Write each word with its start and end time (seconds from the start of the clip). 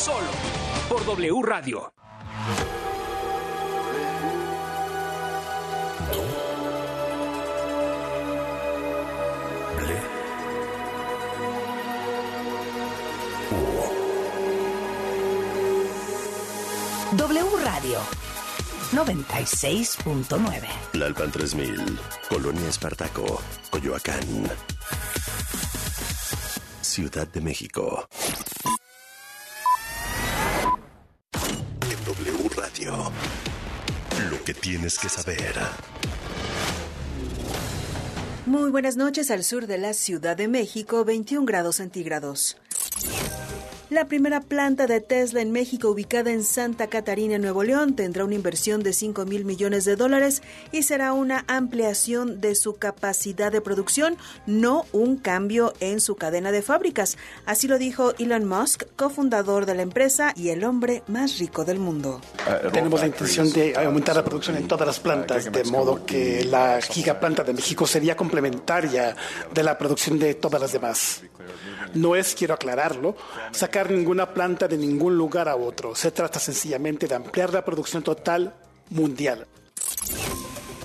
solo 0.00 0.30
por 0.88 1.04
W 1.04 1.42
Radio. 1.42 1.92
W 17.12 17.44
Radio 17.62 17.98
96.9. 18.92 20.62
Lalpan 20.94 21.30
3000, 21.30 21.98
Colonia 22.30 22.68
Espartaco, 22.70 23.42
Coyoacán. 23.68 24.50
Ciudad 26.80 27.28
de 27.28 27.40
México. 27.42 28.08
Tienes 34.70 35.00
que 35.00 35.08
saber. 35.08 35.56
Muy 38.46 38.70
buenas 38.70 38.96
noches 38.96 39.32
al 39.32 39.42
sur 39.42 39.66
de 39.66 39.78
la 39.78 39.94
Ciudad 39.94 40.36
de 40.36 40.46
México, 40.46 41.04
21 41.04 41.44
grados 41.44 41.76
centígrados. 41.76 42.56
La 43.90 44.04
primera 44.04 44.40
planta 44.40 44.86
de 44.86 45.00
Tesla 45.00 45.40
en 45.40 45.50
México, 45.50 45.90
ubicada 45.90 46.30
en 46.30 46.44
Santa 46.44 46.86
Catarina, 46.86 47.38
Nuevo 47.38 47.64
León, 47.64 47.96
tendrá 47.96 48.24
una 48.24 48.36
inversión 48.36 48.84
de 48.84 48.92
5 48.92 49.24
mil 49.24 49.44
millones 49.44 49.84
de 49.84 49.96
dólares 49.96 50.42
y 50.70 50.84
será 50.84 51.12
una 51.12 51.44
ampliación 51.48 52.40
de 52.40 52.54
su 52.54 52.76
capacidad 52.76 53.50
de 53.50 53.60
producción, 53.60 54.16
no 54.46 54.86
un 54.92 55.16
cambio 55.16 55.74
en 55.80 56.00
su 56.00 56.14
cadena 56.14 56.52
de 56.52 56.62
fábricas. 56.62 57.18
Así 57.46 57.66
lo 57.66 57.78
dijo 57.78 58.14
Elon 58.20 58.46
Musk, 58.46 58.84
cofundador 58.94 59.66
de 59.66 59.74
la 59.74 59.82
empresa 59.82 60.34
y 60.36 60.50
el 60.50 60.62
hombre 60.62 61.02
más 61.08 61.40
rico 61.40 61.64
del 61.64 61.80
mundo. 61.80 62.20
Tenemos 62.72 63.00
la 63.00 63.08
intención 63.08 63.52
de 63.52 63.74
aumentar 63.76 64.14
la 64.14 64.24
producción 64.24 64.56
en 64.56 64.68
todas 64.68 64.86
las 64.86 65.00
plantas, 65.00 65.50
de 65.50 65.64
modo 65.64 66.06
que 66.06 66.44
la 66.44 66.80
gigaplanta 66.80 67.42
de 67.42 67.54
México 67.54 67.88
sería 67.88 68.16
complementaria 68.16 69.16
de 69.52 69.62
la 69.64 69.76
producción 69.76 70.16
de 70.16 70.34
todas 70.34 70.60
las 70.60 70.70
demás. 70.70 71.22
No 71.94 72.14
es, 72.14 72.36
quiero 72.36 72.54
aclararlo, 72.54 73.16
sacar 73.50 73.79
ninguna 73.88 74.34
planta 74.34 74.66
de 74.66 74.76
ningún 74.76 75.16
lugar 75.16 75.48
a 75.48 75.54
otro. 75.54 75.94
Se 75.94 76.10
trata 76.10 76.40
sencillamente 76.40 77.06
de 77.06 77.14
ampliar 77.14 77.54
la 77.54 77.64
producción 77.64 78.02
total 78.02 78.52
mundial. 78.90 79.46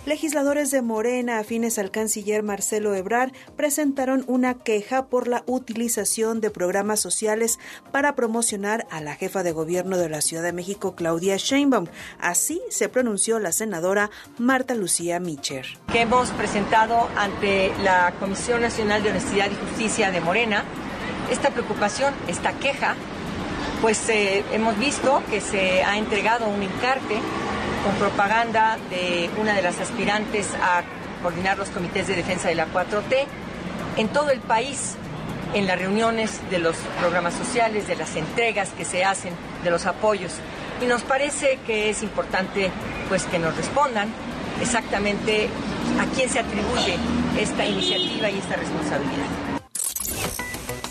Legisladores 0.05 0.69
de 0.69 0.83
Morena, 0.83 1.39
afines 1.39 1.79
al 1.79 1.89
canciller 1.89 2.43
Marcelo 2.43 2.93
Ebrard, 2.93 3.31
presentaron 3.55 4.23
una 4.27 4.53
queja 4.53 5.07
por 5.07 5.27
la 5.27 5.43
utilización 5.47 6.41
de 6.41 6.51
programas 6.51 6.99
sociales 6.99 7.57
para 7.91 8.13
promocionar 8.15 8.85
a 8.91 9.01
la 9.01 9.15
jefa 9.15 9.41
de 9.41 9.51
gobierno 9.51 9.97
de 9.97 10.09
la 10.09 10.21
Ciudad 10.21 10.43
de 10.43 10.53
México, 10.53 10.95
Claudia 10.95 11.37
Sheinbaum. 11.37 11.87
Así 12.19 12.61
se 12.69 12.87
pronunció 12.87 13.39
la 13.39 13.51
senadora 13.51 14.11
Marta 14.37 14.75
Lucía 14.75 15.19
Micher. 15.19 15.65
Que 15.91 16.01
hemos 16.01 16.29
presentado 16.31 17.09
ante 17.15 17.71
la 17.83 18.13
Comisión 18.19 18.61
Nacional 18.61 19.01
de 19.01 19.09
Honestidad 19.09 19.49
y 19.49 19.55
Justicia 19.55 20.11
de 20.11 20.21
Morena 20.21 20.65
esta 21.29 21.49
preocupación, 21.49 22.13
esta 22.27 22.53
queja, 22.53 22.95
pues 23.81 24.09
eh, 24.09 24.43
hemos 24.51 24.77
visto 24.77 25.21
que 25.29 25.41
se 25.41 25.83
ha 25.83 25.97
entregado 25.97 26.47
un 26.47 26.61
encarte 26.63 27.19
con 27.83 27.95
propaganda 27.95 28.77
de 28.89 29.29
una 29.39 29.53
de 29.53 29.61
las 29.61 29.79
aspirantes 29.79 30.49
a 30.61 30.83
coordinar 31.21 31.57
los 31.57 31.69
comités 31.69 32.07
de 32.07 32.15
defensa 32.15 32.47
de 32.47 32.55
la 32.55 32.67
4T 32.67 33.25
en 33.97 34.07
todo 34.09 34.31
el 34.31 34.39
país, 34.39 34.95
en 35.53 35.67
las 35.67 35.79
reuniones 35.79 36.41
de 36.49 36.59
los 36.59 36.75
programas 36.99 37.33
sociales, 37.33 37.87
de 37.87 37.95
las 37.95 38.15
entregas 38.15 38.69
que 38.69 38.85
se 38.85 39.05
hacen, 39.05 39.33
de 39.63 39.71
los 39.71 39.85
apoyos. 39.85 40.33
Y 40.81 40.85
nos 40.85 41.03
parece 41.03 41.59
que 41.65 41.89
es 41.89 42.03
importante 42.03 42.71
pues 43.07 43.23
que 43.25 43.39
nos 43.39 43.55
respondan 43.55 44.09
exactamente 44.61 45.49
a 45.99 46.15
quién 46.15 46.29
se 46.29 46.39
atribuye 46.39 46.97
esta 47.39 47.65
iniciativa 47.65 48.29
y 48.29 48.37
esta 48.39 48.55
responsabilidad 48.55 49.44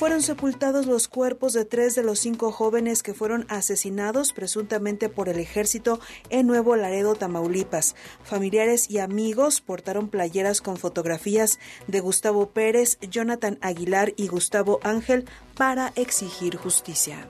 fueron 0.05 0.21
sepultados 0.21 0.85
los 0.85 1.09
cuerpos 1.09 1.55
de 1.55 1.65
tres 1.65 1.95
de 1.95 2.03
los 2.03 2.19
cinco 2.19 2.53
jóvenes 2.53 3.03
que 3.03 3.15
fueron 3.15 3.47
asesinados 3.49 4.35
presuntamente 4.35 5.09
por 5.09 5.31
el 5.31 5.39
ejército 5.39 5.99
en 6.29 6.47
Nuevo 6.47 6.77
Laredo, 6.77 7.15
Tamaulipas. 7.15 7.97
Familiares 8.23 8.91
y 8.91 8.99
amigos 8.99 9.63
portaron 9.63 10.09
playeras 10.09 10.61
con 10.61 10.77
fotografías 10.77 11.59
de 11.87 12.01
Gustavo 12.01 12.51
Pérez, 12.51 12.99
Jonathan 13.01 13.57
Aguilar 13.63 14.13
y 14.19 14.29
Gustavo 14.29 14.79
Ángel 14.83 15.25
para 15.57 15.95
exigir 15.97 16.57
justicia. 16.57 17.27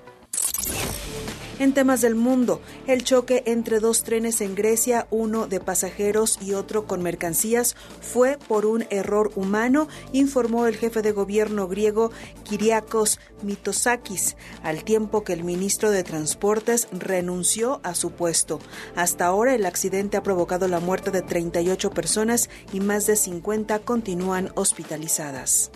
En 1.60 1.72
temas 1.72 2.00
del 2.00 2.16
mundo, 2.16 2.60
el 2.88 3.04
choque 3.04 3.44
entre 3.46 3.78
dos 3.78 4.02
trenes 4.02 4.40
en 4.40 4.56
Grecia, 4.56 5.06
uno 5.10 5.46
de 5.46 5.60
pasajeros 5.60 6.38
y 6.42 6.54
otro 6.54 6.86
con 6.86 7.00
mercancías, 7.00 7.76
fue 8.00 8.38
por 8.48 8.66
un 8.66 8.86
error 8.90 9.30
humano, 9.36 9.86
informó 10.12 10.66
el 10.66 10.76
jefe 10.76 11.00
de 11.00 11.12
gobierno 11.12 11.68
griego 11.68 12.10
Kyriakos 12.42 13.20
Mitosakis, 13.42 14.36
al 14.64 14.82
tiempo 14.82 15.22
que 15.22 15.32
el 15.32 15.44
ministro 15.44 15.92
de 15.92 16.02
Transportes 16.02 16.88
renunció 16.90 17.80
a 17.84 17.94
su 17.94 18.10
puesto. 18.10 18.58
Hasta 18.96 19.26
ahora 19.26 19.54
el 19.54 19.64
accidente 19.64 20.16
ha 20.16 20.24
provocado 20.24 20.66
la 20.66 20.80
muerte 20.80 21.12
de 21.12 21.22
38 21.22 21.90
personas 21.90 22.50
y 22.72 22.80
más 22.80 23.06
de 23.06 23.14
50 23.14 23.78
continúan 23.80 24.50
hospitalizadas. 24.56 25.70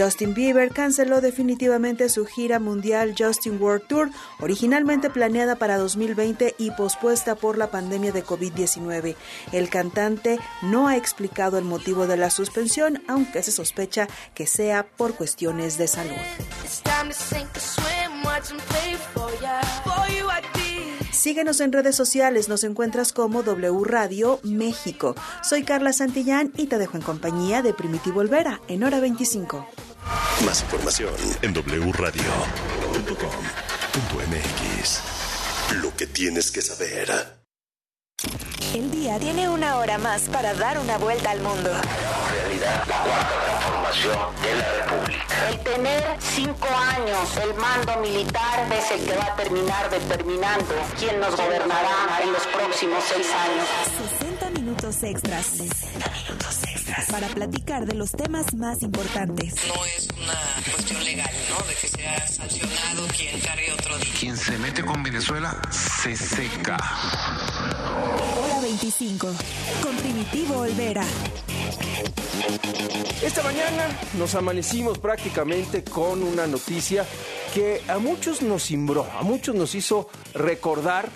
Justin 0.00 0.32
Bieber 0.32 0.72
canceló 0.72 1.20
definitivamente 1.20 2.08
su 2.08 2.24
gira 2.24 2.58
mundial 2.58 3.14
Justin 3.18 3.60
World 3.60 3.86
Tour, 3.86 4.10
originalmente 4.38 5.10
planeada 5.10 5.56
para 5.56 5.76
2020 5.76 6.54
y 6.56 6.70
pospuesta 6.70 7.34
por 7.34 7.58
la 7.58 7.70
pandemia 7.70 8.10
de 8.12 8.24
COVID-19. 8.24 9.16
El 9.52 9.68
cantante 9.68 10.38
no 10.62 10.88
ha 10.88 10.96
explicado 10.96 11.58
el 11.58 11.64
motivo 11.64 12.06
de 12.06 12.16
la 12.16 12.30
suspensión, 12.30 13.02
aunque 13.08 13.42
se 13.42 13.52
sospecha 13.52 14.08
que 14.34 14.46
sea 14.46 14.86
por 14.96 15.14
cuestiones 15.14 15.76
de 15.76 15.88
salud. 15.88 16.16
Síguenos 21.10 21.60
en 21.60 21.72
redes 21.72 21.96
sociales, 21.96 22.48
nos 22.48 22.64
encuentras 22.64 23.12
como 23.12 23.42
W 23.42 23.84
Radio 23.84 24.40
México. 24.42 25.14
Soy 25.42 25.64
Carla 25.64 25.92
Santillán 25.92 26.50
y 26.56 26.66
te 26.66 26.78
dejo 26.78 26.96
en 26.96 27.02
compañía 27.02 27.60
de 27.60 27.74
Primitivo 27.74 28.20
Olvera 28.20 28.62
en 28.68 28.84
hora 28.84 29.00
25. 29.00 29.66
Más 30.44 30.62
información 30.62 31.14
en 31.42 31.52
wradio.com.mx. 31.54 32.12
Lo 35.82 35.94
que 35.96 36.06
tienes 36.06 36.50
que 36.50 36.62
saber. 36.62 37.40
El 38.74 38.90
día 38.90 39.18
tiene 39.18 39.48
una 39.48 39.76
hora 39.78 39.98
más 39.98 40.22
para 40.28 40.54
dar 40.54 40.78
una 40.78 40.96
vuelta 40.98 41.30
al 41.32 41.40
mundo. 41.40 41.70
realidad 41.70 42.84
la 42.86 43.02
cuarta 43.02 43.40
transformación 43.44 44.18
de 44.42 44.54
la 44.54 44.72
República. 44.72 45.48
El 45.50 45.58
tener 45.60 46.16
cinco 46.20 46.68
años 46.68 47.36
el 47.42 47.54
mando 47.54 47.96
militar 48.00 48.72
es 48.72 48.90
el 48.92 49.04
que 49.04 49.16
va 49.16 49.24
a 49.24 49.34
terminar 49.36 49.90
determinando 49.90 50.74
quién 50.98 51.18
nos 51.18 51.36
gobernará 51.36 52.20
en 52.22 52.32
los 52.32 52.46
próximos 52.46 53.02
seis 53.12 53.26
años. 53.32 53.66
60 54.20 54.50
minutos 54.50 55.02
extras. 55.02 55.46
60 55.46 56.10
minutos 56.10 56.59
Para 57.10 57.28
platicar 57.28 57.86
de 57.86 57.94
los 57.94 58.10
temas 58.12 58.54
más 58.54 58.82
importantes. 58.82 59.54
No 59.66 59.84
es 59.84 60.08
una 60.16 60.72
cuestión 60.72 61.04
legal, 61.04 61.30
¿no? 61.50 61.66
De 61.66 61.74
que 61.74 61.88
sea 61.88 62.26
sancionado 62.28 63.06
quien 63.16 63.40
cargue 63.40 63.72
otro 63.72 63.98
día. 63.98 64.14
Quien 64.18 64.36
se 64.36 64.58
mete 64.58 64.84
con 64.84 65.02
Venezuela 65.02 65.60
se 65.70 66.16
seca. 66.16 66.76
Hora 68.38 68.60
25. 68.60 69.28
Con 69.82 69.96
Primitivo 69.96 70.58
Olvera. 70.58 71.04
Esta 73.22 73.42
mañana 73.42 73.86
nos 74.16 74.34
amanecimos 74.34 74.98
prácticamente 74.98 75.84
con 75.84 76.22
una 76.22 76.46
noticia 76.46 77.04
que 77.54 77.82
a 77.88 77.98
muchos 77.98 78.40
nos 78.42 78.64
cimbró, 78.64 79.06
a 79.18 79.22
muchos 79.22 79.54
nos 79.54 79.74
hizo 79.74 80.08
recordar 80.34 81.08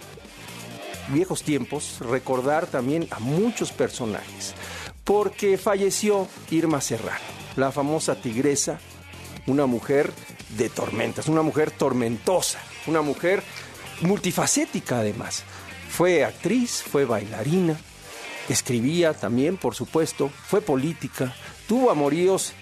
viejos 1.09 1.43
tiempos, 1.43 1.99
recordar 2.01 2.67
también 2.67 3.07
a 3.11 3.19
muchos 3.21 3.73
personajes, 3.73 4.55
porque 5.05 5.59
falleció 5.59 6.27
Irma 6.51 6.81
Serrano, 6.81 7.21
la 7.57 7.71
famosa 7.71 8.17
tigresa, 8.17 8.81
una 9.47 9.67
mujer 9.67 10.11
de 10.57 10.71
tormentas, 10.71 11.29
una 11.29 11.43
mujer 11.43 11.71
tormentosa, 11.71 12.59
una 12.87 13.03
mujer 13.03 13.43
multifacética 14.01 15.01
además. 15.01 15.45
Fue 15.91 16.25
actriz, 16.25 16.83
fue 16.83 17.05
bailarina, 17.05 17.79
escribía 18.49 19.13
también, 19.13 19.59
por 19.59 19.75
supuesto, 19.75 20.29
fue 20.29 20.61
política, 20.61 21.35
tuvo 21.69 21.91
amoríos 21.91 22.55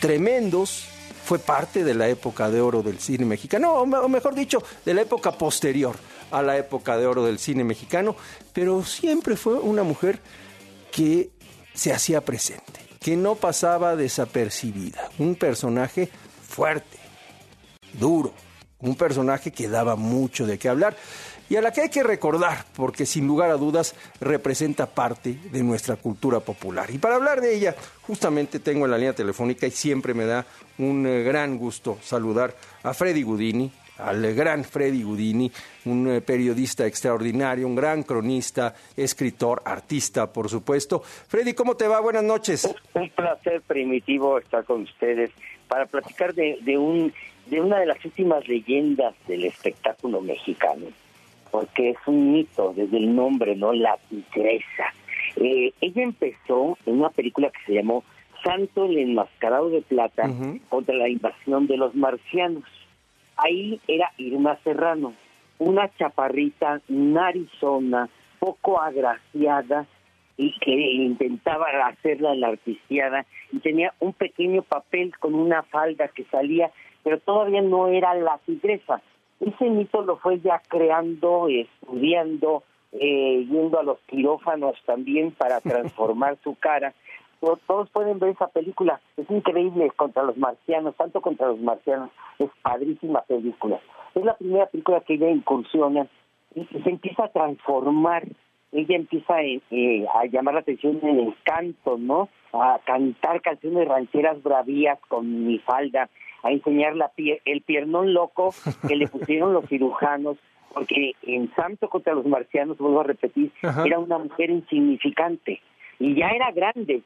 tremendos, 0.00 0.86
fue 1.24 1.38
parte 1.38 1.84
de 1.84 1.94
la 1.94 2.08
época 2.08 2.50
de 2.50 2.60
oro 2.60 2.82
del 2.82 3.00
cine 3.00 3.24
mexicano, 3.24 3.72
o 3.74 4.08
mejor 4.08 4.34
dicho, 4.34 4.62
de 4.84 4.94
la 4.94 5.02
época 5.02 5.32
posterior 5.32 5.96
a 6.30 6.42
la 6.42 6.56
época 6.56 6.96
de 6.96 7.06
oro 7.06 7.24
del 7.24 7.38
cine 7.38 7.64
mexicano, 7.64 8.16
pero 8.52 8.84
siempre 8.84 9.36
fue 9.36 9.54
una 9.54 9.82
mujer 9.82 10.20
que 10.90 11.30
se 11.80 11.94
hacía 11.94 12.20
presente, 12.20 12.86
que 13.00 13.16
no 13.16 13.36
pasaba 13.36 13.96
desapercibida, 13.96 15.08
un 15.18 15.34
personaje 15.34 16.10
fuerte, 16.46 16.98
duro, 17.94 18.34
un 18.80 18.96
personaje 18.96 19.50
que 19.50 19.66
daba 19.66 19.96
mucho 19.96 20.46
de 20.46 20.58
qué 20.58 20.68
hablar 20.68 20.94
y 21.48 21.56
a 21.56 21.62
la 21.62 21.72
que 21.72 21.80
hay 21.80 21.88
que 21.88 22.02
recordar, 22.02 22.66
porque 22.76 23.06
sin 23.06 23.26
lugar 23.26 23.50
a 23.50 23.56
dudas 23.56 23.94
representa 24.20 24.84
parte 24.84 25.38
de 25.50 25.62
nuestra 25.62 25.96
cultura 25.96 26.40
popular. 26.40 26.90
Y 26.90 26.98
para 26.98 27.14
hablar 27.14 27.40
de 27.40 27.56
ella, 27.56 27.74
justamente 28.02 28.60
tengo 28.60 28.84
en 28.84 28.90
la 28.90 28.98
línea 28.98 29.14
telefónica 29.14 29.66
y 29.66 29.70
siempre 29.70 30.12
me 30.12 30.26
da 30.26 30.44
un 30.76 31.06
eh, 31.06 31.22
gran 31.22 31.56
gusto 31.56 31.96
saludar 32.02 32.54
a 32.82 32.92
Freddy 32.92 33.22
Gudini, 33.22 33.72
al 34.04 34.34
gran 34.34 34.64
Freddy 34.64 35.02
Gudini, 35.02 35.50
un 35.84 36.08
eh, 36.08 36.20
periodista 36.20 36.86
extraordinario, 36.86 37.66
un 37.66 37.74
gran 37.74 38.02
cronista, 38.02 38.74
escritor, 38.96 39.62
artista, 39.64 40.32
por 40.32 40.48
supuesto. 40.48 41.00
Freddy, 41.00 41.54
¿cómo 41.54 41.76
te 41.76 41.86
va? 41.86 42.00
Buenas 42.00 42.24
noches. 42.24 42.68
Un 42.94 43.10
placer 43.10 43.62
primitivo 43.62 44.38
estar 44.38 44.64
con 44.64 44.82
ustedes 44.82 45.30
para 45.68 45.86
platicar 45.86 46.34
de, 46.34 46.58
de, 46.62 46.76
un, 46.78 47.12
de 47.46 47.60
una 47.60 47.78
de 47.78 47.86
las 47.86 48.04
últimas 48.04 48.46
leyendas 48.48 49.14
del 49.26 49.44
espectáculo 49.44 50.20
mexicano 50.20 50.86
porque 51.50 51.90
es 51.90 51.96
un 52.06 52.32
mito 52.32 52.72
desde 52.74 52.96
el 52.96 53.14
nombre, 53.14 53.56
¿no? 53.56 53.72
La 53.72 53.98
tigresa. 54.08 54.94
Eh, 55.36 55.72
ella 55.80 56.02
empezó 56.02 56.78
en 56.86 56.98
una 56.98 57.10
película 57.10 57.50
que 57.50 57.60
se 57.66 57.74
llamó 57.74 58.04
Santo 58.42 58.86
el 58.86 58.98
enmascarado 58.98 59.68
de 59.70 59.82
plata 59.82 60.30
contra 60.68 60.94
la 60.94 61.08
invasión 61.08 61.66
de 61.66 61.76
los 61.76 61.94
marcianos. 61.94 62.64
Ahí 63.44 63.80
era 63.88 64.12
Irma 64.18 64.58
Serrano, 64.64 65.14
una 65.58 65.88
chaparrita 65.96 66.80
narizona, 66.88 68.08
poco 68.38 68.80
agraciada 68.80 69.86
y 70.36 70.58
que 70.58 70.72
intentaba 70.72 71.66
hacerla 71.86 72.34
la 72.34 72.48
artistiada 72.48 73.26
y 73.52 73.58
tenía 73.58 73.92
un 74.00 74.12
pequeño 74.14 74.62
papel 74.62 75.16
con 75.18 75.34
una 75.34 75.62
falda 75.64 76.08
que 76.08 76.24
salía, 76.24 76.70
pero 77.02 77.18
todavía 77.18 77.60
no 77.62 77.88
era 77.88 78.14
la 78.14 78.38
tigresa 78.46 79.02
ese 79.40 79.70
mito 79.70 80.02
lo 80.02 80.18
fue 80.18 80.38
ya 80.40 80.60
creando, 80.68 81.48
estudiando, 81.48 82.62
eh, 82.92 83.46
yendo 83.48 83.80
a 83.80 83.82
los 83.82 83.98
quirófanos 84.00 84.76
también 84.84 85.32
para 85.32 85.60
transformar 85.62 86.36
su 86.44 86.54
cara. 86.56 86.92
Todos 87.40 87.88
pueden 87.90 88.18
ver 88.18 88.30
esa 88.30 88.48
película, 88.48 89.00
es 89.16 89.30
increíble 89.30 89.90
contra 89.96 90.22
los 90.22 90.36
marcianos, 90.36 90.94
tanto 90.96 91.22
contra 91.22 91.48
los 91.48 91.58
marcianos, 91.60 92.10
es 92.38 92.50
padrísima 92.62 93.22
película. 93.22 93.80
Es 94.14 94.24
la 94.24 94.36
primera 94.36 94.66
película 94.66 95.00
que 95.00 95.14
ella 95.14 95.30
incursiona 95.30 96.06
y 96.54 96.64
se 96.66 96.90
empieza 96.90 97.24
a 97.24 97.32
transformar, 97.32 98.26
ella 98.72 98.96
empieza 98.96 99.40
eh, 99.42 99.60
eh, 99.70 100.06
a 100.14 100.26
llamar 100.26 100.54
la 100.54 100.60
atención 100.60 100.98
en 101.02 101.18
el 101.18 101.34
canto, 101.44 101.96
¿no? 101.96 102.28
A 102.52 102.78
cantar 102.84 103.40
canciones 103.40 103.88
rancheras 103.88 104.42
bravías 104.42 104.98
con 105.08 105.46
mi 105.46 105.58
falda, 105.60 106.10
a 106.42 106.50
enseñar 106.50 106.94
la 106.96 107.10
el 107.16 107.62
piernón 107.62 108.12
loco 108.12 108.50
que 108.86 108.96
le 108.96 109.08
pusieron 109.08 109.52
los 109.52 109.66
cirujanos, 109.66 110.36
porque 110.74 111.12
en 111.22 111.52
Santo 111.54 111.88
contra 111.88 112.14
los 112.14 112.26
marcianos, 112.26 112.78
vuelvo 112.78 113.00
a 113.00 113.04
repetir, 113.04 113.50
era 113.84 113.98
una 113.98 114.18
mujer 114.18 114.50
insignificante. 114.50 115.60
Y 115.98 116.14
ya 116.14 116.28
era 116.28 116.50
grande, 116.52 117.02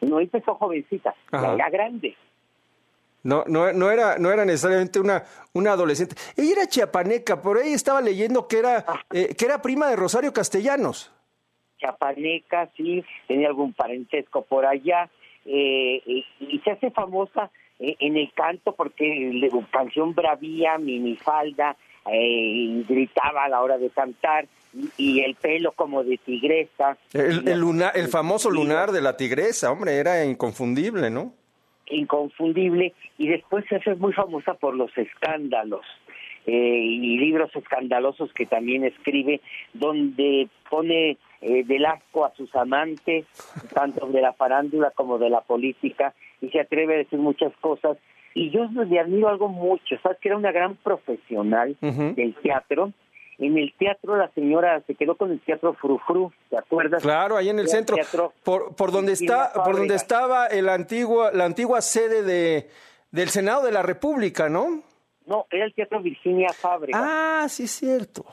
no 0.00 0.20
empezó 0.20 0.54
jovencita, 0.54 1.14
era 1.32 1.70
grande. 1.70 2.16
No, 3.22 3.44
no, 3.48 3.72
no, 3.72 3.90
era, 3.90 4.18
no 4.18 4.30
era 4.30 4.44
necesariamente 4.44 5.00
una, 5.00 5.24
una 5.52 5.72
adolescente. 5.72 6.14
Ella 6.36 6.52
era 6.52 6.66
chiapaneca, 6.66 7.42
por 7.42 7.58
ahí 7.58 7.72
estaba 7.72 8.00
leyendo 8.00 8.46
que 8.46 8.58
era, 8.58 8.84
eh, 9.12 9.34
que 9.36 9.44
era 9.44 9.60
prima 9.60 9.88
de 9.88 9.96
Rosario 9.96 10.32
Castellanos. 10.32 11.12
Chiapaneca, 11.78 12.70
sí, 12.76 13.04
tenía 13.26 13.48
algún 13.48 13.72
parentesco 13.72 14.42
por 14.42 14.64
allá, 14.64 15.10
eh, 15.44 16.02
y 16.38 16.58
se 16.60 16.70
hace 16.70 16.90
famosa 16.90 17.50
eh, 17.78 17.96
en 18.00 18.16
el 18.16 18.32
canto 18.32 18.72
porque 18.74 19.30
la 19.34 19.48
canción 19.70 20.14
bravía, 20.14 20.78
minifalda, 20.78 21.76
eh, 22.10 22.84
gritaba 22.88 23.44
a 23.44 23.48
la 23.48 23.62
hora 23.62 23.76
de 23.76 23.90
cantar 23.90 24.46
y, 24.96 25.20
el 25.20 25.34
pelo 25.34 25.72
como 25.72 26.04
de 26.04 26.18
tigresa. 26.18 26.96
El, 27.12 27.48
el, 27.48 27.82
el 27.94 28.08
famoso 28.08 28.50
lunar 28.50 28.92
de 28.92 29.00
la 29.00 29.16
tigresa, 29.16 29.70
hombre, 29.70 29.96
era 29.96 30.24
inconfundible, 30.24 31.10
¿no? 31.10 31.32
Inconfundible 31.88 32.94
y 33.18 33.28
después 33.28 33.64
se 33.68 33.76
hace 33.76 33.94
muy 33.94 34.12
famosa 34.12 34.54
por 34.54 34.74
los 34.74 34.90
escándalos. 34.96 35.84
Eh, 36.48 36.52
y 36.52 37.18
libros 37.18 37.50
escandalosos 37.56 38.32
que 38.32 38.46
también 38.46 38.84
escribe, 38.84 39.40
donde 39.72 40.48
pone 40.70 41.18
eh, 41.40 41.64
del 41.64 41.84
asco 41.86 42.24
a 42.24 42.32
sus 42.36 42.54
amantes, 42.54 43.26
tanto 43.74 44.06
de 44.06 44.20
la 44.20 44.32
farándula 44.32 44.92
como 44.92 45.18
de 45.18 45.28
la 45.28 45.40
política, 45.40 46.14
y 46.40 46.50
se 46.50 46.60
atreve 46.60 46.94
a 46.94 46.98
decir 46.98 47.18
muchas 47.18 47.52
cosas. 47.56 47.98
Y 48.32 48.50
yo 48.50 48.68
le 48.68 49.00
admiro 49.00 49.28
algo 49.28 49.48
mucho, 49.48 49.96
sabes 50.02 50.18
que 50.20 50.28
era 50.28 50.36
una 50.36 50.52
gran 50.52 50.76
profesional 50.76 51.76
del 51.80 52.34
teatro. 52.42 52.92
En 53.38 53.58
el 53.58 53.74
teatro 53.78 54.16
la 54.16 54.28
señora 54.30 54.80
se 54.86 54.94
quedó 54.94 55.14
con 55.16 55.30
el 55.30 55.40
teatro 55.40 55.74
Frufru, 55.74 56.32
¿te 56.48 56.56
acuerdas? 56.56 57.02
Claro, 57.02 57.36
ahí 57.36 57.50
en 57.50 57.58
el 57.58 57.68
centro, 57.68 57.96
por, 58.44 58.74
por 58.74 58.92
donde 58.92 59.12
está, 59.12 59.52
por 59.52 59.76
donde 59.76 59.94
estaba 59.94 60.46
el 60.46 60.68
antiguo, 60.70 61.30
la 61.32 61.44
antigua 61.44 61.82
sede 61.82 62.22
de 62.22 62.70
del 63.10 63.28
Senado 63.28 63.64
de 63.64 63.72
la 63.72 63.82
República, 63.82 64.48
¿no? 64.48 64.82
No, 65.26 65.46
era 65.50 65.64
el 65.64 65.74
Teatro 65.74 66.00
Virginia 66.00 66.48
Fábrica. 66.50 66.98
Ah, 67.02 67.48
sí, 67.48 67.66
cierto. 67.66 68.24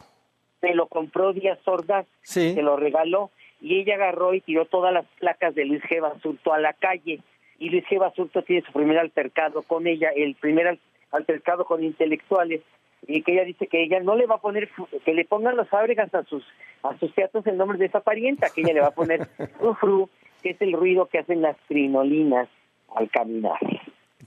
Se 0.61 0.73
lo 0.73 0.87
compró 0.87 1.33
Díaz 1.33 1.59
Ordaz, 1.65 2.05
sí. 2.21 2.53
se 2.53 2.61
lo 2.61 2.77
regaló, 2.77 3.31
y 3.59 3.79
ella 3.79 3.95
agarró 3.95 4.33
y 4.33 4.41
tiró 4.41 4.65
todas 4.65 4.93
las 4.93 5.05
placas 5.19 5.55
de 5.55 5.65
Luis 5.65 5.81
G. 5.83 6.01
Basurto 6.01 6.53
a 6.53 6.59
la 6.59 6.73
calle. 6.73 7.21
Y 7.59 7.69
Luis 7.69 7.85
G. 7.85 7.97
Basurto 7.97 8.43
tiene 8.43 8.65
su 8.65 8.71
primer 8.71 8.97
altercado 8.99 9.63
con 9.63 9.87
ella, 9.87 10.09
el 10.15 10.35
primer 10.35 10.79
altercado 11.11 11.65
con 11.65 11.83
intelectuales, 11.83 12.61
y 13.07 13.23
que 13.23 13.33
ella 13.33 13.43
dice 13.43 13.67
que 13.67 13.83
ella 13.83 13.99
no 13.99 14.15
le 14.15 14.25
va 14.25 14.35
a 14.35 14.41
poner, 14.41 14.69
que 15.05 15.13
le 15.13 15.25
pongan 15.25 15.57
las 15.57 15.69
fábricas 15.69 16.13
a 16.13 16.23
sus, 16.23 16.43
a 16.83 16.97
sus 16.97 17.13
teatros 17.13 17.45
el 17.47 17.57
nombre 17.57 17.77
de 17.77 17.85
esa 17.85 17.99
parienta, 17.99 18.49
que 18.49 18.61
ella 18.61 18.73
le 18.73 18.81
va 18.81 18.87
a 18.87 18.91
poner 18.91 19.27
frufru, 19.57 20.09
que 20.41 20.51
es 20.51 20.61
el 20.61 20.73
ruido 20.73 21.07
que 21.07 21.19
hacen 21.19 21.41
las 21.41 21.57
crinolinas 21.67 22.47
al 22.95 23.09
caminar. 23.09 23.59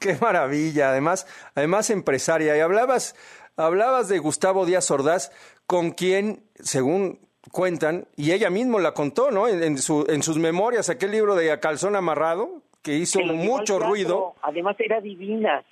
Qué 0.00 0.17
maravilla, 0.20 0.90
además, 0.90 1.26
además 1.55 1.90
empresaria. 1.90 2.56
Y 2.56 2.61
hablabas, 2.61 3.17
hablabas 3.56 4.08
de 4.08 4.19
Gustavo 4.19 4.67
Díaz 4.67 4.90
Ordaz, 4.90 5.32
con 5.67 5.93
quien, 5.93 6.43
según 6.55 7.20
cuentan, 7.50 8.06
y 8.17 8.32
ella 8.32 8.50
mismo 8.50 8.78
la 8.78 8.93
contó, 8.93 9.31
¿no? 9.31 9.49
En, 9.49 9.78
su, 9.78 10.05
en 10.08 10.23
sus 10.23 10.38
memorias, 10.38 10.90
aquel 10.90 11.12
libro 11.12 11.34
de 11.34 11.52
A 11.52 11.61
Calzón 11.61 11.96
Amarrado, 11.96 12.62
que 12.87 12.94
hizo 12.94 13.21
mucho 13.21 13.81
ruido. 13.81 14.35
Además 14.43 14.77
era 14.79 15.00
divina. 15.00 15.65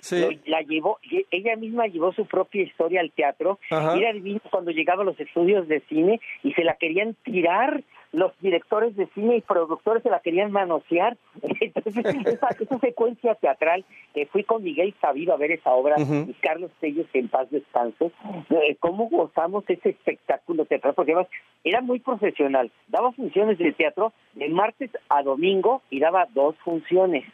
la 0.45 0.61
llevó, 0.61 0.99
ella 1.31 1.55
misma 1.55 1.87
llevó 1.87 2.11
su 2.11 2.25
propia 2.25 2.63
historia 2.63 2.99
al 2.99 3.11
teatro. 3.11 3.57
era 3.71 4.11
divina 4.11 4.41
cuando 4.51 4.71
llegaba 4.71 5.03
a 5.03 5.05
los 5.05 5.17
estudios 5.17 5.65
de 5.69 5.79
cine 5.87 6.19
y 6.43 6.51
se 6.51 6.65
la 6.65 6.75
querían 6.75 7.15
tirar 7.23 7.81
los 8.15 8.31
directores 8.39 8.95
de 8.95 9.07
cine 9.07 9.37
y 9.37 9.41
productores 9.41 10.01
se 10.01 10.09
la 10.09 10.19
querían 10.19 10.51
manosear. 10.51 11.17
Entonces, 11.61 12.05
esa, 12.25 12.47
esa 12.59 12.79
secuencia 12.79 13.35
teatral, 13.35 13.83
que 14.13 14.25
fui 14.27 14.43
con 14.43 14.63
Miguel 14.63 14.95
Sabido 15.01 15.33
a 15.33 15.37
ver 15.37 15.51
esa 15.51 15.71
obra, 15.71 15.95
y 15.99 16.33
Carlos 16.41 16.71
Tellos, 16.79 17.07
que 17.11 17.19
en 17.19 17.27
paz 17.27 17.49
descanse, 17.51 18.11
eh, 18.49 18.75
cómo 18.79 19.09
gozamos 19.09 19.63
ese 19.67 19.89
espectáculo 19.89 20.65
teatral, 20.65 20.93
porque 20.93 21.11
además 21.13 21.29
era 21.63 21.81
muy 21.81 21.99
profesional. 21.99 22.71
Daba 22.87 23.11
funciones 23.11 23.57
de 23.57 23.73
teatro 23.73 24.13
de 24.33 24.49
martes 24.49 24.91
a 25.09 25.21
domingo 25.21 25.81
y 25.89 25.99
daba 25.99 26.27
dos 26.33 26.55
funciones 26.63 27.25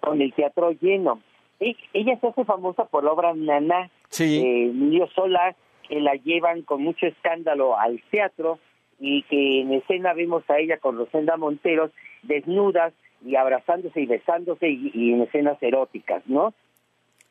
con 0.00 0.20
el 0.20 0.32
teatro 0.34 0.72
lleno. 0.72 1.20
Y 1.60 1.76
ella 1.92 2.18
se 2.20 2.26
hace 2.26 2.44
famosa 2.44 2.84
por 2.86 3.04
la 3.04 3.12
obra 3.12 3.32
Naná, 3.34 3.90
sí. 4.08 4.42
eh, 4.44 5.08
Sola, 5.14 5.54
que 5.88 6.00
la 6.00 6.14
llevan 6.14 6.62
con 6.62 6.82
mucho 6.82 7.06
escándalo 7.06 7.78
al 7.78 8.02
teatro 8.10 8.58
y 9.06 9.22
que 9.24 9.60
en 9.60 9.72
escena 9.74 10.14
vemos 10.14 10.48
a 10.48 10.58
ella 10.58 10.78
con 10.78 10.96
Rosenda 10.96 11.36
Monteros 11.36 11.90
desnudas 12.22 12.94
y 13.22 13.36
abrazándose 13.36 14.00
y 14.00 14.06
besándose 14.06 14.68
y, 14.70 15.12
en 15.12 15.20
escenas 15.20 15.62
eróticas, 15.62 16.22
¿no? 16.26 16.54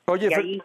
Oye, 0.06 0.30
y 0.30 0.34
ahí 0.34 0.62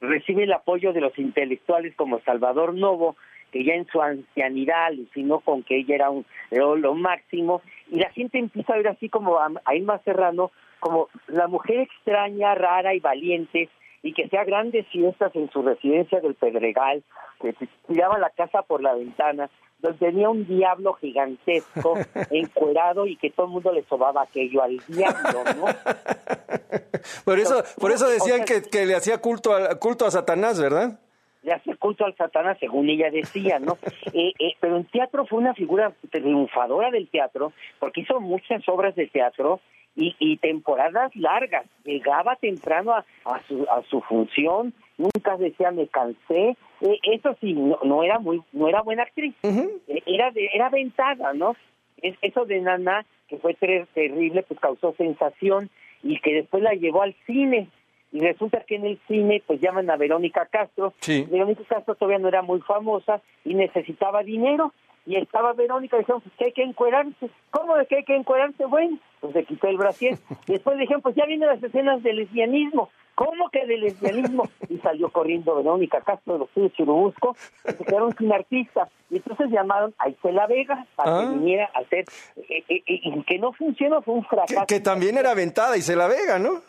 recibe 0.00 0.42
el 0.42 0.52
apoyo 0.52 0.92
de 0.92 1.00
los 1.00 1.16
intelectuales 1.18 1.94
como 1.94 2.20
Salvador 2.20 2.74
Novo, 2.74 3.16
que 3.52 3.64
ya 3.64 3.74
en 3.74 3.86
su 3.86 4.02
ancianidad 4.02 4.86
alucinó 4.86 5.38
con 5.38 5.62
que 5.62 5.76
ella 5.76 5.94
era 5.94 6.10
un 6.10 6.26
lo, 6.50 6.94
máximo, 6.94 7.62
y 7.88 8.00
la 8.00 8.10
gente 8.10 8.38
empieza 8.38 8.74
a 8.74 8.78
ver 8.78 8.88
así 8.88 9.08
como 9.08 9.38
a, 9.38 9.50
a 9.64 9.74
Irma 9.76 10.00
Serrano 10.04 10.50
como 10.80 11.08
la 11.28 11.46
mujer 11.46 11.80
extraña, 11.80 12.56
rara 12.56 12.94
y 12.94 13.00
valiente, 13.00 13.68
y 14.02 14.14
que 14.14 14.28
sea 14.28 14.44
grandes 14.44 14.86
fiestas 14.88 15.34
en 15.36 15.48
su 15.50 15.62
residencia 15.62 16.20
del 16.20 16.34
Pedregal, 16.34 17.04
que 17.40 17.54
tiraba 17.86 18.18
la 18.18 18.30
casa 18.30 18.62
por 18.62 18.82
la 18.82 18.94
ventana, 18.94 19.48
donde 19.80 19.98
tenía 19.98 20.28
un 20.28 20.46
diablo 20.46 20.94
gigantesco, 20.94 21.94
encuerado 22.30 23.06
y 23.06 23.16
que 23.16 23.30
todo 23.30 23.46
el 23.46 23.52
mundo 23.52 23.72
le 23.72 23.84
sobaba 23.84 24.22
aquello 24.22 24.62
al 24.62 24.78
diablo, 24.88 25.44
¿no? 25.56 25.66
por 27.24 27.38
eso, 27.38 27.62
por 27.78 27.92
eso 27.92 28.08
decían 28.08 28.44
que, 28.44 28.62
que, 28.62 28.86
le 28.86 28.94
hacía 28.94 29.18
culto 29.18 29.54
a, 29.54 29.78
culto 29.78 30.06
a 30.06 30.10
Satanás, 30.10 30.60
¿verdad? 30.60 30.98
Le 31.42 31.52
hacía 31.52 31.76
culto 31.76 32.04
al 32.04 32.16
Satanás, 32.16 32.58
según 32.58 32.88
ella 32.88 33.10
decía, 33.10 33.58
¿no? 33.58 33.78
eh, 34.12 34.32
eh, 34.38 34.54
pero 34.60 34.76
en 34.76 34.84
teatro 34.86 35.24
fue 35.26 35.38
una 35.38 35.54
figura 35.54 35.92
triunfadora 36.10 36.90
del 36.90 37.08
teatro, 37.08 37.52
porque 37.78 38.00
hizo 38.00 38.20
muchas 38.20 38.68
obras 38.68 38.94
de 38.96 39.06
teatro 39.06 39.60
y, 39.96 40.14
y 40.18 40.36
temporadas 40.38 41.14
largas. 41.16 41.66
Llegaba 41.84 42.36
temprano 42.36 42.92
a, 42.92 43.04
a, 43.24 43.42
su, 43.48 43.66
a 43.70 43.82
su 43.88 44.00
función 44.02 44.72
nunca 44.96 45.36
decía 45.36 45.70
me 45.70 45.86
cansé. 45.86 46.56
Eh, 46.80 46.98
eso 47.12 47.36
sí, 47.40 47.52
no, 47.54 47.78
no, 47.84 48.02
era 48.02 48.18
muy, 48.18 48.42
no 48.52 48.68
era 48.68 48.82
buena 48.82 49.04
actriz, 49.04 49.34
Eh, 49.42 50.02
era 50.06 50.30
de, 50.30 50.48
era 50.52 50.66
aventada, 50.66 51.32
¿no? 51.34 51.54
Es, 52.02 52.16
eso 52.22 52.44
de 52.44 52.60
Nana, 52.60 53.04
que 53.28 53.36
fue 53.38 53.54
ter- 53.54 53.86
terrible, 53.94 54.42
pues 54.42 54.58
causó 54.60 54.94
sensación 54.94 55.70
y 56.02 56.18
que 56.20 56.34
después 56.34 56.62
la 56.62 56.72
llevó 56.74 57.02
al 57.02 57.14
cine. 57.26 57.68
Y 58.10 58.20
resulta 58.20 58.60
que 58.66 58.76
en 58.76 58.86
el 58.86 58.98
cine, 59.06 59.42
pues 59.46 59.60
llaman 59.60 59.90
a 59.90 59.96
Verónica 59.96 60.46
Castro. 60.46 60.94
Sí. 61.00 61.26
Verónica 61.30 61.62
Castro 61.68 61.94
todavía 61.94 62.18
no 62.18 62.28
era 62.28 62.40
muy 62.42 62.60
famosa 62.60 63.20
y 63.44 63.54
necesitaba 63.54 64.22
dinero. 64.22 64.72
Y 65.08 65.16
estaba 65.16 65.54
Verónica 65.54 65.96
y 65.96 66.00
dijeron, 66.00 66.20
pues 66.20 66.34
que 66.36 66.44
hay 66.44 66.52
que 66.52 66.62
encuerarse. 66.62 67.30
¿Cómo 67.50 67.76
de 67.76 67.86
que 67.86 67.96
hay 67.96 68.04
que 68.04 68.14
encuerarse? 68.14 68.66
Bueno, 68.66 68.98
pues 69.20 69.32
se 69.32 69.44
quitó 69.44 69.66
el 69.68 69.78
brasier. 69.78 70.18
Después 70.46 70.76
dijeron, 70.76 71.00
pues 71.00 71.14
ya 71.14 71.24
vienen 71.24 71.48
las 71.48 71.62
escenas 71.62 72.02
de 72.02 72.12
lesbianismo. 72.12 72.90
¿Cómo 73.14 73.48
que 73.50 73.64
de 73.66 73.78
lesbianismo? 73.78 74.44
Y 74.68 74.76
salió 74.78 75.08
corriendo 75.08 75.56
Verónica 75.56 76.02
Castro 76.02 76.34
de 76.34 76.38
los 76.40 76.48
estudios 76.50 76.72
Churubusco, 76.74 77.34
y 77.66 77.72
se 77.72 77.84
quedaron 77.86 78.14
sin 78.18 78.30
artista. 78.32 78.88
Y 79.08 79.16
entonces 79.16 79.48
llamaron 79.50 79.94
a 79.98 80.10
Isela 80.10 80.46
Vega 80.46 80.86
para 80.94 81.16
Ah. 81.16 81.20
que 81.22 81.38
viniera 81.38 81.70
a 81.74 81.78
hacer, 81.78 82.04
eh, 82.36 82.62
eh, 82.68 82.82
eh, 82.86 83.00
y 83.02 83.22
que 83.22 83.38
no 83.38 83.52
funcionó, 83.54 84.02
fue 84.02 84.12
un 84.14 84.24
fracaso. 84.26 84.60
Que, 84.66 84.74
que 84.74 84.80
también 84.80 85.16
era 85.16 85.30
aventada 85.30 85.76
y 85.78 85.80
se 85.80 85.96
la 85.96 86.06
vega, 86.06 86.38
¿no? 86.38 86.60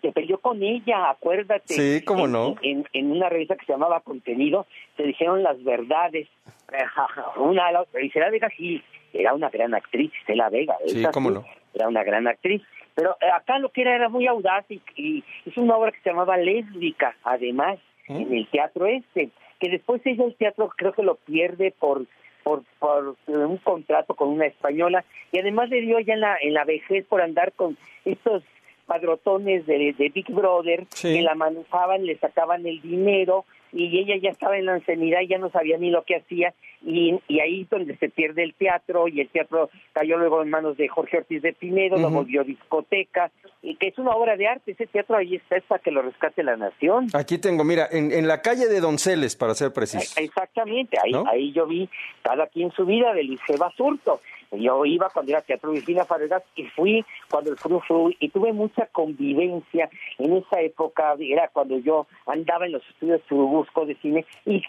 Se 0.00 0.12
peleó 0.12 0.38
con 0.38 0.62
ella, 0.62 1.10
acuérdate. 1.10 1.72
Sí, 1.74 2.04
cómo 2.04 2.26
En- 2.26 2.32
no. 2.32 2.54
En, 2.62 2.86
en 2.92 3.10
una 3.12 3.28
revista 3.28 3.56
que 3.56 3.64
se 3.64 3.72
llamaba 3.72 4.00
Contenido, 4.00 4.66
se 4.96 5.04
dijeron 5.04 5.42
las 5.42 5.62
verdades. 5.64 6.28
Una, 7.36 7.70
la- 7.72 7.86
Isela 8.02 8.30
Vega 8.30 8.48
sí, 8.56 8.82
era 9.12 9.34
una 9.34 9.50
gran 9.50 9.74
actriz, 9.74 10.10
Isela 10.22 10.48
Vega. 10.50 10.76
Sí, 10.86 11.02
cómo 11.12 11.30
no. 11.30 11.44
Era 11.74 11.88
una 11.88 12.02
gran 12.04 12.26
actriz. 12.28 12.62
Pero 12.94 13.16
eh, 13.22 13.26
acá 13.34 13.58
lo 13.58 13.70
que 13.70 13.80
era 13.82 13.94
era 13.94 14.08
muy 14.10 14.26
audaz 14.26 14.66
y, 14.70 14.80
y 14.96 15.24
es 15.46 15.56
una 15.56 15.76
obra 15.76 15.92
que 15.92 16.00
se 16.00 16.10
llamaba 16.10 16.36
Lésbica, 16.36 17.16
además, 17.24 17.78
¿Mm? 18.08 18.16
en 18.20 18.34
el 18.36 18.46
teatro 18.48 18.86
este, 18.86 19.30
que 19.58 19.70
después 19.70 20.02
ella 20.04 20.24
el 20.24 20.34
teatro 20.34 20.68
creo 20.76 20.92
que 20.92 21.02
lo 21.02 21.14
pierde 21.16 21.72
por 21.78 22.04
por, 22.42 22.64
por 22.80 23.14
un 23.28 23.56
contrato 23.58 24.14
con 24.16 24.28
una 24.30 24.46
española 24.46 25.04
y 25.30 25.38
además 25.38 25.70
le 25.70 25.80
dio 25.80 26.00
ya 26.00 26.14
en 26.14 26.20
la, 26.22 26.36
en 26.40 26.52
la 26.54 26.64
vejez 26.64 27.06
por 27.06 27.22
andar 27.22 27.52
con 27.52 27.78
estos 28.04 28.42
padrotones 28.92 29.66
de, 29.66 29.94
de 29.96 30.08
Big 30.10 30.30
Brother 30.30 30.86
Sí. 30.90 31.14
que 31.14 31.22
la 31.22 31.34
manejaban, 31.34 32.04
le 32.04 32.16
sacaban 32.18 32.66
el 32.66 32.80
dinero 32.82 33.44
y 33.72 33.98
ella 33.98 34.16
ya 34.22 34.28
estaba 34.30 34.58
en 34.58 34.66
la 34.66 34.74
ancianidad 34.74 35.20
y 35.22 35.28
ya 35.28 35.38
no 35.38 35.50
sabía 35.50 35.78
ni 35.78 35.90
lo 35.90 36.02
que 36.04 36.16
hacía 36.16 36.52
y, 36.84 37.18
y 37.26 37.40
ahí 37.40 37.62
es 37.62 37.70
donde 37.70 37.96
se 37.96 38.10
pierde 38.10 38.42
el 38.42 38.52
teatro 38.54 39.08
y 39.08 39.20
el 39.22 39.28
teatro 39.28 39.70
cayó 39.94 40.18
luego 40.18 40.42
en 40.42 40.50
manos 40.50 40.76
de 40.76 40.88
Jorge 40.88 41.18
Ortiz 41.18 41.40
de 41.40 41.54
Pinedo, 41.54 41.96
lo 41.96 42.08
Ujú. 42.08 42.16
volvió 42.16 42.44
discoteca 42.44 43.30
y 43.62 43.76
que 43.76 43.88
es 43.88 43.98
una 43.98 44.10
obra 44.10 44.36
de 44.36 44.46
arte, 44.48 44.72
ese 44.72 44.86
teatro 44.86 45.16
ahí 45.16 45.36
está, 45.36 45.56
es 45.56 45.62
para 45.64 45.80
que 45.82 45.90
lo 45.90 46.02
rescate 46.02 46.42
la 46.42 46.56
nación. 46.56 47.06
Aquí 47.14 47.38
tengo, 47.38 47.64
mira, 47.64 47.88
en, 47.90 48.12
en 48.12 48.26
la 48.28 48.42
calle 48.42 48.66
de 48.66 48.80
Donceles, 48.80 49.36
para 49.36 49.54
ser 49.54 49.72
preciso. 49.72 50.20
Exactamente, 50.20 50.98
ahí, 51.02 51.12
¿No? 51.12 51.24
ahí 51.28 51.52
yo 51.52 51.66
vi 51.66 51.88
cada 52.22 52.46
quien 52.48 52.72
su 52.72 52.84
vida 52.84 53.14
de 53.14 53.22
Luis 53.24 53.40
Basurto. 53.58 54.20
Yo 54.52 54.84
iba 54.84 55.08
cuando 55.08 55.32
era 55.32 55.40
Teatro 55.40 55.72
Virginia 55.72 56.04
Faregas 56.04 56.42
y 56.56 56.64
fui 56.64 57.04
cuando 57.30 57.50
el 57.50 57.56
Fru 57.56 57.80
Fru 57.80 58.12
y 58.20 58.28
tuve 58.28 58.52
mucha 58.52 58.86
convivencia 58.86 59.88
en 60.18 60.36
esa 60.36 60.60
época, 60.60 61.14
era 61.18 61.48
cuando 61.48 61.78
yo 61.78 62.06
andaba 62.26 62.66
en 62.66 62.72
los 62.72 62.86
estudios 62.90 63.22
Churubusco 63.26 63.86
de 63.86 63.94
cine 63.96 64.26
y, 64.44 64.62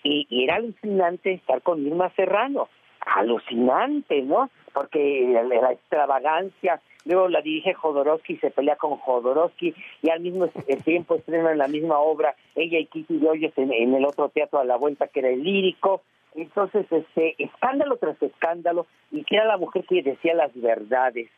era 0.44 0.56
alucinante 0.56 1.34
estar 1.34 1.62
con 1.62 1.86
Irma 1.86 2.10
Serrano, 2.16 2.70
alucinante, 3.02 4.22
¿no? 4.22 4.50
Porque 4.74 5.28
la, 5.50 5.72
extravagancia, 5.74 6.82
luego 7.06 7.28
la 7.28 7.42
dirige 7.42 7.74
Jodorowsky 7.74 8.38
se 8.38 8.52
pelea 8.52 8.78
con 8.78 8.98
Jodorowsky 8.98 9.74
y 10.02 10.10
al 10.10 10.22
mismo 10.22 10.48
tiempo 10.86 11.16
estrenan 11.16 11.58
la 11.58 11.68
misma 11.68 12.00
obra, 12.00 12.36
ella 12.56 12.80
y 12.80 12.86
Kitty 12.86 13.18
de 13.18 13.30
Hoyos 13.30 13.54
en, 13.58 13.74
en 13.74 13.94
el 13.94 14.06
otro 14.06 14.30
teatro 14.30 14.60
a 14.60 14.66
la 14.66 14.78
vuelta 14.78 15.08
que 15.08 15.20
era 15.20 15.30
el 15.30 15.44
lírico, 15.44 16.04
entonces 16.36 16.86
este 16.92 17.36
escándalo 17.38 17.98
tras 17.98 18.22
escándalo 18.22 18.86
y 19.12 19.24
que 19.24 19.36
era 19.36 19.46
la 19.46 19.58
mujer 19.58 19.86
que 19.88 20.02
decía 20.02 20.34
las 20.34 20.52
verdades 20.60 21.30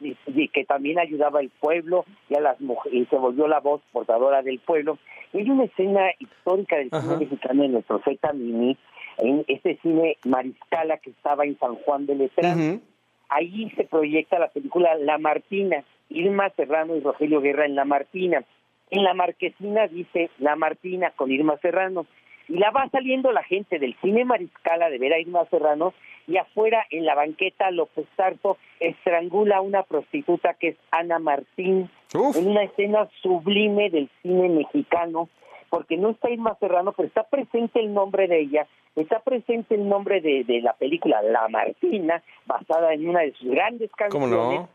y, 0.00 0.16
y 0.26 0.48
que 0.48 0.64
también 0.64 0.98
ayudaba 0.98 1.40
al 1.40 1.50
pueblo 1.60 2.04
y 2.28 2.36
a 2.36 2.40
las 2.40 2.60
mujeres 2.60 3.02
y 3.02 3.06
se 3.06 3.16
volvió 3.16 3.48
la 3.48 3.60
voz 3.60 3.80
portadora 3.92 4.42
del 4.42 4.58
pueblo 4.60 4.98
hay 5.34 5.48
una 5.50 5.64
escena 5.64 6.10
histórica 6.18 6.76
del 6.76 6.90
cine 6.90 7.16
mexicano 7.16 7.64
en 7.64 7.76
el 7.76 7.82
Profeta 7.82 8.32
Mimi 8.32 8.76
en 9.18 9.44
este 9.48 9.78
cine 9.82 10.16
Mariscala 10.24 10.98
que 10.98 11.10
estaba 11.10 11.44
en 11.44 11.58
San 11.58 11.74
Juan 11.76 12.06
de 12.06 12.14
Letrán 12.14 12.60
Ujú. 12.60 12.80
ahí 13.28 13.70
se 13.76 13.84
proyecta 13.84 14.38
la 14.38 14.48
película 14.48 14.94
La 14.96 15.18
Martina, 15.18 15.84
Irma 16.10 16.50
Serrano 16.50 16.96
y 16.96 17.00
Rogelio 17.00 17.40
Guerra 17.40 17.66
en 17.66 17.74
La 17.74 17.84
Martina. 17.84 18.44
En 18.90 19.04
la 19.04 19.14
marquesina 19.14 19.86
dice 19.88 20.30
La 20.38 20.56
Martina 20.56 21.10
con 21.16 21.30
Irma 21.30 21.56
Serrano. 21.62 22.06
Y 22.52 22.58
la 22.58 22.70
va 22.70 22.86
saliendo 22.90 23.32
la 23.32 23.42
gente 23.44 23.78
del 23.78 23.96
cine 24.02 24.26
Mariscala 24.26 24.90
de 24.90 24.98
ver 24.98 25.14
a 25.14 25.18
Irma 25.18 25.46
Serrano 25.46 25.94
y 26.26 26.36
afuera 26.36 26.84
en 26.90 27.06
la 27.06 27.14
banqueta 27.14 27.70
López 27.70 28.06
Tarso 28.14 28.58
estrangula 28.78 29.56
a 29.56 29.60
una 29.62 29.84
prostituta 29.84 30.52
que 30.52 30.68
es 30.68 30.76
Ana 30.90 31.18
Martín 31.18 31.88
Uf. 32.14 32.36
en 32.36 32.48
una 32.48 32.64
escena 32.64 33.08
sublime 33.22 33.88
del 33.88 34.10
cine 34.20 34.50
mexicano 34.50 35.30
porque 35.70 35.96
no 35.96 36.10
está 36.10 36.28
Irma 36.28 36.54
Serrano, 36.60 36.92
pero 36.92 37.08
está 37.08 37.22
presente 37.22 37.80
el 37.80 37.94
nombre 37.94 38.28
de 38.28 38.40
ella, 38.40 38.66
está 38.96 39.20
presente 39.20 39.74
el 39.74 39.88
nombre 39.88 40.20
de, 40.20 40.44
de 40.44 40.60
la 40.60 40.74
película 40.74 41.22
La 41.22 41.48
Martina, 41.48 42.22
basada 42.44 42.92
en 42.92 43.08
una 43.08 43.20
de 43.20 43.32
sus 43.32 43.48
grandes 43.48 43.90
¿Cómo 44.10 44.26
canciones 44.26 44.60
no? 44.60 44.68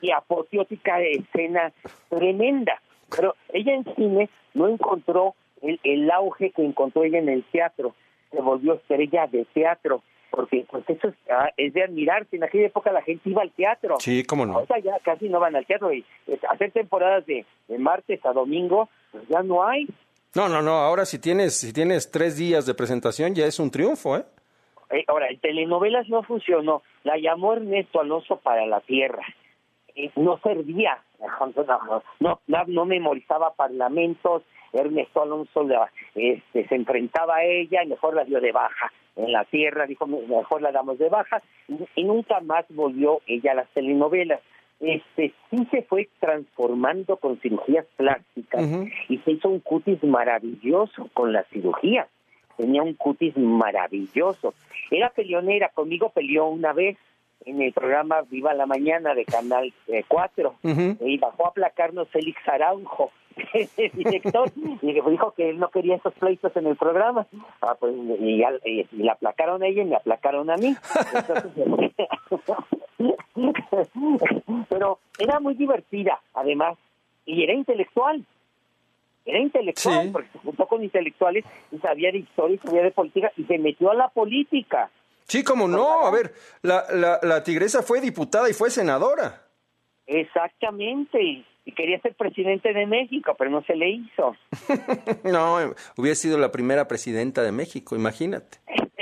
y 0.00 0.10
apoteótica 0.10 1.00
escena 1.00 1.72
tremenda. 2.08 2.82
Pero 3.16 3.36
ella 3.52 3.74
en 3.74 3.84
cine 3.94 4.28
no 4.54 4.66
encontró 4.66 5.36
el, 5.62 5.80
el 5.84 6.10
auge 6.10 6.50
que 6.50 6.64
encontró 6.64 7.04
ella 7.04 7.18
en 7.18 7.28
el 7.28 7.44
teatro, 7.44 7.94
se 8.30 8.40
volvió 8.40 8.74
estrella 8.74 9.26
de 9.26 9.44
teatro, 9.52 10.02
porque 10.30 10.64
pues 10.70 10.84
eso 10.88 11.08
es, 11.08 11.14
ah, 11.30 11.50
es 11.56 11.72
de 11.74 11.82
admirarse. 11.82 12.36
En 12.36 12.44
aquella 12.44 12.66
época 12.66 12.92
la 12.92 13.02
gente 13.02 13.28
iba 13.28 13.42
al 13.42 13.50
teatro. 13.50 13.96
Sí, 13.98 14.24
cómo 14.24 14.46
no. 14.46 14.58
Ahora 14.58 14.78
ya 14.78 14.98
casi 15.04 15.28
no 15.28 15.40
van 15.40 15.56
al 15.56 15.66
teatro 15.66 15.92
y 15.92 16.04
hacer 16.48 16.70
temporadas 16.72 17.26
de, 17.26 17.44
de 17.68 17.78
martes 17.78 18.24
a 18.24 18.32
domingo, 18.32 18.88
pues 19.10 19.26
ya 19.28 19.42
no 19.42 19.66
hay. 19.66 19.86
No, 20.34 20.48
no, 20.48 20.62
no, 20.62 20.72
ahora 20.72 21.04
si 21.06 21.18
tienes, 21.18 21.58
si 21.58 21.72
tienes 21.72 22.10
tres 22.10 22.36
días 22.36 22.64
de 22.64 22.74
presentación 22.74 23.34
ya 23.34 23.46
es 23.46 23.58
un 23.58 23.70
triunfo, 23.70 24.16
¿eh? 24.16 24.24
Eh, 24.90 25.04
ahora, 25.06 25.28
en 25.28 25.38
telenovelas 25.38 26.08
no 26.08 26.22
funcionó. 26.22 26.82
La 27.04 27.16
llamó 27.16 27.52
Ernesto 27.52 28.00
Alonso 28.00 28.36
para 28.36 28.66
la 28.66 28.80
Tierra. 28.80 29.22
Eh, 29.94 30.10
no 30.16 30.38
servía. 30.38 31.02
No, 32.20 32.40
no, 32.46 32.64
no 32.66 32.84
memorizaba 32.86 33.54
parlamentos. 33.54 34.42
Ernesto 34.72 35.22
Alonso 35.22 35.64
la- 35.64 35.90
este, 36.14 36.66
se 36.68 36.74
enfrentaba 36.74 37.36
a 37.36 37.44
ella 37.44 37.82
y 37.84 37.88
mejor 37.88 38.14
la 38.14 38.24
dio 38.24 38.40
de 38.40 38.52
baja. 38.52 38.92
En 39.16 39.32
la 39.32 39.44
Tierra 39.44 39.86
dijo, 39.86 40.06
mejor 40.06 40.62
la 40.62 40.72
damos 40.72 40.98
de 40.98 41.08
baja. 41.08 41.42
Y, 41.68 41.74
y 41.96 42.04
nunca 42.04 42.40
más 42.40 42.64
volvió 42.70 43.20
ella 43.26 43.52
a 43.52 43.56
las 43.56 43.68
telenovelas. 43.70 44.40
Este, 44.78 45.34
sí 45.50 45.66
se 45.70 45.82
fue 45.82 46.08
transformando 46.20 47.16
con 47.18 47.38
cirugías 47.40 47.84
plásticas 47.96 48.62
y 49.10 49.18
se 49.18 49.32
hizo 49.32 49.50
un 49.50 49.60
cutis 49.60 50.02
maravilloso 50.04 51.10
con 51.12 51.32
las 51.32 51.46
cirugías 51.48 52.08
tenía 52.56 52.82
un 52.82 52.92
cutis 52.94 53.34
maravilloso. 53.38 54.52
Era 54.90 55.08
peleonera, 55.10 55.70
conmigo 55.70 56.10
peleó 56.10 56.46
una 56.48 56.72
vez 56.74 56.98
en 57.46 57.62
el 57.62 57.72
programa 57.72 58.20
Viva 58.30 58.52
la 58.52 58.66
Mañana 58.66 59.14
de 59.14 59.24
Canal 59.24 59.72
4 60.08 60.54
Ujú. 60.62 60.96
y 61.06 61.16
bajó 61.16 61.46
a 61.46 61.48
aplacarnos 61.48 62.08
Félix 62.10 62.38
Araujo, 62.46 63.12
director, 63.94 64.50
y 64.82 64.92
dijo 64.92 65.32
que 65.36 65.50
él 65.50 65.58
no 65.58 65.68
quería 65.70 65.96
esos 65.96 66.14
pleitos 66.14 66.54
en 66.56 66.66
el 66.66 66.76
programa. 66.76 67.26
Ah, 67.62 67.76
pues, 67.78 67.94
y, 67.96 68.42
y- 68.64 68.88
y 68.92 69.02
la 69.02 69.12
aplacaron 69.12 69.62
a 69.62 69.66
ella 69.66 69.82
y 69.82 69.86
me 69.86 69.96
aplacaron 69.96 70.50
a 70.50 70.56
mí. 70.56 70.76
Entonces, 71.14 71.52
pero 74.68 74.98
era 75.18 75.40
muy 75.40 75.54
divertida, 75.54 76.20
además, 76.34 76.76
y 77.26 77.42
era 77.42 77.52
intelectual. 77.54 78.24
Era 79.24 79.38
intelectual, 79.38 80.04
Sí. 80.06 80.10
porque 80.12 80.28
se 80.32 80.38
juntó 80.38 80.66
con 80.66 80.82
intelectuales 80.82 81.44
y 81.70 81.78
sabía 81.78 82.10
de 82.10 82.18
historia 82.18 82.54
y 82.56 82.66
sabía 82.66 82.82
de 82.82 82.90
política 82.90 83.30
y 83.36 83.44
se 83.44 83.58
metió 83.58 83.90
a 83.90 83.94
la 83.94 84.08
política. 84.08 84.90
Sí, 85.24 85.44
cómo 85.44 85.68
no. 85.68 86.06
A 86.06 86.10
ver, 86.10 86.32
la, 86.62 86.84
la, 86.92 87.20
la 87.22 87.42
tigresa 87.44 87.82
fue 87.82 88.00
diputada 88.00 88.48
y 88.50 88.52
fue 88.54 88.70
senadora. 88.70 89.42
Exactamente. 90.06 91.44
Y 91.70 91.72
quería 91.72 92.00
ser 92.00 92.14
presidente 92.14 92.72
de 92.72 92.84
México, 92.84 93.36
pero 93.38 93.48
no 93.48 93.62
se 93.62 93.76
le 93.76 93.90
hizo. 93.90 94.34
no, 95.24 95.58
hubiera 95.96 96.16
sido 96.16 96.36
la 96.36 96.50
primera 96.50 96.88
presidenta 96.88 97.44
de 97.44 97.52
México, 97.52 97.94
imagínate. 97.94 98.58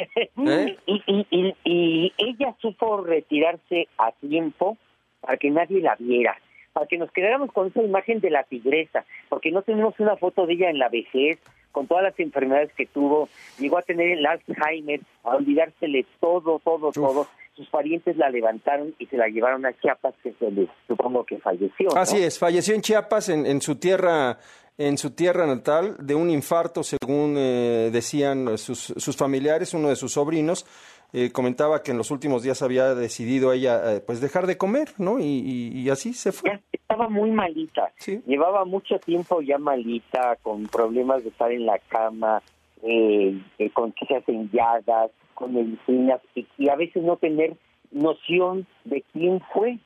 ¿Eh? 0.47 0.77
y, 0.87 1.03
y, 1.07 1.27
y, 1.31 1.55
y 1.65 2.13
ella 2.19 2.55
supo 2.61 3.01
retirarse 3.03 3.89
a 3.97 4.13
tiempo 4.13 4.77
para 5.21 5.39
que 5.39 5.51
nadie 5.51 5.81
la 5.81 5.97
viera, 5.99 6.37
para 6.75 6.87
que 6.87 6.99
nos 6.99 7.11
quedáramos 7.11 7.53
con 7.53 7.69
esa 7.69 7.83
imagen 7.83 8.21
de 8.21 8.29
la 8.29 8.43
tigresa, 8.43 9.07
porque 9.31 9.51
no 9.51 9.63
tenemos 9.63 9.99
una 9.99 10.17
foto 10.17 10.47
de 10.47 10.53
ella 10.53 10.69
en 10.69 10.79
la 10.79 10.91
vejez, 10.91 11.39
con 11.73 11.87
todas 11.87 12.05
las 12.05 12.21
enfermedades 12.21 12.73
que 12.75 12.87
tuvo, 12.87 13.31
llegó 13.59 13.79
a 13.79 13.83
tener 13.83 14.11
el 14.11 14.27
Alzheimer, 14.27 15.01
a 15.25 15.37
olvidársele 15.37 16.05
todo, 16.21 16.59
todo, 16.59 16.93
todo. 16.93 17.29
Sus 17.59 17.69
parientes 17.71 18.17
la 18.17 18.31
levantaron 18.31 18.95
y 19.01 19.07
se 19.07 19.17
la 19.17 19.27
llevaron 19.27 19.67
a 19.67 19.73
Chiapas, 19.81 20.15
que 20.23 20.33
se 20.39 20.49
le, 20.49 20.69
supongo 20.87 21.25
que 21.25 21.39
falleció. 21.39 21.89
¿no? 21.93 22.01
Así 22.01 22.23
es, 22.23 22.39
falleció 22.39 22.75
en 22.77 22.83
Chiapas, 22.83 23.29
en, 23.29 23.47
en 23.47 23.61
su 23.61 23.77
tierra 23.77 24.39
en 24.79 24.97
su 24.97 25.11
tierra 25.11 25.45
natal 25.45 25.97
de 25.99 26.15
un 26.15 26.31
infarto, 26.31 26.85
según 26.85 27.35
eh, 27.37 27.91
decían 27.93 28.57
sus, 28.57 28.95
sus, 28.97 29.17
familiares, 29.17 29.75
uno 29.75 29.89
de 29.89 29.97
sus 29.97 30.13
sobrinos. 30.13 30.65
Eh, 31.13 31.33
comentaba 31.33 31.83
que 31.83 31.91
en 31.91 31.99
los 31.99 32.13
últimos 32.13 32.45
días 32.45 32.63
había 32.63 32.95
decidido 32.95 33.53
ella 33.53 33.97
eh, 33.97 34.01
pues 34.01 34.21
dejar 34.21 34.47
de 34.47 34.57
comer, 34.57 34.91
¿no? 34.99 35.19
Y, 35.19 35.73
y, 35.75 35.91
así 35.91 36.13
se 36.13 36.31
fue. 36.31 36.51
Ya 36.51 36.61
estaba 36.71 37.09
muy 37.09 37.33
malita. 37.33 37.91
Sí. 37.97 38.23
Llevaba 38.25 38.65
mucho 38.65 39.01
tiempo 39.01 39.41
ya 39.41 39.59
malita, 39.59 40.37
con 40.43 40.69
problemas 40.69 41.25
de 41.25 41.31
estar 41.31 41.51
en 41.51 41.67
la 41.67 41.81
cama, 41.89 42.41
eh, 42.83 43.41
eh, 43.59 43.71
con 43.71 43.93
hacen 44.17 44.51
llagas, 44.53 45.11
con 45.39 45.55
medicinas, 45.55 46.21
y, 46.35 46.49
y, 46.59 46.69
a 46.69 46.75
veces 46.75 47.05
no 47.05 47.17
tener 47.17 47.55
noción 47.93 48.67
de 48.85 49.05
quién 49.13 49.41
fue, 49.53 49.79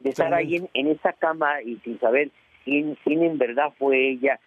de 0.00 0.10
estar 0.10 0.34
ahí 0.34 0.56
en, 0.56 0.68
en 0.74 0.88
esa 0.88 1.14
cama 1.14 1.62
y 1.62 1.76
sin 1.76 1.98
saber 1.98 2.30
quién, 2.66 2.98
quién 3.02 3.22
en 3.22 3.38
verdad 3.38 3.72
fue 3.78 4.10
ella 4.10 4.38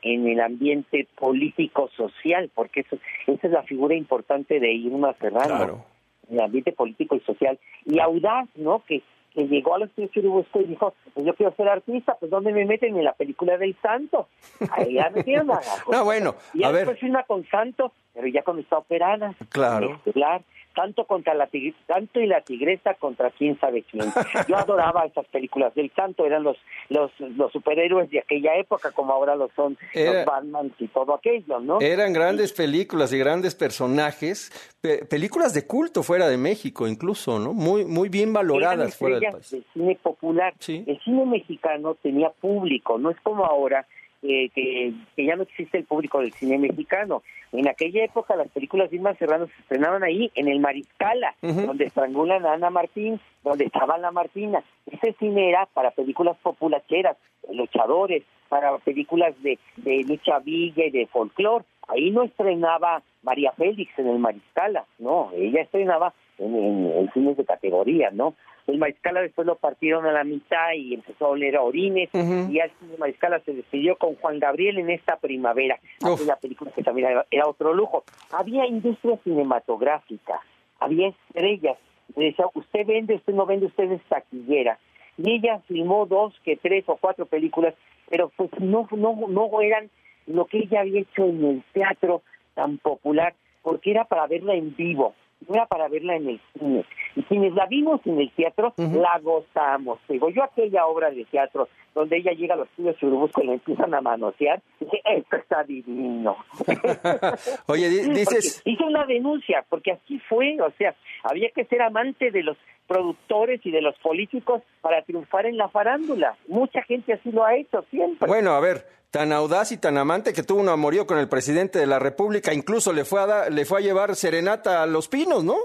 en 0.00 0.26
el 0.26 0.40
ambiente 0.40 1.06
político-social, 1.18 2.50
porque 2.54 2.80
eso, 2.80 2.96
esa 3.26 3.46
es 3.46 3.52
la 3.52 3.64
figura 3.64 3.94
importante 3.94 4.58
de 4.60 4.72
Irma 4.72 5.12
Serrano, 5.20 5.56
Claro. 5.56 5.84
en 6.30 6.38
el 6.38 6.40
ambiente 6.40 6.72
político 6.72 7.14
y 7.14 7.20
social, 7.20 7.58
y 7.84 7.98
audaz, 7.98 8.48
¿no? 8.56 8.82
Que, 8.88 9.02
que 9.36 9.46
llegó 9.46 9.74
a 9.74 9.78
los 9.78 9.88
estudios 9.90 10.10
Churubusco 10.12 10.60
y 10.62 10.64
dijo, 10.64 10.94
pues 11.14 11.24
yo 11.26 11.34
quiero 11.34 11.54
ser 11.54 11.68
artista, 11.68 12.16
pues 12.18 12.30
¿dónde 12.30 12.52
me 12.52 12.64
meten? 12.64 12.96
En 12.96 13.04
la 13.04 13.12
película 13.12 13.56
del 13.58 13.76
Santo. 13.82 14.28
Ahí 14.72 14.94
la 14.94 15.10
metieron. 15.10 15.50
a- 15.52 15.60
No, 15.92 16.04
bueno, 16.04 16.34
y 16.54 16.64
a 16.64 16.72
después 16.72 16.86
ver. 16.94 16.96
firma 16.98 17.22
con 17.24 17.46
Santo, 17.48 17.92
pero 18.14 18.26
ya 18.26 18.42
cuando 18.42 18.62
está 18.62 18.78
operada. 18.78 19.34
Claro. 19.50 20.00
Estelar, 20.04 20.42
tanto 20.76 21.04
contra 21.06 21.34
la 21.34 21.48
tanto 21.86 22.20
y 22.20 22.26
la 22.26 22.42
tigresa 22.42 22.94
contra 22.94 23.30
quién 23.30 23.58
sabe 23.58 23.82
quién. 23.90 24.04
Yo 24.48 24.56
adoraba 24.56 25.06
esas 25.06 25.26
películas 25.26 25.74
del 25.74 25.90
Santo, 25.96 26.24
eran 26.26 26.44
los 26.44 26.56
los 26.90 27.10
los 27.18 27.50
superhéroes 27.50 28.10
de 28.10 28.20
aquella 28.20 28.54
época 28.56 28.92
como 28.92 29.12
ahora 29.12 29.34
lo 29.34 29.50
son 29.56 29.76
Era- 29.94 30.12
los 30.12 30.24
Batman 30.26 30.72
y 30.78 30.86
todo 30.88 31.14
aquello, 31.14 31.58
¿no? 31.60 31.80
Eran 31.80 32.12
grandes 32.12 32.52
películas 32.52 33.12
y 33.12 33.18
grandes 33.18 33.54
personajes, 33.54 34.50
pe- 34.80 35.04
películas 35.06 35.54
de 35.54 35.66
culto 35.66 36.02
fuera 36.02 36.28
de 36.28 36.36
México 36.36 36.86
incluso, 36.86 37.38
¿no? 37.38 37.52
Muy 37.54 37.84
muy 37.84 38.08
bien 38.08 38.32
valoradas 38.32 38.96
fuera 38.96 39.18
del 39.18 39.32
país. 39.32 39.50
del 39.50 39.64
cine 39.72 39.98
popular. 40.02 40.52
El 40.68 41.00
cine 41.02 41.24
mexicano 41.24 41.94
tenía 42.02 42.30
público, 42.30 42.98
no 42.98 43.10
es 43.10 43.16
como 43.22 43.44
ahora 43.46 43.86
eh, 44.28 44.50
que, 44.54 44.92
que 45.14 45.24
ya 45.24 45.36
no 45.36 45.44
existe 45.44 45.78
el 45.78 45.84
público 45.84 46.20
del 46.20 46.32
cine 46.32 46.58
mexicano. 46.58 47.22
En 47.52 47.68
aquella 47.68 48.04
época 48.04 48.36
las 48.36 48.48
películas 48.48 48.90
de 48.90 48.96
Irma 48.96 49.14
Serrano 49.14 49.46
se 49.46 49.62
estrenaban 49.62 50.02
ahí, 50.02 50.30
en 50.34 50.48
el 50.48 50.60
Mariscala, 50.60 51.34
donde 51.40 51.84
estrangulan 51.84 52.44
a 52.44 52.54
Ana 52.54 52.70
Martín, 52.70 53.20
donde 53.44 53.66
estaba 53.66 53.96
la 53.98 54.10
Martina. 54.10 54.62
Ese 54.90 55.14
cine 55.18 55.48
era 55.48 55.66
para 55.66 55.92
películas 55.92 56.36
populacheras, 56.42 57.16
luchadores, 57.52 58.24
para 58.48 58.76
películas 58.78 59.40
de, 59.42 59.58
de 59.76 60.04
lucha 60.04 60.40
villa 60.40 60.84
y 60.86 60.90
de 60.90 61.06
folclore. 61.06 61.64
Ahí 61.88 62.10
no 62.10 62.24
estrenaba 62.24 63.02
María 63.22 63.52
Félix 63.52 63.96
en 63.98 64.08
el 64.08 64.18
Mariscala, 64.18 64.84
no, 64.98 65.30
ella 65.34 65.62
estrenaba 65.62 66.12
en, 66.38 66.54
en, 66.54 66.92
en 66.98 67.12
cines 67.12 67.36
de 67.36 67.44
categoría, 67.44 68.10
¿no? 68.10 68.34
El 68.66 68.78
Mariscala 68.78 69.20
después 69.20 69.46
lo 69.46 69.56
partieron 69.56 70.06
a 70.06 70.12
la 70.12 70.24
mitad 70.24 70.72
y 70.74 70.94
empezó 70.94 71.26
a 71.26 71.30
oler 71.30 71.56
a 71.56 71.62
orines 71.62 72.10
y 72.12 72.60
al 72.60 72.70
cine 72.80 72.96
Mariscala 72.98 73.38
se 73.40 73.52
despidió 73.52 73.96
con 73.96 74.16
Juan 74.16 74.40
Gabriel 74.40 74.78
en 74.78 74.90
esta 74.90 75.16
primavera. 75.16 75.78
Aquella 76.02 76.36
película 76.36 76.72
que 76.72 76.82
también 76.82 77.22
era, 77.30 77.46
otro 77.46 77.72
lujo. 77.72 78.04
Había 78.32 78.66
industria 78.66 79.18
cinematográfica, 79.22 80.40
había 80.80 81.08
estrellas. 81.08 81.78
Le 82.16 82.26
decía, 82.26 82.46
usted 82.54 82.86
vende, 82.86 83.14
usted 83.14 83.34
no 83.34 83.46
vende, 83.46 83.66
usted 83.66 83.90
es 83.92 84.02
taquillera. 84.08 84.78
Y 85.16 85.30
ella 85.30 85.60
filmó 85.68 86.06
dos, 86.06 86.34
que 86.44 86.56
tres 86.56 86.84
o 86.88 86.96
cuatro 86.96 87.26
películas, 87.26 87.74
pero 88.10 88.30
pues 88.36 88.50
no, 88.58 88.88
no, 88.90 89.16
no 89.28 89.60
eran 89.60 89.90
lo 90.26 90.46
que 90.46 90.58
ella 90.58 90.80
había 90.80 91.00
hecho 91.00 91.24
en 91.24 91.44
el 91.44 91.62
teatro 91.72 92.22
tan 92.54 92.78
popular, 92.78 93.34
porque 93.62 93.92
era 93.92 94.04
para 94.04 94.26
verla 94.26 94.54
en 94.54 94.74
vivo, 94.74 95.14
era 95.48 95.66
para 95.66 95.88
verla 95.88 96.16
en 96.16 96.28
el 96.28 96.40
cine. 96.58 96.84
Y 97.14 97.22
quienes 97.22 97.54
la 97.54 97.66
vimos 97.66 98.00
en 98.04 98.20
el 98.20 98.30
teatro, 98.32 98.74
la 98.76 99.18
gozamos. 99.20 99.98
Digo, 100.08 100.30
yo 100.30 100.42
aquella 100.42 100.86
obra 100.86 101.10
de 101.10 101.24
teatro 101.24 101.68
donde 101.96 102.18
ella 102.18 102.30
llega 102.32 102.54
a 102.54 102.58
los 102.58 102.68
estudios 102.68 102.96
Churubusco 102.98 103.42
y 103.42 103.46
le 103.46 103.52
empiezan 103.54 103.92
a 103.94 104.00
manosear, 104.00 104.62
dije, 104.78 105.00
esto 105.16 105.36
está 105.36 105.64
divino. 105.64 106.36
Oye, 107.66 107.88
di- 107.88 108.10
dices, 108.10 108.60
Porque 108.62 108.70
hizo 108.70 108.86
una 108.86 109.04
denuncia, 109.06 109.64
porque 109.68 109.92
así 109.92 110.18
fue, 110.28 110.56
o 110.60 110.70
sea, 110.78 110.94
había 111.24 111.50
que 111.50 111.64
ser 111.64 111.82
amante 111.82 112.30
de 112.30 112.42
los 112.42 112.56
productores 112.86 113.60
y 113.64 113.70
de 113.70 113.80
los 113.82 113.96
políticos 113.98 114.62
para 114.80 115.02
triunfar 115.02 115.46
en 115.46 115.56
la 115.56 115.68
farándula. 115.68 116.36
Mucha 116.46 116.82
gente 116.82 117.14
así 117.14 117.32
lo 117.32 117.44
ha 117.44 117.56
hecho 117.56 117.84
siempre. 117.90 118.28
bueno, 118.28 118.52
a 118.52 118.60
ver, 118.60 118.86
tan 119.10 119.32
audaz 119.32 119.72
y 119.72 119.78
tan 119.80 119.96
amante 119.98 120.32
que 120.32 120.42
tuvo 120.42 120.60
un 120.60 120.68
amorío 120.68 121.06
con 121.06 121.18
el 121.18 121.28
presidente 121.28 121.78
de 121.78 121.86
la 121.86 121.98
República, 121.98 122.52
incluso 122.54 122.92
le 122.92 123.04
fue 123.04 123.20
a 123.22 123.26
dar- 123.26 123.52
le 123.52 123.64
fue 123.64 123.78
a 123.80 123.82
llevar 123.82 124.14
serenata 124.14 124.82
a 124.82 124.86
Los 124.86 125.08
Pinos, 125.08 125.42
¿no? 125.44 125.56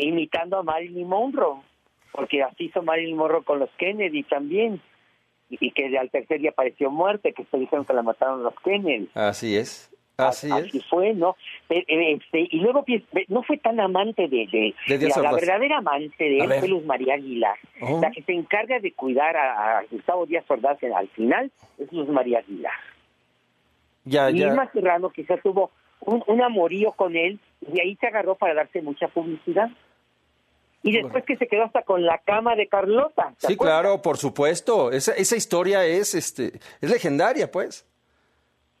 imitando 0.00 0.58
a 0.58 0.62
Marilyn 0.62 1.08
Monroe, 1.08 1.60
porque 2.12 2.40
así 2.44 2.66
hizo 2.66 2.82
Marilyn 2.82 3.16
Monroe 3.16 3.42
con 3.42 3.58
los 3.58 3.68
Kennedy 3.78 4.22
también, 4.22 4.80
y, 5.50 5.70
que 5.72 5.96
al 5.98 6.10
tercer 6.10 6.40
día 6.40 6.50
apareció 6.50 6.90
muerte, 6.90 7.32
que 7.32 7.44
se 7.44 7.58
dijeron 7.58 7.84
que 7.84 7.92
la 7.92 8.02
mataron 8.02 8.42
los 8.42 8.54
Kennedy. 8.60 9.08
Así 9.14 9.56
es. 9.56 9.90
Así 10.16 10.48
es. 10.48 10.52
Así 10.52 10.80
fue, 10.90 11.14
¿no? 11.14 11.36
Este, 11.68 12.48
y 12.50 12.58
luego 12.58 12.84
no 13.28 13.42
fue 13.44 13.56
tan 13.56 13.78
amante 13.78 14.26
de, 14.26 14.74
de, 14.88 15.08
la, 15.08 15.32
verdadera 15.32 15.78
amante 15.78 16.24
de 16.24 16.38
él 16.38 16.52
fue 16.58 16.68
Luz 16.68 16.84
María 16.84 17.14
Aguilar. 17.14 17.56
Oh. 17.80 18.00
La 18.02 18.10
que 18.10 18.22
se 18.22 18.32
encarga 18.32 18.80
de 18.80 18.92
cuidar 18.92 19.36
a, 19.36 19.78
a 19.78 19.84
Gustavo 19.88 20.26
Díaz 20.26 20.44
Ordaz 20.48 20.78
al 20.82 21.08
final 21.10 21.52
es 21.78 21.92
Luz 21.92 22.08
María 22.08 22.40
Aguilar. 22.40 22.72
Ya, 24.04 24.30
y 24.30 24.38
ya. 24.38 24.48
Irma 24.48 24.68
Serrano 24.72 25.10
quizás 25.10 25.40
tuvo 25.40 25.70
un, 26.00 26.24
un 26.26 26.42
amorío 26.42 26.92
con 26.92 27.14
él 27.14 27.38
y 27.72 27.80
ahí 27.80 27.94
se 27.96 28.08
agarró 28.08 28.34
para 28.34 28.54
darse 28.54 28.82
mucha 28.82 29.06
publicidad. 29.06 29.70
Y 30.82 30.92
después 30.92 31.24
que 31.24 31.36
se 31.36 31.48
quedó 31.48 31.64
hasta 31.64 31.82
con 31.82 32.04
la 32.04 32.18
cama 32.18 32.54
de 32.54 32.68
Carlota. 32.68 33.34
¿te 33.40 33.48
Sí, 33.48 33.52
acuerdas? 33.54 33.80
claro, 33.80 34.02
por 34.02 34.16
supuesto. 34.16 34.92
Esa, 34.92 35.12
esa 35.12 35.36
historia 35.36 35.84
es, 35.84 36.14
este, 36.14 36.52
es 36.80 36.90
legendaria, 36.90 37.50
pues. 37.50 37.84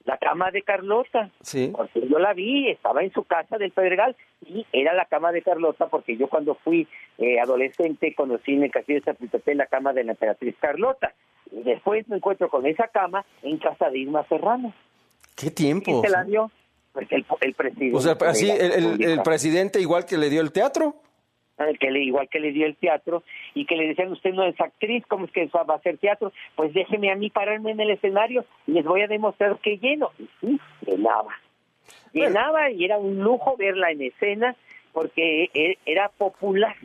La 0.04 0.16
cama 0.16 0.50
de 0.50 0.62
Carlota. 0.62 1.30
Sí. 1.42 1.70
Porque 1.76 2.06
yo 2.08 2.18
la 2.18 2.32
vi, 2.32 2.70
estaba 2.70 3.02
en 3.02 3.12
su 3.12 3.24
casa 3.24 3.58
del 3.58 3.72
Pedregal 3.72 4.16
y 4.46 4.64
era 4.72 4.94
la 4.94 5.04
cama 5.04 5.32
de 5.32 5.42
Carlota 5.42 5.88
porque 5.88 6.16
yo 6.16 6.28
cuando 6.28 6.54
fui 6.54 6.88
eh, 7.18 7.40
adolescente 7.40 8.14
conocí 8.14 8.54
en 8.54 8.62
el 8.62 8.70
castillo 8.70 9.00
de 9.00 9.04
Chapultepec 9.04 9.56
la 9.56 9.66
cama 9.66 9.92
de 9.92 10.04
la 10.04 10.12
emperatriz 10.12 10.54
Carlota. 10.60 11.12
Y 11.50 11.62
después 11.62 12.08
me 12.08 12.16
encuentro 12.16 12.48
con 12.48 12.64
esa 12.66 12.88
cama 12.88 13.26
en 13.42 13.58
casa 13.58 13.90
de 13.90 13.98
Irma 13.98 14.24
Serrano. 14.28 14.72
¿Qué 15.36 15.50
tiempo? 15.50 15.84
¿Quién 15.84 16.00
se 16.02 16.10
la 16.10 16.24
dio? 16.24 16.50
Pues 16.92 17.06
el, 17.10 17.26
el 17.42 17.54
presidente. 17.54 17.96
O 17.96 18.00
sea, 18.00 18.16
así, 18.26 18.48
el, 18.50 19.02
el- 19.02 19.22
presidente 19.22 19.80
igual 19.80 20.06
que 20.06 20.16
le 20.16 20.30
dio 20.30 20.40
el 20.40 20.52
teatro. 20.52 20.96
Que 21.78 21.90
le, 21.90 22.00
igual 22.00 22.28
que 22.28 22.40
le 22.40 22.52
dio 22.52 22.66
el 22.66 22.76
teatro 22.76 23.22
y 23.54 23.66
que 23.66 23.76
le 23.76 23.88
decían 23.88 24.12
usted 24.12 24.32
no 24.32 24.44
es 24.44 24.60
actriz, 24.60 25.04
¿cómo 25.06 25.24
es 25.26 25.32
que 25.32 25.46
va 25.46 25.64
a 25.68 25.76
hacer 25.76 25.98
teatro? 25.98 26.32
Pues 26.54 26.72
déjeme 26.72 27.10
a 27.10 27.16
mí 27.16 27.30
pararme 27.30 27.72
en 27.72 27.80
el 27.80 27.90
escenario 27.90 28.44
y 28.66 28.72
les 28.72 28.84
voy 28.84 29.02
a 29.02 29.08
demostrar 29.08 29.58
que 29.58 29.78
lleno. 29.78 30.10
Y 30.18 30.28
sí, 30.40 30.60
llenaba. 30.86 31.34
Llenaba 32.12 32.70
y 32.70 32.84
era 32.84 32.98
un 32.98 33.18
lujo 33.18 33.56
verla 33.56 33.90
en 33.90 34.02
escena 34.02 34.54
porque 34.92 35.50
e- 35.54 35.78
era 35.86 36.08
popular, 36.08 36.76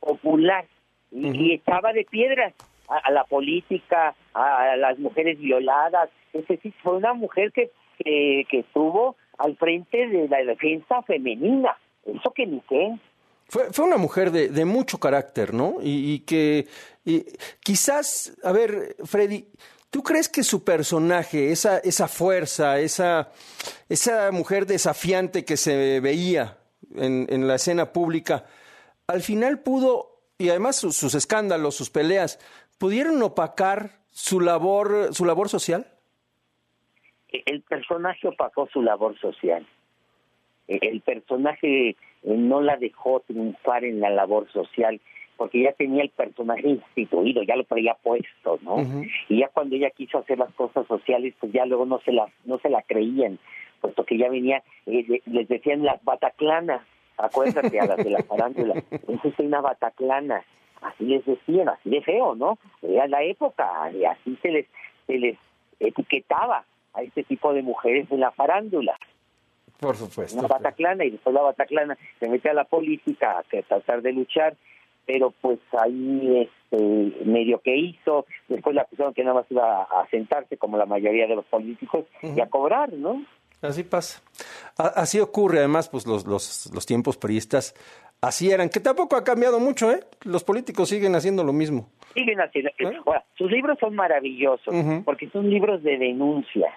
popular 0.00 0.64
y, 1.10 1.28
y 1.36 1.52
echaba 1.54 1.92
de 1.92 2.04
piedras 2.04 2.54
a, 2.88 2.98
a 2.98 3.10
la 3.10 3.24
política, 3.24 4.14
a, 4.34 4.76
las 4.76 4.98
mujeres 4.98 5.38
violadas. 5.38 6.10
Es 6.32 6.46
decir, 6.46 6.72
fue 6.82 6.96
una 6.96 7.14
mujer 7.14 7.52
que, 7.52 7.70
que, 7.98 8.46
que 8.48 8.60
estuvo 8.60 9.16
al 9.38 9.56
frente 9.56 10.06
de 10.08 10.28
la 10.28 10.44
defensa 10.44 11.02
femenina. 11.02 11.76
Eso 12.04 12.32
que 12.32 12.46
ni 12.46 12.60
qué. 12.68 12.94
Fue, 13.50 13.72
fue 13.72 13.84
una 13.84 13.96
mujer 13.96 14.30
de, 14.30 14.48
de 14.48 14.64
mucho 14.64 14.98
carácter, 14.98 15.52
¿no? 15.52 15.78
Y, 15.82 16.20
que 16.20 16.68
y 17.04 17.24
quizás, 17.64 18.32
a 18.44 18.52
ver, 18.52 18.94
Freddy, 19.04 19.48
¿tú 19.90 20.04
crees 20.04 20.28
que 20.28 20.44
su 20.44 20.62
personaje, 20.62 21.50
esa, 21.50 21.78
esa 21.78 22.06
fuerza, 22.06 22.78
esa, 22.78 23.32
esa 23.88 24.30
mujer 24.30 24.66
desafiante 24.66 25.44
que 25.44 25.56
se 25.56 25.98
veía 25.98 26.58
en, 26.94 27.26
en 27.28 27.48
la 27.48 27.56
escena 27.56 27.92
pública, 27.92 28.46
al 29.08 29.20
final 29.20 29.58
pudo, 29.58 30.20
y 30.38 30.50
además 30.50 30.76
sus, 30.76 30.96
sus 30.96 31.16
escándalos, 31.16 31.74
sus 31.74 31.90
peleas, 31.90 32.38
pudieron 32.78 33.20
opacar 33.20 33.98
su 34.12 34.40
labor, 34.40 35.12
su 35.12 35.24
labor 35.24 35.48
social? 35.48 35.88
el 37.32 37.62
personaje 37.62 38.28
opacó 38.28 38.68
su 38.72 38.82
labor 38.82 39.18
social. 39.18 39.66
El 40.68 41.00
personaje 41.00 41.96
no 42.22 42.60
la 42.60 42.76
dejó 42.76 43.20
triunfar 43.20 43.84
en 43.84 44.00
la 44.00 44.10
labor 44.10 44.50
social 44.52 45.00
porque 45.36 45.62
ya 45.62 45.72
tenía 45.72 46.02
el 46.02 46.10
personaje 46.10 46.68
instituido, 46.68 47.42
ya 47.42 47.56
lo 47.56 47.64
traía 47.64 47.94
puesto, 47.94 48.58
¿no? 48.62 48.76
Y 49.30 49.38
ya 49.40 49.48
cuando 49.48 49.74
ella 49.76 49.90
quiso 49.90 50.18
hacer 50.18 50.38
las 50.38 50.52
cosas 50.54 50.86
sociales, 50.86 51.34
pues 51.40 51.50
ya 51.52 51.64
luego 51.64 51.86
no 51.86 51.98
se 52.00 52.12
la, 52.12 52.28
no 52.44 52.58
se 52.58 52.68
la 52.68 52.82
creían, 52.82 53.38
puesto 53.80 54.04
que 54.04 54.18
ya 54.18 54.28
venía, 54.28 54.62
eh, 54.86 55.04
le- 55.08 55.22
les 55.24 55.48
decían 55.48 55.82
las 55.82 56.02
bataclanas, 56.04 56.82
acuérdate 57.16 57.80
a 57.80 57.86
las 57.86 57.96
de 57.96 58.10
la 58.10 58.22
farándula, 58.22 58.74
eso 59.08 59.28
es 59.28 59.38
una 59.38 59.62
bataclana, 59.62 60.44
así 60.82 61.04
les 61.04 61.24
decían, 61.24 61.70
así 61.70 61.88
de 61.88 62.02
feo, 62.02 62.34
¿no? 62.34 62.58
Era 62.82 63.06
la 63.08 63.22
época, 63.22 63.90
y 63.98 64.04
así 64.04 64.36
se 64.42 64.50
les, 64.50 64.66
se 65.06 65.18
les 65.18 65.38
etiquetaba 65.78 66.64
a 66.94 67.02
este 67.02 67.22
tipo 67.24 67.52
de 67.52 67.62
mujeres 67.62 68.10
en 68.10 68.20
la 68.20 68.30
farándula. 68.32 68.98
Por 69.80 69.96
supuesto. 69.96 70.42
La 70.42 70.48
Bataclana 70.48 71.04
y 71.04 71.10
después 71.10 71.34
la 71.34 71.42
Bataclana 71.42 71.96
se 72.18 72.28
mete 72.28 72.50
a 72.50 72.54
la 72.54 72.64
política 72.64 73.38
a 73.38 73.42
tratar 73.42 74.02
de 74.02 74.12
luchar, 74.12 74.54
pero 75.06 75.32
pues 75.40 75.58
ahí 75.72 76.48
este, 76.70 77.24
medio 77.24 77.60
que 77.60 77.76
hizo, 77.76 78.26
después 78.48 78.76
la 78.76 78.82
acusaron 78.82 79.14
que 79.14 79.24
nada 79.24 79.40
más 79.40 79.46
iba 79.50 79.82
a 79.82 80.06
sentarse 80.10 80.58
como 80.58 80.76
la 80.76 80.86
mayoría 80.86 81.26
de 81.26 81.34
los 81.34 81.46
políticos 81.46 82.04
y 82.22 82.40
a 82.40 82.50
cobrar, 82.50 82.92
¿no? 82.92 83.24
Así 83.62 83.82
pasa. 83.82 84.22
Así 84.76 85.18
ocurre, 85.18 85.58
además, 85.58 85.88
pues 85.88 86.06
los, 86.06 86.26
los, 86.26 86.70
los 86.74 86.86
tiempos 86.86 87.16
periodistas 87.16 87.74
así 88.20 88.50
eran, 88.50 88.68
que 88.68 88.80
tampoco 88.80 89.16
ha 89.16 89.24
cambiado 89.24 89.60
mucho, 89.60 89.90
¿eh? 89.90 90.00
Los 90.24 90.44
políticos 90.44 90.88
siguen 90.90 91.14
haciendo 91.14 91.42
lo 91.42 91.52
mismo. 91.52 91.88
siguen 92.14 92.40
haciendo. 92.40 92.70
Ahora, 93.06 93.24
sus 93.36 93.50
libros 93.50 93.78
son 93.78 93.94
maravillosos 93.94 94.74
porque 95.04 95.28
son 95.30 95.48
libros 95.48 95.82
de 95.82 95.98
denuncia. 95.98 96.68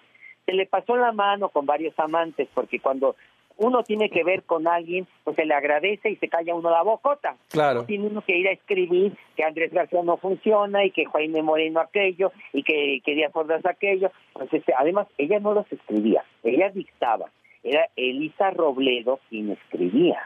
Se 0.45 0.53
le 0.53 0.65
pasó 0.65 0.95
la 0.95 1.11
mano 1.11 1.49
con 1.49 1.65
varios 1.65 1.97
amantes 1.97 2.47
porque 2.53 2.79
cuando 2.79 3.15
uno 3.57 3.83
tiene 3.83 4.09
que 4.09 4.23
ver 4.23 4.43
con 4.43 4.67
alguien, 4.67 5.07
pues 5.23 5.35
se 5.35 5.45
le 5.45 5.53
agradece 5.53 6.09
y 6.09 6.15
se 6.15 6.27
calla 6.27 6.55
uno 6.55 6.69
la 6.69 6.81
bocota. 6.81 7.35
Claro. 7.49 7.85
Tiene 7.85 8.07
uno 8.07 8.21
que 8.21 8.37
ir 8.37 8.47
a 8.47 8.51
escribir 8.51 9.15
que 9.35 9.43
Andrés 9.43 9.71
García 9.71 10.01
no 10.03 10.17
funciona 10.17 10.83
y 10.83 10.91
que 10.91 11.05
Jaime 11.05 11.43
Moreno 11.43 11.79
aquello 11.79 12.31
y 12.51 12.63
que, 12.63 13.01
que 13.05 13.13
Díaz 13.13 13.31
Ordaz 13.35 13.65
aquello. 13.65 14.11
Pues 14.33 14.51
este, 14.53 14.73
además, 14.77 15.07
ella 15.17 15.39
no 15.39 15.53
los 15.53 15.71
escribía, 15.71 16.23
ella 16.43 16.69
dictaba. 16.69 17.29
Era 17.63 17.87
Elisa 17.95 18.49
Robledo 18.51 19.19
quien 19.29 19.51
escribía. 19.51 20.19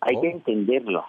Hay 0.00 0.18
que 0.20 0.30
entenderlo. 0.30 1.04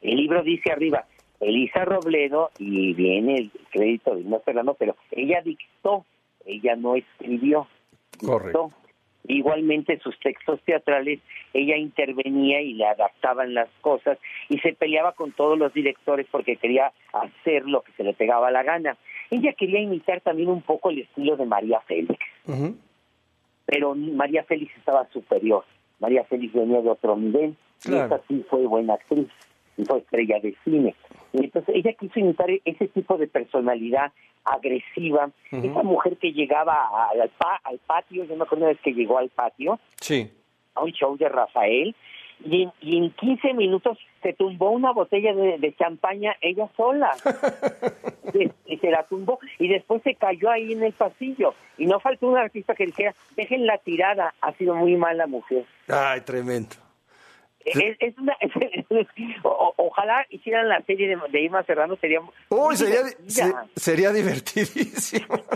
El 0.00 0.16
libro 0.16 0.42
dice 0.42 0.70
arriba, 0.70 1.04
Elisa 1.40 1.84
Robledo, 1.84 2.50
y 2.58 2.94
viene 2.94 3.36
el 3.36 3.50
crédito 3.70 4.14
de 4.14 4.20
Ignacio 4.20 4.44
Serrano, 4.44 4.74
pero 4.74 4.96
ella 5.10 5.40
dictó, 5.42 6.04
ella 6.46 6.76
no 6.76 6.94
escribió. 6.96 7.66
Correcto. 8.24 8.72
Igualmente 9.26 9.98
sus 9.98 10.18
textos 10.20 10.60
teatrales, 10.62 11.20
ella 11.52 11.76
intervenía 11.76 12.62
y 12.62 12.72
le 12.72 12.86
adaptaban 12.86 13.52
las 13.52 13.68
cosas 13.82 14.18
y 14.48 14.58
se 14.60 14.72
peleaba 14.72 15.12
con 15.12 15.32
todos 15.32 15.58
los 15.58 15.72
directores 15.74 16.26
porque 16.30 16.56
quería 16.56 16.92
hacer 17.12 17.66
lo 17.66 17.82
que 17.82 17.92
se 17.92 18.04
le 18.04 18.14
pegaba 18.14 18.50
la 18.50 18.62
gana. 18.62 18.96
Ella 19.30 19.52
quería 19.52 19.80
imitar 19.80 20.22
también 20.22 20.48
un 20.48 20.62
poco 20.62 20.88
el 20.88 21.00
estilo 21.00 21.36
de 21.36 21.44
María 21.44 21.80
Félix, 21.82 22.18
pero 23.66 23.94
María 23.94 24.44
Félix 24.44 24.74
estaba 24.78 25.06
superior. 25.12 25.64
María 26.00 26.24
Félix 26.24 26.54
venía 26.54 26.80
de 26.80 26.88
otro 26.88 27.16
nivel 27.16 27.50
y 27.84 27.88
Claro. 27.88 28.06
esa 28.16 28.24
sí 28.28 28.44
fue 28.48 28.66
buena 28.66 28.94
actriz 28.94 29.28
y 29.28 29.47
fue 29.84 29.98
estrella 29.98 30.38
de 30.40 30.54
cine. 30.64 30.94
Y 31.32 31.44
entonces 31.44 31.74
ella 31.76 31.92
quiso 31.92 32.18
imitar 32.20 32.48
ese 32.64 32.88
tipo 32.88 33.16
de 33.16 33.26
personalidad 33.28 34.12
agresiva, 34.44 35.30
esa 35.50 35.82
mujer 35.82 36.16
que 36.16 36.32
llegaba 36.32 36.88
al, 37.10 37.28
pa- 37.30 37.60
al 37.64 37.78
patio, 37.78 38.24
yo 38.24 38.34
me 38.36 38.44
acuerdo 38.44 38.64
una 38.64 38.72
vez 38.72 38.80
que 38.82 38.92
llegó 38.92 39.18
al 39.18 39.28
patio, 39.28 39.78
Sí. 40.00 40.30
a 40.74 40.82
un 40.84 40.92
show 40.92 41.16
de 41.18 41.28
Rafael, 41.28 41.94
y 42.44 42.62
en, 42.62 42.72
y 42.80 42.96
en 42.98 43.10
15 43.10 43.52
minutos 43.54 43.98
se 44.22 44.32
tumbó 44.32 44.70
una 44.70 44.92
botella 44.92 45.34
de, 45.34 45.58
de 45.58 45.74
champaña 45.74 46.36
ella 46.40 46.68
sola. 46.76 47.10
y 48.66 48.76
se 48.76 48.90
la 48.90 49.02
tumbó 49.04 49.38
y 49.58 49.68
después 49.68 50.02
se 50.02 50.14
cayó 50.14 50.50
ahí 50.50 50.72
en 50.72 50.82
el 50.84 50.92
pasillo. 50.92 51.54
Y 51.76 51.86
no 51.86 51.98
faltó 52.00 52.28
un 52.28 52.36
artista 52.38 52.74
que 52.74 52.86
dijera, 52.86 53.14
déjenla 53.36 53.78
tirada, 53.78 54.34
ha 54.40 54.52
sido 54.52 54.74
muy 54.74 54.96
mala 54.96 55.26
mujer. 55.26 55.64
Ay, 55.88 56.20
tremendo. 56.22 56.76
Es, 57.74 57.96
es 58.00 58.18
una, 58.18 58.36
o- 59.44 59.74
ojalá 59.76 60.26
hicieran 60.30 60.68
la 60.68 60.80
serie 60.82 61.08
de, 61.08 61.18
de 61.30 61.40
Irma 61.40 61.62
Serrano, 61.64 61.96
sería 61.96 62.20
muy 62.20 62.30
Uy, 62.50 62.76
sería, 62.76 62.98
divertida. 63.02 63.66
se- 63.74 63.80
sería 63.80 64.12
divertidísimo. 64.12 65.26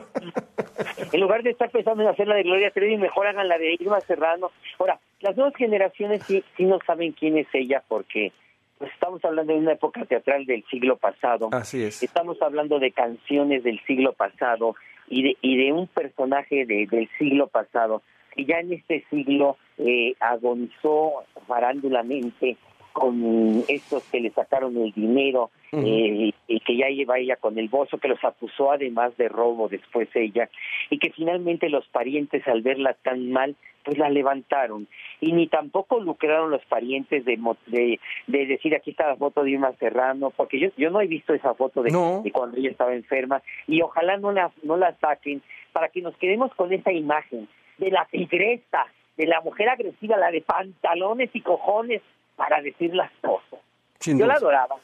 En 1.12 1.20
lugar 1.20 1.42
de 1.42 1.51
estar 1.51 1.70
pensando 1.70 2.03
en 2.03 2.09
hacer 2.09 2.27
la 2.27 2.37
de 2.37 2.42
Gloria 2.42 2.70
Trevi, 2.70 2.96
mejor 2.96 3.27
hagan 3.27 3.46
la 3.48 3.59
de 3.59 3.75
Irma 3.75 4.01
Serrano. 4.01 4.51
Ahora, 4.79 4.98
las 5.20 5.37
nuevas 5.37 5.55
generaciones 5.57 6.22
sí, 6.25 6.42
sí 6.57 6.64
no 6.64 6.79
saben 6.87 7.12
quién 7.12 7.37
es 7.37 7.46
ella 7.53 7.83
porque 7.87 8.33
pues, 8.79 8.90
estamos 8.92 9.22
hablando 9.25 9.53
de 9.53 9.59
una 9.59 9.72
época 9.72 10.05
teatral 10.07 10.46
del 10.46 10.64
siglo 10.70 10.96
pasado. 10.96 11.51
Así 11.53 11.83
es. 11.85 12.03
Estamos 12.03 12.40
hablando 12.40 12.79
de 12.79 12.92
canciones 12.92 13.62
del 13.62 13.79
siglo 13.87 14.14
pasado 14.14 14.75
y 15.09 15.22
de, 15.22 15.37
y 15.42 15.57
de 15.62 15.72
un 15.72 15.87
personaje 15.87 16.64
de- 16.64 16.87
del 16.90 17.09
siglo 17.18 17.46
pasado 17.48 18.03
que 18.35 18.45
ya 18.45 18.61
en 18.61 18.73
este 18.73 19.05
siglo 19.11 19.57
eh, 19.79 20.14
agonizó 20.21 21.25
farándulamente 21.47 22.57
con 22.92 23.64
estos 23.68 24.05
que 24.05 24.21
le 24.21 24.31
sacaron 24.31 24.77
el 24.77 24.92
dinero 24.92 25.51
eh, 25.73 26.33
y 26.47 26.61
que 26.61 26.77
ya 26.77 26.88
lleva 26.88 27.18
ella 27.18 27.37
con 27.37 27.59
el 27.59 27.68
bozo 27.68 27.97
que 27.97 28.09
los 28.09 28.23
acusó 28.23 28.71
además 28.71 29.16
de 29.16 29.29
robo 29.29 29.68
después 29.68 30.09
ella 30.14 30.51
y 30.90 30.99
que 30.99 31.11
finalmente 31.11 31.71
los 31.71 31.87
parientes 31.88 32.47
al 32.47 32.61
verla 32.61 32.95
tan 33.03 33.33
mal 33.33 33.57
pues 33.85 33.99
la 33.99 34.11
levantaron. 34.11 34.87
Y 35.21 35.33
ni 35.33 35.49
tampoco 35.49 35.99
lucraron 35.99 36.51
los 36.51 36.64
parientes 36.66 37.25
de, 37.25 37.37
de, 37.66 37.99
de 38.29 38.47
decir 38.47 38.77
aquí 38.77 38.90
está 38.90 39.09
la 39.09 39.16
foto 39.16 39.42
de 39.42 39.53
Irma 39.53 39.73
Serrano 39.81 40.31
porque 40.31 40.61
yo 40.61 40.68
yo 40.77 40.90
no 40.90 41.01
he 41.01 41.07
visto 41.07 41.33
esa 41.33 41.55
foto 41.55 41.83
de, 41.83 41.90
de 42.23 42.31
cuando 42.31 42.59
ella 42.59 42.71
estaba 42.71 42.95
enferma 42.95 43.42
y 43.66 43.81
ojalá 43.81 44.18
no 44.18 44.33
la 44.33 44.53
no 44.62 44.77
la 44.77 44.95
saquen 44.99 45.42
para 45.73 45.88
que 45.88 46.03
nos 46.03 46.16
quedemos 46.18 46.55
con 46.55 46.73
esa 46.73 46.92
imagen 46.92 47.49
de 47.85 47.90
la 47.90 48.07
tigresa 48.11 48.87
de 49.16 49.27
la 49.27 49.40
mujer 49.42 49.68
agresiva 49.68 50.16
la 50.16 50.31
de 50.31 50.40
pantalones 50.40 51.31
y 51.35 51.40
cojones 51.40 52.01
para 52.37 52.61
decir 52.62 52.95
las 52.95 53.11
cosas 53.21 53.61
Sin 53.99 54.18
yo 54.18 54.27
la 54.27 54.35
adoraba 54.35 54.77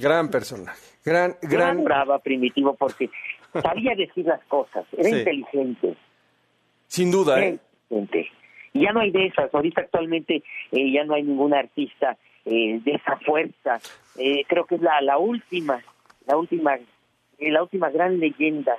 Gran 0.00 0.28
personaje. 0.30 0.80
Gran, 1.04 1.36
yo 1.42 1.48
gran. 1.48 1.78
adoraba 1.78 2.18
primitivo 2.18 2.74
porque 2.74 3.08
sabía 3.62 3.94
decir 3.94 4.26
las 4.26 4.42
cosas 4.44 4.84
era 4.96 5.08
Sí. 5.08 5.16
inteligente 5.18 5.94
Sin 6.88 7.10
duda, 7.10 7.36
Era 7.38 7.46
¿eh? 7.48 7.58
inteligente. 7.90 8.30
Y 8.72 8.82
ya 8.84 8.92
no 8.92 9.00
hay 9.00 9.10
de 9.10 9.26
esas. 9.26 9.52
Ahorita 9.54 9.80
actualmente 9.82 10.42
eh, 10.72 10.92
ya 10.92 11.04
no 11.04 11.14
hay 11.14 11.22
ningún 11.22 11.54
artista 11.54 12.16
eh, 12.44 12.80
de 12.84 12.92
esa 12.92 13.16
fuerza. 13.18 13.80
Eh, 14.18 14.44
creo 14.48 14.66
que 14.66 14.74
es 14.76 14.80
la, 14.82 15.00
la 15.00 15.18
última, 15.18 15.82
la 16.26 16.36
última, 16.36 16.74
eh, 16.74 17.50
la 17.50 17.62
última 17.62 17.88
gran 17.90 18.18
leyenda 18.20 18.76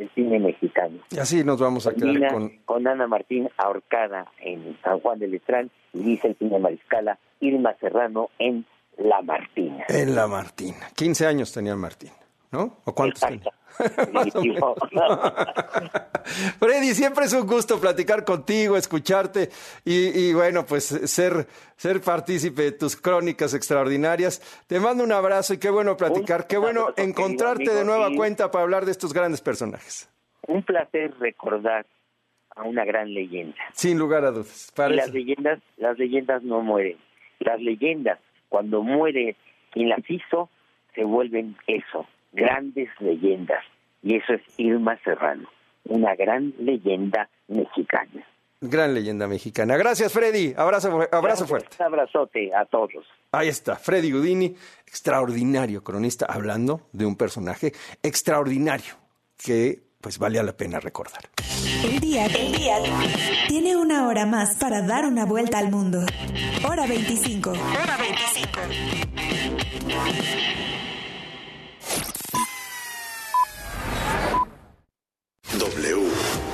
del 0.00 0.10
cine 0.14 0.38
mexicano. 0.40 0.98
Y 1.10 1.18
así 1.18 1.44
nos 1.44 1.60
vamos 1.60 1.86
a 1.86 1.92
quedar 1.92 2.32
con. 2.32 2.48
con 2.64 2.88
Ana 2.88 3.06
Martín 3.06 3.48
ahorcada 3.58 4.32
en 4.40 4.76
San 4.82 4.98
Juan 5.00 5.18
de 5.18 5.28
Letrán 5.28 5.70
y 5.92 6.02
dice 6.02 6.28
el 6.28 6.36
cine 6.38 6.58
Mariscala 6.58 7.18
Irma 7.40 7.74
Serrano 7.80 8.30
en 8.38 8.64
La 8.96 9.20
Martina. 9.20 9.84
En 9.88 10.14
la 10.14 10.26
Martina. 10.26 10.88
15 10.96 11.26
años 11.26 11.52
tenía 11.52 11.76
Martín, 11.76 12.10
¿no? 12.50 12.80
¿O 12.84 12.94
cuántos. 12.94 13.22
Freddy, 16.58 16.94
siempre 16.94 17.24
es 17.24 17.32
un 17.32 17.46
gusto 17.46 17.80
platicar 17.80 18.24
contigo, 18.24 18.76
escucharte 18.76 19.48
y, 19.84 20.20
y, 20.20 20.34
bueno, 20.34 20.66
pues 20.66 20.84
ser, 20.84 21.46
ser 21.76 22.00
partícipe 22.00 22.62
de 22.62 22.72
tus 22.72 22.96
crónicas 22.96 23.54
extraordinarias. 23.54 24.64
Te 24.66 24.80
mando 24.80 25.04
un 25.04 25.12
abrazo 25.12 25.54
y 25.54 25.58
qué 25.58 25.70
bueno 25.70 25.96
platicar, 25.96 26.46
qué 26.46 26.58
bueno 26.58 26.88
encontrarte 26.96 27.62
amigo, 27.62 27.74
de 27.74 27.84
nueva 27.84 28.10
cuenta 28.14 28.50
para 28.50 28.64
hablar 28.64 28.84
de 28.84 28.90
estos 28.90 29.14
grandes 29.14 29.40
personajes. 29.40 30.10
Un 30.46 30.62
placer 30.62 31.14
recordar 31.18 31.86
a 32.56 32.64
una 32.64 32.84
gran 32.84 33.14
leyenda. 33.14 33.56
Sin 33.72 33.98
lugar 33.98 34.24
a 34.24 34.32
dudas. 34.32 34.72
Y 34.76 34.94
las 34.94 35.12
leyendas, 35.12 35.60
las 35.76 35.98
leyendas 35.98 36.42
no 36.42 36.60
mueren. 36.60 36.98
Las 37.38 37.60
leyendas, 37.60 38.18
cuando 38.48 38.82
muere 38.82 39.36
quien 39.70 39.88
las 39.88 40.02
hizo, 40.10 40.50
se 40.94 41.04
vuelven 41.04 41.56
eso, 41.66 42.06
grandes 42.32 42.88
leyendas. 43.00 43.64
Y 44.02 44.16
eso 44.16 44.34
es 44.34 44.42
Irma 44.56 44.98
Serrano, 45.04 45.48
una 45.84 46.14
gran 46.14 46.54
leyenda 46.58 47.28
mexicana. 47.48 48.24
Gran 48.62 48.92
leyenda 48.92 49.26
mexicana. 49.26 49.76
Gracias, 49.76 50.12
Freddy. 50.12 50.52
Abrazo, 50.56 51.00
abrazo 51.10 51.46
fuerte. 51.46 51.76
Un 51.78 51.86
abrazote 51.86 52.50
a 52.54 52.66
todos. 52.66 53.06
Ahí 53.32 53.48
está, 53.48 53.76
Freddy 53.76 54.10
Gudini, 54.12 54.54
extraordinario 54.86 55.82
cronista, 55.82 56.26
hablando 56.26 56.82
de 56.92 57.06
un 57.06 57.16
personaje 57.16 57.72
extraordinario 58.02 58.94
que 59.42 59.80
pues 60.00 60.18
vale 60.18 60.42
la 60.42 60.52
pena 60.52 60.80
recordar. 60.80 61.22
El 61.84 62.00
día, 62.00 62.26
el 62.26 62.52
día 62.52 62.76
tiene 63.48 63.76
una 63.76 64.08
hora 64.08 64.26
más 64.26 64.56
para 64.56 64.82
dar 64.82 65.04
una 65.06 65.24
vuelta 65.24 65.58
al 65.58 65.70
mundo. 65.70 66.04
Hora 66.66 66.86
25. 66.86 67.50
Hora 67.50 67.96
25. 67.98 68.60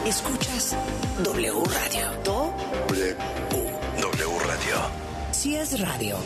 Escuchas 0.06 0.76
W 1.24 1.52
Radio. 1.74 2.10
Do 2.24 2.52
W. 2.88 3.16
W 4.00 4.38
Radio. 4.46 4.76
si 5.32 5.56
es 5.56 5.80
radio, 5.80 6.16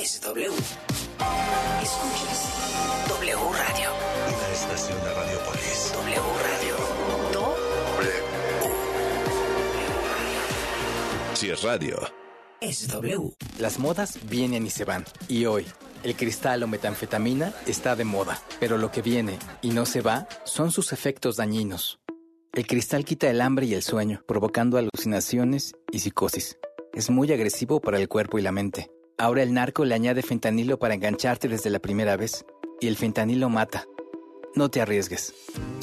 es 0.00 0.20
W. 0.20 0.48
Escuchas 1.82 2.40
W 3.08 3.36
Radio. 3.36 3.90
Una 4.28 4.48
estación 4.52 4.98
de 5.02 5.14
Radiopolis. 5.14 5.92
W 5.94 6.20
Radio. 6.42 6.76
Do 7.32 7.56
Si 11.34 11.50
es 11.50 11.62
radio. 11.62 11.98
es 12.60 12.88
W. 12.88 13.32
Las 13.58 13.78
modas 13.78 14.18
vienen 14.24 14.66
y 14.66 14.70
se 14.70 14.84
van. 14.84 15.04
Y 15.28 15.46
hoy, 15.46 15.66
El 16.04 16.14
cristal 16.14 16.62
o 16.62 16.68
metanfetamina 16.68 17.52
está 17.66 17.96
de 17.96 18.04
moda, 18.04 18.40
pero 18.60 18.78
lo 18.78 18.92
que 18.92 19.02
viene 19.02 19.36
y 19.62 19.70
no 19.70 19.84
se 19.84 20.00
va 20.00 20.28
son 20.44 20.70
sus 20.70 20.92
efectos 20.92 21.36
dañinos. 21.36 21.98
El 22.58 22.66
cristal 22.66 23.04
quita 23.04 23.30
el 23.30 23.40
hambre 23.40 23.66
y 23.66 23.74
el 23.74 23.82
sueño, 23.82 24.24
provocando 24.26 24.78
alucinaciones 24.78 25.76
y 25.92 26.00
psicosis. 26.00 26.58
Es 26.92 27.08
muy 27.08 27.30
agresivo 27.30 27.80
para 27.80 27.98
el 27.98 28.08
cuerpo 28.08 28.36
y 28.36 28.42
la 28.42 28.50
mente. 28.50 28.90
Ahora 29.16 29.44
el 29.44 29.54
narco 29.54 29.84
le 29.84 29.94
añade 29.94 30.22
fentanilo 30.22 30.76
para 30.76 30.94
engancharte 30.94 31.46
desde 31.46 31.70
la 31.70 31.78
primera 31.78 32.16
vez, 32.16 32.44
y 32.80 32.88
el 32.88 32.96
fentanilo 32.96 33.48
mata. 33.48 33.84
No 34.58 34.68
te 34.68 34.80
arriesgues. 34.80 35.32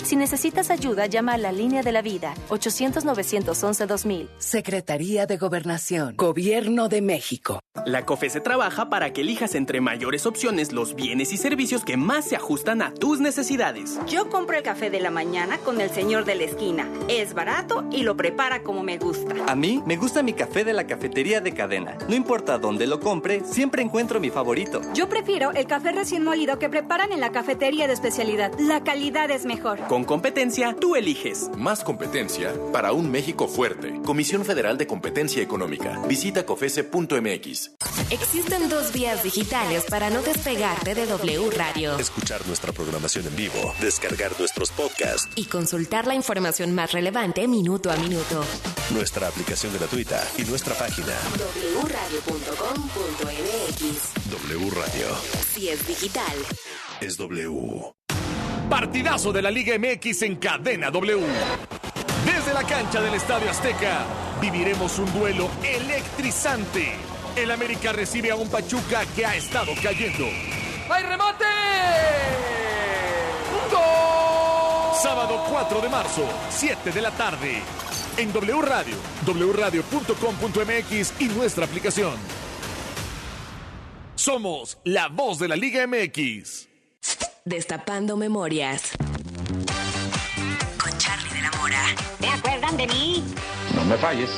Si 0.03 0.17
necesitas 0.17 0.69
ayuda, 0.69 1.05
llama 1.05 1.33
a 1.33 1.37
la 1.37 1.53
línea 1.53 1.81
de 1.81 1.93
la 1.93 2.01
vida, 2.01 2.33
800-911-2000. 2.49 4.27
Secretaría 4.37 5.25
de 5.25 5.37
Gobernación, 5.37 6.15
Gobierno 6.17 6.89
de 6.89 7.01
México. 7.01 7.61
La 7.85 8.05
COFESE 8.05 8.41
trabaja 8.41 8.89
para 8.89 9.13
que 9.13 9.21
elijas 9.21 9.55
entre 9.55 9.79
mayores 9.81 10.25
opciones 10.25 10.73
los 10.73 10.95
bienes 10.95 11.33
y 11.33 11.37
servicios 11.37 11.83
que 11.83 11.97
más 11.97 12.25
se 12.25 12.35
ajustan 12.35 12.81
a 12.81 12.93
tus 12.93 13.19
necesidades. 13.19 13.97
Yo 14.07 14.29
compro 14.29 14.57
el 14.57 14.63
café 14.63 14.89
de 14.89 14.99
la 14.99 15.09
mañana 15.09 15.57
con 15.59 15.81
el 15.81 15.89
señor 15.89 16.25
de 16.25 16.35
la 16.35 16.43
esquina. 16.43 16.87
Es 17.07 17.33
barato 17.33 17.85
y 17.91 18.03
lo 18.03 18.15
prepara 18.17 18.61
como 18.61 18.83
me 18.83 18.97
gusta. 18.97 19.33
A 19.47 19.55
mí 19.55 19.81
me 19.85 19.97
gusta 19.97 20.21
mi 20.21 20.33
café 20.33 20.63
de 20.63 20.73
la 20.73 20.85
cafetería 20.85 21.41
de 21.41 21.53
cadena. 21.53 21.97
No 22.07 22.15
importa 22.15 22.57
dónde 22.57 22.87
lo 22.87 22.99
compre, 22.99 23.43
siempre 23.45 23.81
encuentro 23.81 24.19
mi 24.19 24.29
favorito. 24.29 24.81
Yo 24.93 25.09
prefiero 25.09 25.51
el 25.51 25.65
café 25.65 25.91
recién 25.91 26.23
molido 26.23 26.59
que 26.59 26.69
preparan 26.69 27.11
en 27.11 27.21
la 27.21 27.31
cafetería 27.31 27.87
de 27.87 27.93
especialidad. 27.93 28.51
La 28.65 28.83
calidad 28.83 29.29
es 29.29 29.45
mejor. 29.45 29.79
Con 29.87 30.03
competencia, 30.05 30.75
tú 30.79 30.95
eliges. 30.95 31.51
Más 31.55 31.83
competencia 31.83 32.51
para 32.73 32.93
un 32.93 33.11
México 33.11 33.47
fuerte. 33.47 34.01
Comisión 34.03 34.43
Federal 34.43 34.75
de 34.79 34.87
Competencia 34.87 35.43
Económica. 35.43 36.01
Visita 36.07 36.47
cofese.mx. 36.47 37.71
Existen 38.09 38.67
dos 38.67 38.91
vías 38.91 39.21
digitales 39.23 39.85
para 39.87 40.09
no 40.09 40.23
despegarte 40.23 40.95
de 40.95 41.05
W 41.05 41.51
Radio. 41.51 41.99
Escuchar 41.99 42.45
nuestra 42.47 42.71
programación 42.71 43.27
en 43.27 43.35
vivo, 43.35 43.71
descargar 43.81 44.31
nuestros 44.39 44.71
podcasts 44.71 45.29
y 45.35 45.45
consultar 45.45 46.07
la 46.07 46.15
información 46.15 46.73
más 46.73 46.91
relevante 46.91 47.47
minuto 47.47 47.91
a 47.91 47.97
minuto. 47.97 48.43
Nuestra 48.91 49.27
aplicación 49.27 49.73
gratuita 49.73 50.27
y 50.39 50.43
nuestra 50.45 50.73
página 50.73 51.13
wradio.com.mx. 51.83 52.91
W 54.31 54.69
Radio. 54.71 55.07
Si 55.53 55.69
es 55.69 55.87
digital, 55.87 56.35
es 56.99 57.17
W. 57.17 57.94
Partidazo 58.69 59.31
de 59.31 59.41
la 59.41 59.51
Liga 59.51 59.77
MX 59.77 60.23
en 60.23 60.35
cadena 60.37 60.89
W. 60.89 61.21
Desde 62.25 62.53
la 62.53 62.63
cancha 62.63 62.99
del 63.01 63.13
Estadio 63.13 63.49
Azteca 63.49 64.05
viviremos 64.41 64.97
un 64.97 65.11
duelo 65.13 65.49
electrizante. 65.63 66.93
El 67.35 67.51
América 67.51 67.93
recibe 67.93 68.31
a 68.31 68.35
un 68.35 68.49
Pachuca 68.49 69.05
que 69.15 69.25
ha 69.25 69.35
estado 69.35 69.71
cayendo. 69.83 70.25
¡Hay 70.89 71.03
remate! 71.03 71.45
¡Un 73.53 73.71
gol! 73.71 74.95
Sábado 75.01 75.45
4 75.49 75.81
de 75.81 75.89
marzo, 75.89 76.27
7 76.49 76.91
de 76.91 77.01
la 77.01 77.11
tarde. 77.11 77.61
En 78.17 78.33
W 78.33 78.61
Radio, 78.61 78.95
wradio.com.mx 79.25 81.13
y 81.19 81.25
nuestra 81.25 81.65
aplicación. 81.65 82.15
Somos 84.15 84.79
la 84.85 85.07
voz 85.09 85.37
de 85.37 85.49
la 85.49 85.55
Liga 85.55 85.85
MX. 85.85 86.74
Destapando 87.47 88.17
Memorias. 88.17 88.93
Con 90.81 90.97
Charlie 90.97 91.29
de 91.29 91.41
la 91.43 91.51
Mora. 91.51 91.79
¿Te 92.19 92.27
acuerdan 92.27 92.75
de 92.75 92.87
mí? 92.87 93.23
No 93.75 93.85
me 93.85 93.95
falles. 93.97 94.31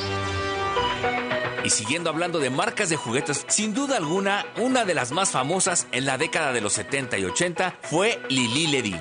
Y 1.64 1.70
siguiendo 1.70 2.10
hablando 2.10 2.40
de 2.40 2.50
marcas 2.50 2.90
de 2.90 2.98
juguetes, 2.98 3.46
sin 3.48 3.74
duda 3.74 3.96
alguna, 3.96 4.46
una 4.58 4.84
de 4.84 4.94
las 4.94 5.14
más 5.14 5.32
famosas 5.32 5.88
en 5.94 6.06
la 6.06 6.18
década 6.18 6.52
de 6.52 6.60
los 6.60 6.74
70 6.74 7.18
y 7.18 7.24
80 7.24 7.78
fue 7.84 8.22
Lili 8.28 8.68
Ledy. 8.68 9.00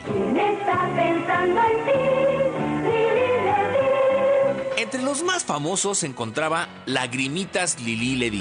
Entre 4.77 5.03
los 5.03 5.25
más 5.25 5.45
famosos 5.45 5.99
se 5.99 6.07
encontraba 6.07 6.69
Lagrimitas 6.87 7.81
Lili 7.81 8.14
Ledy. 8.14 8.40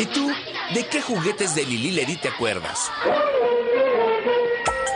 ¿Y 0.00 0.06
tú, 0.06 0.30
de 0.72 0.86
qué 0.86 1.02
juguetes 1.02 1.54
de 1.54 1.62
Lili 1.66 1.90
Ledy 1.90 2.16
te 2.16 2.28
acuerdas? 2.28 2.90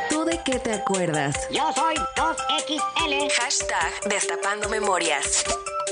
¿Tú 0.08 0.24
de 0.24 0.40
qué 0.42 0.58
te 0.58 0.72
acuerdas? 0.72 1.36
Yo 1.50 1.70
soy 1.74 1.94
2XL. 2.16 3.30
Hashtag 3.38 3.92
Destapando 4.08 4.70
Memorias. 4.70 5.44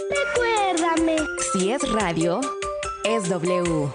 Recuérdame. 0.08 1.16
Si 1.52 1.70
es 1.70 1.82
radio, 1.92 2.40
es 3.04 3.28
W. 3.28 3.90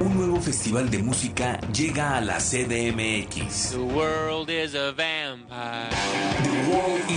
Un 0.00 0.16
nuevo 0.16 0.40
festival 0.40 0.90
de 0.90 0.98
música 0.98 1.60
llega 1.72 2.16
a 2.16 2.20
la 2.20 2.38
CDMX. 2.38 3.70
The 3.70 3.78
world 3.78 4.50
is 4.50 4.74
a 4.74 4.90
vampire. 4.90 5.88
The 6.42 6.72
World 6.72 6.79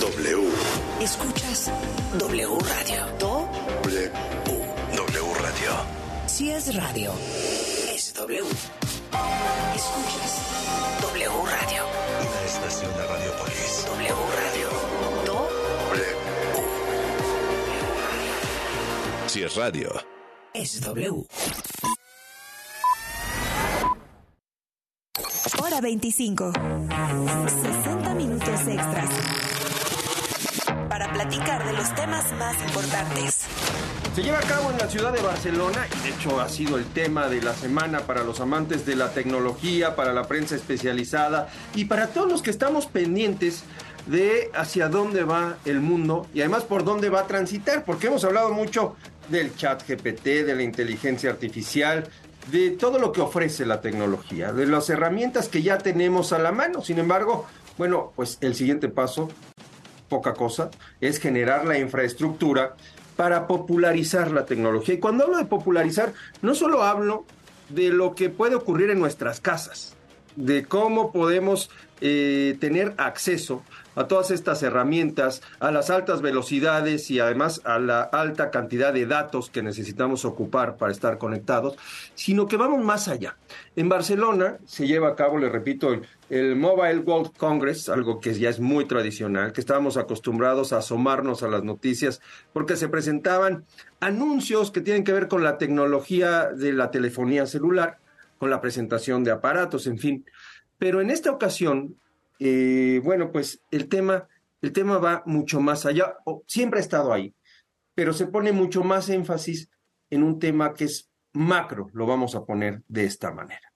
W. 0.00 0.42
Escuchas 1.00 1.70
W 2.18 2.58
Radio. 2.58 3.06
Do. 3.18 3.48
W. 3.84 4.10
W 4.96 5.34
Radio. 5.40 5.70
Si 6.26 6.50
es 6.50 6.74
radio, 6.74 7.12
es 7.94 8.12
W. 8.14 8.40
Escuchas 9.74 10.40
W 11.00 11.28
Radio. 11.46 11.84
Una 12.20 12.42
estación 12.44 12.92
de 12.96 13.06
Radiopolis. 13.06 13.86
W 13.86 14.14
Radio. 14.42 14.68
Do. 15.26 15.48
W. 15.90 16.04
Si 19.28 19.42
es 19.42 19.54
radio, 19.54 19.92
es 20.54 20.80
W. 20.80 21.26
Hora 25.62 25.80
25. 25.80 26.52
60 26.52 28.14
minutos 28.14 28.60
extras. 28.66 29.53
Para 30.94 31.12
platicar 31.12 31.66
de 31.66 31.72
los 31.72 31.92
temas 31.96 32.32
más 32.34 32.54
importantes. 32.68 33.46
Se 34.14 34.22
lleva 34.22 34.38
a 34.38 34.42
cabo 34.42 34.70
en 34.70 34.78
la 34.78 34.88
ciudad 34.88 35.12
de 35.12 35.20
Barcelona 35.20 35.88
y 35.92 36.08
de 36.08 36.14
hecho 36.14 36.40
ha 36.40 36.48
sido 36.48 36.78
el 36.78 36.84
tema 36.84 37.26
de 37.26 37.42
la 37.42 37.52
semana 37.52 38.02
para 38.02 38.22
los 38.22 38.38
amantes 38.38 38.86
de 38.86 38.94
la 38.94 39.10
tecnología, 39.10 39.96
para 39.96 40.12
la 40.12 40.28
prensa 40.28 40.54
especializada 40.54 41.48
y 41.74 41.86
para 41.86 42.10
todos 42.10 42.30
los 42.30 42.42
que 42.42 42.50
estamos 42.50 42.86
pendientes 42.86 43.64
de 44.06 44.52
hacia 44.54 44.88
dónde 44.88 45.24
va 45.24 45.56
el 45.64 45.80
mundo 45.80 46.28
y 46.32 46.42
además 46.42 46.62
por 46.62 46.84
dónde 46.84 47.08
va 47.08 47.22
a 47.22 47.26
transitar, 47.26 47.84
porque 47.84 48.06
hemos 48.06 48.22
hablado 48.22 48.52
mucho 48.52 48.94
del 49.30 49.56
chat 49.56 49.82
GPT, 49.88 50.46
de 50.46 50.54
la 50.54 50.62
inteligencia 50.62 51.28
artificial, 51.28 52.08
de 52.52 52.70
todo 52.70 53.00
lo 53.00 53.10
que 53.10 53.20
ofrece 53.20 53.66
la 53.66 53.80
tecnología, 53.80 54.52
de 54.52 54.66
las 54.66 54.88
herramientas 54.90 55.48
que 55.48 55.60
ya 55.60 55.76
tenemos 55.76 56.32
a 56.32 56.38
la 56.38 56.52
mano. 56.52 56.82
Sin 56.82 57.00
embargo, 57.00 57.46
bueno, 57.78 58.12
pues 58.14 58.38
el 58.40 58.54
siguiente 58.54 58.88
paso, 58.88 59.28
poca 60.14 60.34
cosa, 60.34 60.70
es 61.00 61.18
generar 61.18 61.66
la 61.66 61.76
infraestructura 61.76 62.76
para 63.16 63.48
popularizar 63.48 64.30
la 64.30 64.46
tecnología. 64.46 64.94
Y 64.94 64.98
cuando 65.00 65.24
hablo 65.24 65.38
de 65.38 65.46
popularizar, 65.46 66.12
no 66.40 66.54
solo 66.54 66.84
hablo 66.84 67.24
de 67.68 67.88
lo 67.88 68.14
que 68.14 68.30
puede 68.30 68.54
ocurrir 68.54 68.90
en 68.90 69.00
nuestras 69.00 69.40
casas, 69.40 69.93
de 70.36 70.64
cómo 70.64 71.12
podemos 71.12 71.70
eh, 72.00 72.56
tener 72.60 72.94
acceso 72.98 73.62
a 73.94 74.08
todas 74.08 74.30
estas 74.30 74.62
herramientas, 74.62 75.42
a 75.60 75.70
las 75.70 75.90
altas 75.90 76.20
velocidades 76.20 77.10
y 77.10 77.20
además 77.20 77.60
a 77.64 77.78
la 77.78 78.02
alta 78.02 78.50
cantidad 78.50 78.92
de 78.92 79.06
datos 79.06 79.50
que 79.50 79.62
necesitamos 79.62 80.24
ocupar 80.24 80.76
para 80.76 80.92
estar 80.92 81.18
conectados, 81.18 81.76
sino 82.14 82.46
que 82.46 82.56
vamos 82.56 82.84
más 82.84 83.08
allá. 83.08 83.36
En 83.76 83.88
Barcelona 83.88 84.58
se 84.66 84.86
lleva 84.86 85.10
a 85.10 85.14
cabo, 85.14 85.38
le 85.38 85.48
repito, 85.48 85.92
el, 85.92 86.02
el 86.28 86.56
Mobile 86.56 86.98
World 86.98 87.36
Congress, 87.36 87.88
algo 87.88 88.20
que 88.20 88.34
ya 88.34 88.50
es 88.50 88.58
muy 88.58 88.86
tradicional, 88.86 89.52
que 89.52 89.60
estábamos 89.60 89.96
acostumbrados 89.96 90.72
a 90.72 90.78
asomarnos 90.78 91.42
a 91.42 91.48
las 91.48 91.62
noticias 91.62 92.20
porque 92.52 92.76
se 92.76 92.88
presentaban 92.88 93.64
anuncios 94.00 94.70
que 94.70 94.80
tienen 94.80 95.04
que 95.04 95.12
ver 95.12 95.28
con 95.28 95.44
la 95.44 95.58
tecnología 95.58 96.48
de 96.48 96.72
la 96.72 96.90
telefonía 96.90 97.46
celular, 97.46 97.98
la 98.46 98.60
presentación 98.60 99.24
de 99.24 99.30
aparatos, 99.30 99.86
en 99.86 99.98
fin. 99.98 100.24
Pero 100.78 101.00
en 101.00 101.10
esta 101.10 101.30
ocasión 101.30 101.96
eh, 102.38 103.00
bueno, 103.02 103.30
pues 103.30 103.62
el 103.70 103.88
tema, 103.88 104.28
el 104.60 104.72
tema 104.72 104.98
va 104.98 105.22
mucho 105.26 105.60
más 105.60 105.86
allá, 105.86 106.16
siempre 106.46 106.80
ha 106.80 106.82
estado 106.82 107.12
ahí, 107.12 107.34
pero 107.94 108.12
se 108.12 108.26
pone 108.26 108.52
mucho 108.52 108.82
más 108.82 109.08
énfasis 109.08 109.68
en 110.10 110.22
un 110.22 110.38
tema 110.38 110.74
que 110.74 110.84
es 110.84 111.10
macro, 111.32 111.88
lo 111.92 112.06
vamos 112.06 112.34
a 112.34 112.44
poner 112.44 112.82
de 112.88 113.04
esta 113.04 113.32
manera. 113.32 113.72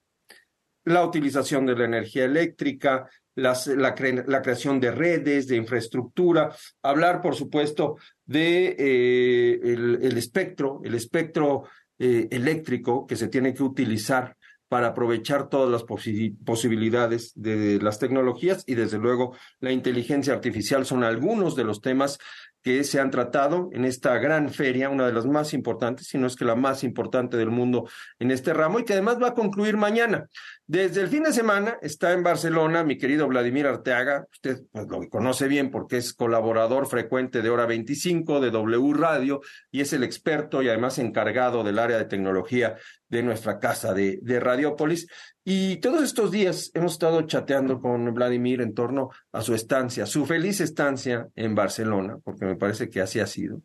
La 0.85 1.04
utilización 1.04 1.66
de 1.66 1.76
la 1.76 1.85
energía 1.85 2.24
eléctrica, 2.24 3.09
la, 3.35 3.94
creación 3.94 4.81
de 4.81 4.90
redes, 4.90 5.46
de 5.46 5.57
infraestructura, 5.57 6.54
hablar, 6.83 7.20
por 7.20 7.37
supuesto, 7.37 7.96
de 8.24 8.74
eh, 8.78 9.61
el, 9.62 10.16
espectro, 10.16 10.81
el 10.83 10.94
espectro 10.94 11.64
eh, 11.98 12.26
eléctrico 12.31 13.07
que 13.07 13.16
se 13.16 13.28
tiene 13.28 13.54
que 13.54 13.62
utilizar 13.62 14.37
para 14.68 14.88
aprovechar 14.88 15.48
todas 15.48 15.70
las 15.70 15.85
posibilidades 16.44 17.33
de 17.35 17.81
las 17.81 17.98
tecnologías 17.98 18.64
y 18.66 18.74
desde 18.74 18.98
luego 18.98 19.37
la 19.61 19.72
inteligencia 19.72 20.35
artificial 20.35 20.85
son 20.85 21.04
algunos 21.04 21.57
de 21.57 21.64
los 21.64 21.81
temas 21.81 22.18
que 22.62 22.85
se 22.85 23.00
han 23.00 23.11
tratado 23.11 23.70
en 23.72 23.85
esta 23.85 24.18
gran 24.18 24.50
feria, 24.50 24.90
una 24.90 25.07
de 25.07 25.12
las 25.12 25.26
más 25.26 25.54
importantes, 25.54 26.09
si 26.09 26.18
no 26.18 26.26
es 26.26 26.37
que 26.37 26.44
la 26.44 26.57
más 26.57 26.83
importante 26.85 27.37
del 27.37 27.50
mundo 27.50 27.88
en 28.18 28.31
este 28.31 28.52
ramo 28.52 28.78
y 28.78 28.85
que 28.85 28.94
además 28.94 29.16
va 29.22 29.28
a 29.28 29.35
concluir 29.35 29.76
mañana. 29.76 30.28
Desde 30.66 31.00
el 31.00 31.09
fin 31.09 31.22
de 31.22 31.33
semana 31.33 31.78
está 31.81 32.12
en 32.12 32.22
Barcelona 32.22 32.85
mi 32.85 32.98
querido 32.98 33.26
Vladimir 33.26 33.66
Arteaga, 33.66 34.26
usted 34.31 34.64
pues, 34.70 34.87
lo 34.88 35.09
conoce 35.09 35.48
bien 35.48 35.70
porque 35.70 35.96
es 35.96 36.12
colaborador 36.12 36.87
frecuente 36.88 37.40
de 37.40 37.48
Hora 37.48 37.64
25, 37.64 38.40
de 38.40 38.50
W 38.50 38.92
Radio, 38.92 39.40
y 39.70 39.81
es 39.81 39.92
el 39.94 40.02
experto 40.02 40.61
y 40.61 40.68
además 40.68 40.98
encargado 40.98 41.64
del 41.64 41.78
área 41.78 41.96
de 41.96 42.04
tecnología 42.04 42.76
de 43.09 43.23
nuestra 43.23 43.59
casa 43.59 43.94
de, 43.94 44.18
de 44.23 44.40
Radiópolis. 44.40 45.09
Y 45.44 45.77
todos 45.77 46.03
estos 46.03 46.31
días 46.31 46.71
hemos 46.75 46.92
estado 46.92 47.23
chateando 47.23 47.81
con 47.81 48.12
Vladimir 48.12 48.61
en 48.61 48.75
torno 48.75 49.11
a 49.33 49.40
su 49.40 49.55
estancia, 49.55 50.07
su 50.07 50.27
feliz 50.27 50.61
estancia 50.61 51.29
en 51.35 51.55
Barcelona, 51.55 52.18
porque 52.23 52.44
me 52.44 52.57
parece 52.57 52.90
que 52.90 53.01
así 53.01 53.21
ha 53.21 53.27
sido, 53.27 53.62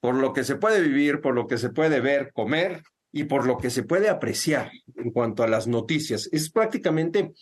por 0.00 0.14
lo 0.14 0.32
que 0.32 0.44
se 0.44 0.56
puede 0.56 0.80
vivir, 0.80 1.20
por 1.20 1.34
lo 1.34 1.46
que 1.46 1.58
se 1.58 1.70
puede 1.70 2.00
ver, 2.00 2.32
comer 2.32 2.82
y 3.12 3.24
por 3.24 3.46
lo 3.46 3.58
que 3.58 3.70
se 3.70 3.82
puede 3.82 4.08
apreciar 4.08 4.70
en 4.94 5.10
cuanto 5.10 5.42
a 5.42 5.48
las 5.48 5.66
noticias. 5.66 6.28
Es 6.32 6.50
prácticamente, 6.50 7.32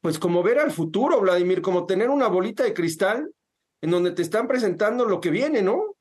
pues 0.00 0.18
como 0.18 0.42
ver 0.42 0.58
al 0.58 0.70
futuro, 0.70 1.20
Vladimir, 1.20 1.62
como 1.62 1.86
tener 1.86 2.10
una 2.10 2.28
bolita 2.28 2.64
de 2.64 2.74
cristal 2.74 3.30
en 3.80 3.90
donde 3.90 4.12
te 4.12 4.22
están 4.22 4.48
presentando 4.48 5.04
lo 5.04 5.20
que 5.20 5.30
viene, 5.30 5.62
¿no? 5.62 5.95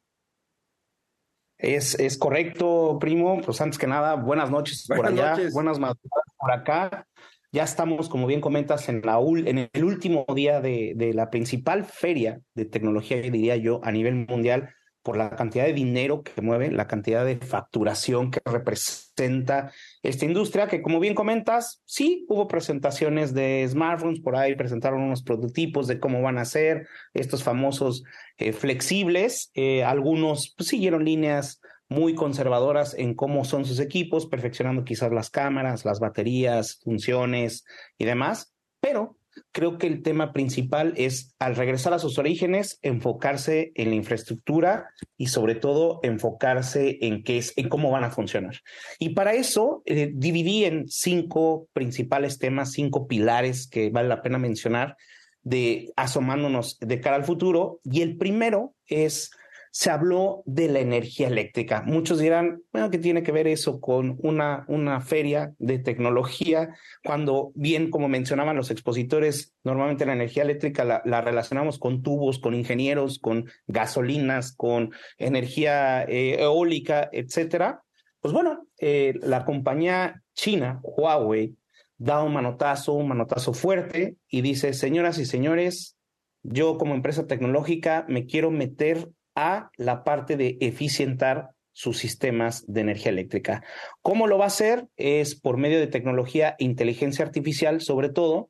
Es, 1.65 1.99
es 1.99 2.17
correcto, 2.17 2.97
primo. 2.99 3.41
Pues 3.41 3.59
antes 3.59 3.79
que 3.79 3.87
nada, 3.87 4.15
buenas 4.15 4.51
noches 4.51 4.85
por 4.87 5.05
allá, 5.05 5.35
buenas 5.51 5.79
madrugadas 5.79 6.25
por 6.37 6.51
acá. 6.51 7.07
Ya 7.51 7.63
estamos, 7.63 8.07
como 8.07 8.27
bien 8.27 8.41
comentas, 8.41 8.87
en, 8.89 9.01
la, 9.03 9.17
en 9.19 9.69
el 9.71 9.83
último 9.83 10.25
día 10.35 10.61
de, 10.61 10.93
de 10.95 11.13
la 11.13 11.29
principal 11.29 11.85
feria 11.85 12.41
de 12.53 12.65
tecnología, 12.65 13.19
diría 13.21 13.55
yo, 13.55 13.79
a 13.83 13.91
nivel 13.91 14.27
mundial 14.27 14.69
por 15.05 15.17
la 15.17 15.29
cantidad 15.29 15.65
de 15.65 15.73
dinero 15.73 16.23
que 16.23 16.41
mueve, 16.41 16.71
la 16.71 16.87
cantidad 16.87 17.23
de 17.23 17.37
facturación 17.37 18.31
que 18.31 18.41
representa 18.43 19.71
esta 20.01 20.25
industria, 20.25 20.67
que 20.67 20.81
como 20.81 20.99
bien 20.99 21.13
comentas, 21.13 21.83
sí 21.85 22.25
hubo 22.27 22.47
presentaciones 22.47 23.35
de 23.35 23.63
smartphones, 23.69 24.19
por 24.19 24.35
ahí 24.35 24.55
presentaron 24.55 25.03
unos 25.03 25.21
prototipos 25.21 25.85
de 25.85 25.99
cómo 25.99 26.23
van 26.23 26.39
a 26.39 26.45
ser 26.45 26.87
estos 27.13 27.43
famosos 27.43 28.03
eh, 28.37 28.51
flexibles, 28.51 29.51
eh, 29.53 29.83
algunos 29.83 30.55
pues, 30.57 30.69
siguieron 30.69 31.05
líneas 31.05 31.61
muy 31.87 32.15
conservadoras 32.15 32.95
en 32.95 33.13
cómo 33.13 33.45
son 33.45 33.63
sus 33.63 33.79
equipos, 33.79 34.25
perfeccionando 34.25 34.85
quizás 34.85 35.11
las 35.11 35.29
cámaras, 35.29 35.85
las 35.85 35.99
baterías, 35.99 36.79
funciones 36.83 37.63
y 37.99 38.05
demás, 38.05 38.55
pero 38.79 39.19
creo 39.51 39.77
que 39.77 39.87
el 39.87 40.01
tema 40.01 40.33
principal 40.33 40.93
es, 40.97 41.35
al 41.39 41.55
regresar 41.55 41.93
a 41.93 41.99
sus 41.99 42.17
orígenes, 42.17 42.79
enfocarse 42.81 43.71
en 43.75 43.89
la 43.89 43.95
infraestructura 43.95 44.89
y 45.17 45.27
sobre 45.27 45.55
todo 45.55 45.99
enfocarse 46.03 46.97
en 47.01 47.23
qué 47.23 47.37
es, 47.37 47.53
en 47.55 47.69
cómo 47.69 47.91
van 47.91 48.03
a 48.03 48.11
funcionar. 48.11 48.59
Y 48.99 49.09
para 49.09 49.33
eso 49.33 49.81
eh, 49.85 50.11
dividí 50.13 50.65
en 50.65 50.87
cinco 50.87 51.67
principales 51.73 52.39
temas, 52.39 52.71
cinco 52.71 53.07
pilares 53.07 53.67
que 53.67 53.89
vale 53.89 54.09
la 54.09 54.21
pena 54.21 54.37
mencionar 54.37 54.97
de 55.43 55.93
asomándonos 55.95 56.77
de 56.79 56.99
cara 56.99 57.15
al 57.15 57.23
futuro. 57.23 57.79
Y 57.83 58.01
el 58.01 58.17
primero 58.17 58.73
es 58.87 59.31
se 59.75 59.89
habló 59.89 60.41
de 60.45 60.69
la 60.69 60.79
energía 60.79 61.27
eléctrica. 61.27 61.81
Muchos 61.81 62.17
dirán, 62.19 62.61
bueno, 62.71 62.89
¿qué 62.89 62.97
tiene 62.97 63.23
que 63.23 63.33
ver 63.33 63.45
eso 63.45 63.81
con 63.81 64.17
una, 64.23 64.63
una 64.69 65.01
feria 65.01 65.53
de 65.59 65.79
tecnología? 65.79 66.77
Cuando 67.03 67.51
bien, 67.55 67.91
como 67.91 68.07
mencionaban 68.07 68.55
los 68.55 68.71
expositores, 68.71 69.53
normalmente 69.65 70.05
la 70.05 70.13
energía 70.13 70.43
eléctrica 70.43 71.01
la, 71.03 71.19
relacionamos 71.19 71.77
con 71.77 72.03
tubos, 72.03 72.39
con 72.39 72.53
ingenieros, 72.53 73.19
con 73.19 73.51
gasolinas, 73.67 74.55
con 74.55 74.93
energía 75.17 76.05
eh, 76.05 76.41
eólica, 76.41 77.09
etcétera. 77.11 77.83
Pues 78.21 78.33
bueno, 78.33 78.69
eh, 78.79 79.15
la 79.23 79.43
compañía 79.43 80.23
china, 80.35 80.79
Huawei, 80.83 81.57
da 81.97 82.23
un 82.23 82.31
manotazo, 82.31 82.93
un 82.93 83.09
manotazo 83.09 83.51
fuerte 83.51 84.15
y 84.29 84.39
dice, 84.39 84.71
señoras 84.71 85.17
y 85.17 85.25
señores, 85.25 85.97
yo 86.43 86.77
como 86.77 86.95
empresa 86.95 87.27
tecnológica 87.27 88.05
me 88.07 88.25
quiero 88.25 88.51
meter 88.51 89.09
a 89.35 89.69
la 89.77 90.03
parte 90.03 90.37
de 90.37 90.57
eficientar 90.61 91.49
sus 91.71 91.97
sistemas 91.97 92.63
de 92.67 92.81
energía 92.81 93.11
eléctrica. 93.11 93.63
¿Cómo 94.01 94.27
lo 94.27 94.37
va 94.37 94.45
a 94.45 94.47
hacer? 94.47 94.87
Es 94.95 95.39
por 95.39 95.57
medio 95.57 95.79
de 95.79 95.87
tecnología 95.87 96.55
e 96.57 96.63
inteligencia 96.63 97.25
artificial, 97.25 97.81
sobre 97.81 98.09
todo, 98.09 98.49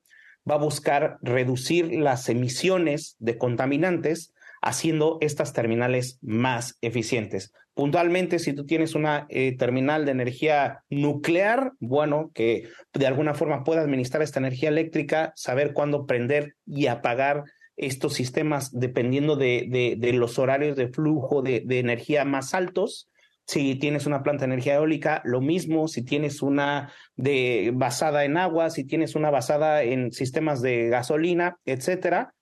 va 0.49 0.55
a 0.55 0.59
buscar 0.59 1.17
reducir 1.21 1.91
las 1.91 2.29
emisiones 2.29 3.15
de 3.17 3.37
contaminantes 3.39 4.31
haciendo 4.61 5.17
estas 5.21 5.53
terminales 5.53 6.19
más 6.21 6.77
eficientes. 6.81 7.51
Puntualmente, 7.73 8.39
si 8.39 8.53
tú 8.53 8.65
tienes 8.65 8.95
una 8.95 9.25
eh, 9.29 9.57
terminal 9.57 10.05
de 10.05 10.11
energía 10.11 10.83
nuclear, 10.89 11.73
bueno, 11.79 12.31
que 12.33 12.69
de 12.93 13.07
alguna 13.07 13.33
forma 13.33 13.63
pueda 13.63 13.81
administrar 13.81 14.23
esta 14.23 14.39
energía 14.39 14.69
eléctrica, 14.69 15.33
saber 15.35 15.73
cuándo 15.73 16.05
prender 16.05 16.55
y 16.65 16.87
apagar 16.87 17.43
estos 17.77 18.13
sistemas 18.13 18.71
dependiendo 18.71 19.35
de, 19.35 19.95
de, 19.99 20.13
los 20.13 20.39
horarios 20.39 20.77
de 20.77 20.87
flujo 20.87 21.41
de, 21.41 21.63
energía 21.67 22.25
más 22.25 22.53
altos. 22.53 23.09
Si 23.47 23.75
tienes 23.75 24.05
una 24.07 24.23
planta 24.23 24.41
de 24.41 24.53
energía 24.53 24.75
eólica, 24.75 25.21
lo 25.23 25.41
mismo. 25.41 25.87
Si 25.87 26.03
tienes 26.03 26.41
una 26.41 26.91
de, 27.15 27.71
basada 27.75 28.25
en 28.25 28.37
agua, 28.37 28.69
si 28.69 28.85
tienes 28.85 29.15
una 29.15 29.29
basada 29.29 29.83
en 29.83 30.11
sistemas 30.11 30.61
de 30.61 30.89
gasolina, 30.89 31.59
etcétera, 31.65 32.33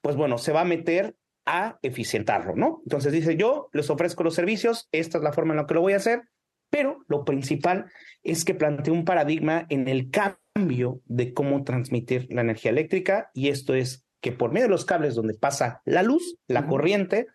pues 0.00 0.16
bueno, 0.16 0.38
se 0.38 0.52
va 0.52 0.60
a 0.60 0.66
meter 0.66 1.16
a 1.44 1.78
eficientarlo, 1.82 2.54
¿no? 2.54 2.82
Entonces 2.84 3.12
dice, 3.12 3.36
yo 3.36 3.68
les 3.72 3.90
ofrezco 3.90 4.22
los 4.22 4.34
servicios, 4.34 4.88
esta 4.92 5.18
es 5.18 5.24
la 5.24 5.32
forma 5.32 5.54
en 5.54 5.58
la 5.58 5.66
que 5.66 5.74
lo 5.74 5.80
voy 5.80 5.94
a 5.94 5.96
hacer, 5.96 6.22
pero 6.70 7.04
lo 7.08 7.24
principal 7.24 7.86
es 8.22 8.44
que 8.44 8.54
plantea 8.54 8.94
un 8.94 9.04
paradigma 9.04 9.66
en 9.68 9.88
el 9.88 10.10
cambio 10.10 11.00
de 11.06 11.32
cómo 11.34 11.64
transmitir 11.64 12.28
la 12.30 12.42
energía 12.42 12.70
eléctrica 12.70 13.30
y 13.34 13.48
esto 13.48 13.74
es 13.74 14.06
que 14.22 14.32
por 14.32 14.52
medio 14.52 14.66
de 14.66 14.70
los 14.70 14.86
cables 14.86 15.14
donde 15.14 15.34
pasa 15.34 15.82
la 15.84 16.02
luz, 16.02 16.36
la 16.46 16.66
corriente, 16.66 17.26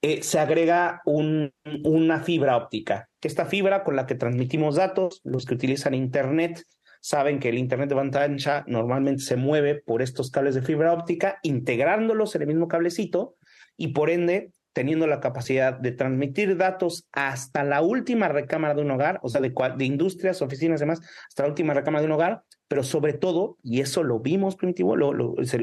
eh, 0.00 0.22
se 0.22 0.38
agrega 0.38 1.02
un, 1.04 1.52
una 1.84 2.20
fibra 2.20 2.56
óptica. 2.56 3.08
Esta 3.20 3.44
fibra 3.44 3.82
con 3.82 3.96
la 3.96 4.06
que 4.06 4.14
transmitimos 4.14 4.76
datos, 4.76 5.20
los 5.24 5.44
que 5.44 5.54
utilizan 5.54 5.94
Internet 5.94 6.62
saben 7.00 7.40
que 7.40 7.48
el 7.48 7.58
Internet 7.58 7.88
de 7.88 7.96
banda 7.96 8.22
ancha 8.22 8.64
normalmente 8.68 9.22
se 9.22 9.36
mueve 9.36 9.74
por 9.74 10.00
estos 10.00 10.30
cables 10.30 10.54
de 10.54 10.62
fibra 10.62 10.92
óptica, 10.92 11.38
integrándolos 11.42 12.34
en 12.36 12.42
el 12.42 12.48
mismo 12.48 12.68
cablecito 12.68 13.34
y 13.76 13.88
por 13.88 14.08
ende 14.08 14.52
teniendo 14.72 15.08
la 15.08 15.18
capacidad 15.18 15.72
de 15.72 15.90
transmitir 15.90 16.56
datos 16.56 17.08
hasta 17.10 17.64
la 17.64 17.82
última 17.82 18.28
recámara 18.28 18.74
de 18.74 18.82
un 18.82 18.92
hogar, 18.92 19.18
o 19.24 19.28
sea, 19.28 19.40
de, 19.40 19.52
de 19.76 19.84
industrias, 19.84 20.40
oficinas 20.40 20.80
y 20.80 20.84
demás, 20.84 21.00
hasta 21.26 21.42
la 21.42 21.48
última 21.48 21.74
recámara 21.74 22.02
de 22.02 22.06
un 22.06 22.12
hogar, 22.12 22.42
pero 22.68 22.82
sobre 22.82 23.14
todo, 23.14 23.56
y 23.62 23.80
eso 23.80 24.02
lo 24.04 24.20
vimos, 24.20 24.56
Primitivo, 24.56 24.94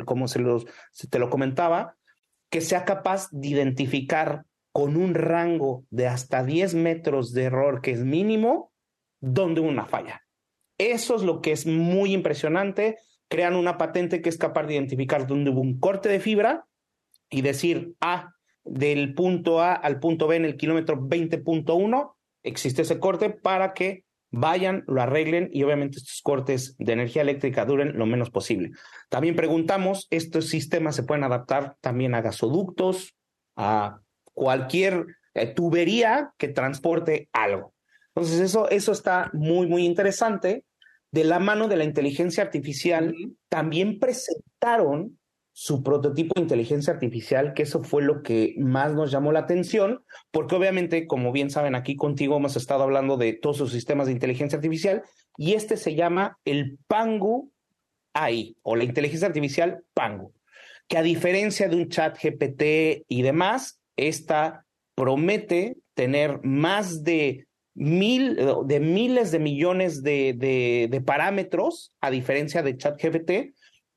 como 0.05 0.27
se, 0.27 0.39
los, 0.39 0.65
te 1.09 1.19
lo 1.19 1.29
comentaba, 1.29 1.95
que 2.49 2.61
sea 2.61 2.83
capaz 2.83 3.29
de 3.31 3.47
identificar 3.47 4.45
con 4.71 4.97
un 4.97 5.13
rango 5.13 5.85
de 5.89 6.07
hasta 6.07 6.43
10 6.43 6.75
metros 6.75 7.31
de 7.31 7.43
error, 7.43 7.81
que 7.81 7.91
es 7.91 8.03
mínimo, 8.03 8.73
donde 9.21 9.61
una 9.61 9.85
falla. 9.85 10.21
Eso 10.77 11.15
es 11.15 11.21
lo 11.21 11.41
que 11.41 11.51
es 11.51 11.65
muy 11.65 12.13
impresionante. 12.13 12.97
Crean 13.29 13.55
una 13.55 13.77
patente 13.77 14.21
que 14.21 14.29
es 14.29 14.37
capaz 14.37 14.63
de 14.63 14.73
identificar 14.73 15.27
dónde 15.27 15.51
hubo 15.51 15.61
un 15.61 15.79
corte 15.79 16.09
de 16.09 16.19
fibra 16.19 16.67
y 17.29 17.41
decir, 17.41 17.95
ah, 18.01 18.33
del 18.63 19.13
punto 19.13 19.61
A 19.61 19.73
al 19.73 19.99
punto 19.99 20.27
B 20.27 20.35
en 20.35 20.45
el 20.45 20.57
kilómetro 20.57 20.97
20.1, 20.97 22.15
existe 22.43 22.81
ese 22.81 22.99
corte 22.99 23.29
para 23.29 23.73
que 23.73 24.04
vayan, 24.37 24.83
lo 24.87 25.01
arreglen 25.01 25.49
y 25.53 25.63
obviamente 25.63 25.97
estos 25.97 26.21
cortes 26.21 26.75
de 26.77 26.91
energía 26.91 27.21
eléctrica 27.21 27.63
duren 27.63 27.97
lo 27.97 28.05
menos 28.05 28.31
posible. 28.31 28.71
También 29.09 29.35
preguntamos, 29.35 30.07
estos 30.09 30.49
sistemas 30.49 30.97
se 30.97 31.03
pueden 31.03 31.23
adaptar 31.23 31.77
también 31.79 32.13
a 32.15 32.21
gasoductos, 32.21 33.15
a 33.55 34.01
cualquier 34.33 35.05
eh, 35.33 35.47
tubería 35.47 36.33
que 36.37 36.49
transporte 36.49 37.29
algo. 37.31 37.73
Entonces, 38.13 38.41
eso, 38.41 38.69
eso 38.69 38.91
está 38.91 39.29
muy, 39.31 39.67
muy 39.67 39.85
interesante. 39.85 40.65
De 41.11 41.23
la 41.23 41.39
mano 41.39 41.69
de 41.69 41.77
la 41.77 41.85
inteligencia 41.85 42.43
artificial, 42.43 43.15
también 43.47 43.99
presentaron 43.99 45.17
su 45.57 45.83
prototipo 45.83 46.33
de 46.35 46.41
inteligencia 46.41 46.91
artificial, 46.91 47.53
que 47.53 47.63
eso 47.63 47.81
fue 47.81 48.03
lo 48.03 48.23
que 48.23 48.55
más 48.57 48.93
nos 48.93 49.09
llamó 49.09 49.31
la 49.31 49.39
atención, 49.39 50.03
porque 50.29 50.53
obviamente, 50.53 51.07
como 51.07 51.31
bien 51.31 51.49
saben, 51.49 51.75
aquí 51.75 51.95
contigo 51.95 52.35
hemos 52.35 52.57
estado 52.57 52.83
hablando 52.83 53.15
de 53.15 53.31
todos 53.31 53.55
sus 53.55 53.71
sistemas 53.71 54.07
de 54.07 54.11
inteligencia 54.11 54.57
artificial, 54.57 55.03
y 55.37 55.53
este 55.53 55.77
se 55.77 55.95
llama 55.95 56.37
el 56.43 56.77
Pangu 56.87 57.53
AI, 58.11 58.57
o 58.63 58.75
la 58.75 58.83
inteligencia 58.83 59.29
artificial 59.29 59.81
Pangu, 59.93 60.33
que 60.89 60.97
a 60.97 61.03
diferencia 61.03 61.69
de 61.69 61.77
un 61.77 61.87
chat 61.87 62.21
GPT 62.21 63.05
y 63.07 63.21
demás, 63.21 63.79
esta 63.95 64.65
promete 64.93 65.77
tener 65.93 66.41
más 66.43 67.05
de 67.05 67.47
mil, 67.75 68.37
de 68.65 68.79
miles 68.81 69.31
de 69.31 69.39
millones 69.39 70.03
de, 70.03 70.87
de, 70.89 71.01
parámetros, 71.01 71.93
a 72.01 72.11
diferencia 72.11 72.61
de 72.61 72.75
ChatGPT, 72.75 73.55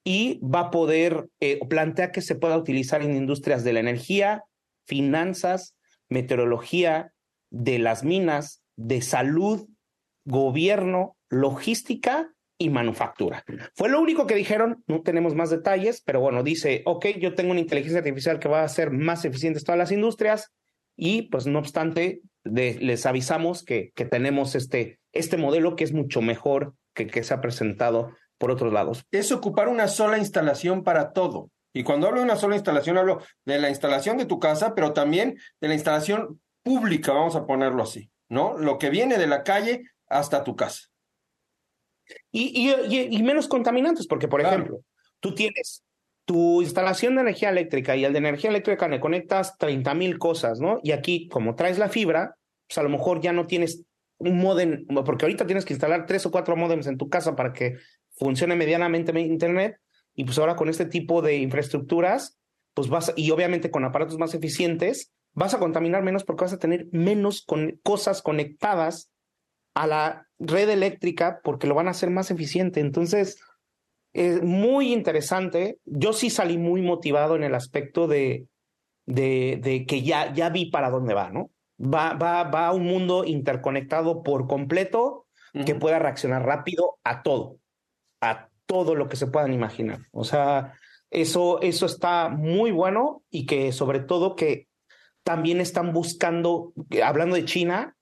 y 0.09 0.41
va 0.41 0.61
a 0.61 0.71
poder, 0.71 1.29
eh, 1.39 1.61
plantea 1.69 2.13
que 2.13 2.23
se 2.23 2.35
pueda 2.35 2.57
utilizar 2.57 3.03
en 3.03 3.15
industrias 3.15 3.63
de 3.63 3.75
la 3.75 3.81
energía, 3.81 4.43
finanzas, 4.87 5.77
meteorología, 6.09 7.13
de 7.51 7.79
las 7.79 8.05
minas, 8.05 8.63
de 8.75 9.03
salud, 9.03 9.69
gobierno, 10.25 11.19
logística 11.29 12.33
y 12.57 12.71
manufactura. 12.71 13.45
Fue 13.75 13.91
lo 13.91 14.01
único 14.01 14.27
que 14.27 14.35
dijeron, 14.35 14.83
no 14.87 15.03
tenemos 15.03 15.35
más 15.35 15.51
detalles, 15.51 16.01
pero 16.01 16.21
bueno, 16.21 16.43
dice, 16.43 16.81
ok, 16.87 17.09
yo 17.21 17.35
tengo 17.35 17.51
una 17.51 17.61
inteligencia 17.61 17.99
artificial 17.99 18.39
que 18.39 18.49
va 18.49 18.63
a 18.63 18.65
hacer 18.65 18.91
más 18.91 19.27
eficientes 19.27 19.63
todas 19.63 19.79
las 19.79 19.93
industrias 19.93 20.55
y 20.97 21.29
pues 21.29 21.47
no 21.47 21.59
obstante, 21.59 22.23
les 22.45 23.05
avisamos 23.05 23.63
que, 23.63 23.93
que, 23.95 24.07
tenemos 24.07 24.55
este, 24.55 25.01
este 25.13 25.37
modelo 25.37 25.77
que 25.77 25.85
es 25.85 25.93
mucho 25.93 26.23
mejor 26.23 26.73
que 26.95 27.07
que 27.09 27.23
se 27.23 27.35
ha 27.35 27.43
presentado 27.43 28.09
por 28.39 28.51
otros 28.51 28.73
lados. 28.73 29.05
Es 29.11 29.33
ocupar 29.33 29.69
una 29.69 29.89
sola 29.89 30.19
instalación 30.19 30.85
para 30.85 31.13
todo. 31.13 31.51
Y 31.73 31.83
cuando 31.83 32.07
hablo 32.07 32.21
de 32.21 32.25
una 32.25 32.37
sola 32.37 32.57
instalación, 32.57 32.97
hablo 32.97 33.21
de 33.45 33.59
la 33.59 33.69
instalación 33.69 34.17
de 34.17 34.27
tu 34.27 34.39
casa, 34.39 34.75
pero 34.75 34.93
también 34.93 35.39
de 35.61 35.69
la 35.69 35.75
instalación 35.75 36.41
pública, 36.63 37.13
vamos 37.13 37.37
a 37.37 37.47
ponerlo 37.47 37.83
así, 37.83 38.11
¿no? 38.29 38.57
Lo 38.57 38.79
que 38.79 38.91
viene 38.91 39.19
de 39.19 39.27
la 39.27 39.43
calle 39.43 39.83
hasta 40.09 40.45
tu 40.45 40.57
casa. 40.57 40.89
Y, 42.33 42.71
y, 42.71 43.23
menos 43.23 43.49
contaminantes, 43.49 44.07
porque, 44.07 44.29
por 44.29 44.41
ejemplo, 44.41 44.81
tú 45.21 45.35
tienes 45.35 45.85
tu 46.25 46.63
instalación 46.63 47.15
de 47.15 47.23
energía 47.23 47.51
eléctrica 47.51 47.97
y 47.97 48.05
el 48.05 48.13
de 48.13 48.19
energía 48.19 48.51
eléctrica 48.51 48.89
le 48.89 49.01
conectas 49.01 49.57
30 49.59 49.95
mil 49.95 50.19
cosas, 50.19 50.61
¿no? 50.61 50.79
Y 50.83 50.93
aquí, 50.93 51.29
como 51.29 51.55
traes 51.55 51.79
la 51.79 51.89
fibra, 51.89 52.37
pues 52.67 52.79
a 52.79 52.83
lo 52.83 52.89
mejor 52.89 53.21
ya 53.21 53.33
no 53.33 53.47
tienes 53.47 53.85
un 54.19 54.39
modem, 54.39 54.87
porque 55.07 55.25
ahorita 55.25 55.47
tienes 55.47 55.65
que 55.65 55.73
instalar 55.73 56.07
tres 56.07 56.27
o 56.27 56.31
cuatro 56.31 56.57
modems 56.57 56.87
en 56.87 56.99
tu 56.99 57.09
casa 57.09 57.37
para 57.37 57.53
que 57.53 57.77
funcione 58.19 58.57
medianamente 58.57 59.19
Internet, 59.21 59.79
y 60.15 60.25
pues 60.25 60.39
ahora 60.39 60.57
con 60.57 60.69
este 60.69 60.85
tipo 60.85 61.23
de 61.23 61.37
infraestructuras, 61.37 62.39
pues 62.75 62.89
vas, 62.89 63.13
y 63.17 63.31
obviamente 63.31 63.71
con 63.71 63.85
aparatos 63.85 64.19
más 64.19 64.35
eficientes, 64.35 65.13
vas 65.33 65.55
a 65.55 65.59
contaminar 65.59 66.03
menos 66.03 66.25
porque 66.25 66.45
vas 66.45 66.53
a 66.53 66.59
tener 66.59 66.87
menos 66.91 67.45
con, 67.45 67.79
cosas 67.83 68.23
conectadas 68.23 69.11
a 69.75 69.87
la 69.87 70.27
red 70.39 70.69
eléctrica 70.69 71.41
porque 71.45 71.67
lo 71.67 71.75
van 71.75 71.87
a 71.89 71.93
hacer 71.93 72.11
más 72.11 72.31
eficiente. 72.31 72.81
Entonces, 72.81 73.41
es 74.13 74.43
muy 74.43 74.93
interesante. 74.93 75.79
Yo 75.85 76.13
sí 76.13 76.31
salí 76.31 76.59
muy 76.59 76.83
motivado 76.83 77.37
en 77.37 77.45
el 77.45 77.55
aspecto 77.55 78.09
de, 78.09 78.47
de, 79.07 79.61
de 79.63 79.87
que 79.87 80.03
ya, 80.03 80.33
ya 80.33 80.51
vi 80.51 80.67
para 80.67 80.91
dónde 80.91 81.15
va, 81.15 81.31
¿no? 81.31 81.51
Va, 81.81 82.15
va, 82.15 82.43
va 82.45 82.67
a 82.67 82.73
un 82.73 82.85
mundo 82.87 83.25
interconectado 83.25 84.23
por 84.25 84.49
completo 84.49 85.27
que 85.65 85.75
pueda 85.75 85.99
reaccionar 85.99 86.45
rápido 86.45 86.99
a 87.05 87.23
todo, 87.23 87.59
a 88.21 88.49
todo 88.67 88.95
lo 88.95 89.09
que 89.09 89.17
se 89.17 89.27
puedan 89.27 89.53
imaginar. 89.53 90.01
O 90.13 90.25
sea, 90.25 90.75
eso, 91.11 91.61
eso 91.63 91.87
está 91.87 92.29
muy 92.29 92.71
bueno 92.71 93.23
y 93.31 93.47
que 93.47 93.73
sobre 93.73 94.01
todo 94.01 94.37
que 94.37 94.69
también 95.23 95.61
están 95.61 95.93
buscando, 95.93 96.73
hablando 97.03 97.37
de 97.37 97.45
China, 97.45 97.97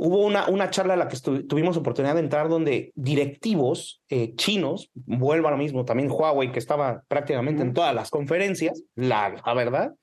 Hubo 0.00 0.24
una, 0.24 0.46
una 0.46 0.70
charla 0.70 0.94
a 0.94 0.96
la 0.96 1.08
que 1.08 1.18
tuvimos 1.18 1.76
oportunidad 1.76 2.14
de 2.14 2.20
entrar 2.20 2.48
donde 2.48 2.92
directivos 2.94 4.00
eh, 4.08 4.32
chinos, 4.36 4.92
vuelvo 4.94 5.48
a 5.48 5.50
lo 5.50 5.56
mismo, 5.56 5.84
también 5.84 6.08
Huawei, 6.08 6.52
que 6.52 6.60
estaba 6.60 7.02
prácticamente 7.08 7.62
en 7.62 7.74
todas 7.74 7.92
las 7.92 8.08
conferencias, 8.08 8.80
la, 8.94 9.42
verdad, 9.56 9.96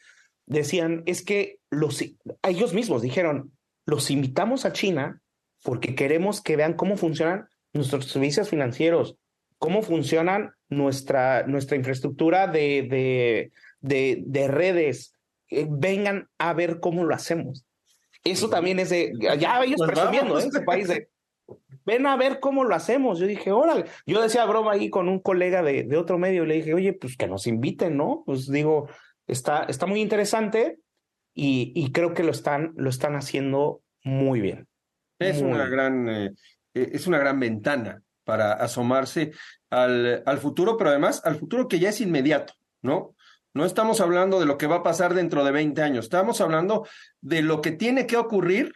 decían, 0.48 1.02
es 1.06 1.24
que 1.24 1.60
los, 1.70 2.04
ellos 2.44 2.74
mismos 2.74 3.04
dijeron, 3.04 3.54
los 3.86 4.12
invitamos 4.12 4.66
a 4.66 4.74
China 4.74 5.22
porque 5.64 5.96
queremos 5.96 6.42
que 6.42 6.58
vean 6.58 6.74
cómo 6.74 6.98
funcionan 6.98 7.48
nuestros 7.76 8.06
servicios 8.08 8.50
financieros, 8.50 9.18
cómo 9.58 9.82
funcionan 9.82 10.54
nuestra, 10.70 11.46
nuestra 11.46 11.78
infraestructura 11.78 12.48
de, 12.48 12.88
de, 12.90 13.52
de, 13.82 14.24
de 14.26 14.48
redes, 14.48 15.14
eh, 15.50 15.68
vengan 15.70 16.30
a 16.38 16.54
ver 16.54 16.80
cómo 16.80 17.04
lo 17.04 17.14
hacemos. 17.14 17.66
Eso 18.24 18.50
también 18.50 18.80
es 18.80 18.90
de, 18.90 19.12
ya 19.40 19.64
ellos 19.64 19.76
pues 19.78 19.92
presumiendo, 19.92 20.40
¿eh? 20.40 20.46
ese 20.48 20.62
país 20.62 20.88
de, 20.88 21.10
ven 21.86 22.08
a 22.08 22.18
ver 22.18 22.40
cómo 22.40 22.64
lo 22.64 22.74
hacemos. 22.74 23.20
Yo 23.20 23.28
dije, 23.28 23.52
órale, 23.52 23.86
yo 24.08 24.22
decía 24.22 24.46
broma 24.46 24.72
ahí 24.72 24.90
con 24.90 25.08
un 25.08 25.20
colega 25.20 25.62
de, 25.62 25.84
de 25.84 25.98
otro 25.98 26.18
medio 26.18 26.44
y 26.44 26.48
le 26.48 26.56
dije, 26.56 26.74
oye, 26.74 26.94
pues 26.94 27.18
que 27.18 27.28
nos 27.28 27.46
inviten, 27.46 27.98
¿no? 27.98 28.24
Pues 28.26 28.50
digo, 28.50 28.90
está, 29.28 29.64
está 29.66 29.86
muy 29.86 30.02
interesante 30.02 30.80
y, 31.36 31.72
y 31.76 31.92
creo 31.92 32.14
que 32.14 32.24
lo 32.24 32.32
están, 32.32 32.74
lo 32.78 32.90
están 32.90 33.16
haciendo 33.16 33.84
muy 34.04 34.42
bien. 34.42 34.68
Es 35.20 35.42
una 35.42 35.68
gran, 35.68 36.10
eh, 36.10 36.32
eh, 36.76 36.90
es 36.94 37.08
una 37.08 37.18
gran 37.18 37.40
ventana 37.40 38.04
para 38.24 38.54
asomarse 38.54 39.32
al, 39.70 40.22
al 40.26 40.38
futuro, 40.38 40.78
pero 40.78 40.92
además 40.92 41.22
al 41.26 41.38
futuro 41.38 41.68
que 41.68 41.80
ya 41.80 41.90
es 41.90 42.02
inmediato, 42.02 42.54
¿no? 42.82 43.16
No 43.54 43.66
estamos 43.66 44.02
hablando 44.02 44.40
de 44.40 44.46
lo 44.46 44.58
que 44.58 44.68
va 44.68 44.78
a 44.78 44.84
pasar 44.84 45.14
dentro 45.14 45.44
de 45.46 45.52
20 45.52 45.82
años, 45.82 46.06
estamos 46.06 46.42
hablando 46.42 46.88
de 47.22 47.42
lo 47.42 47.62
que 47.62 47.72
tiene 47.72 48.06
que 48.06 48.18
ocurrir 48.18 48.74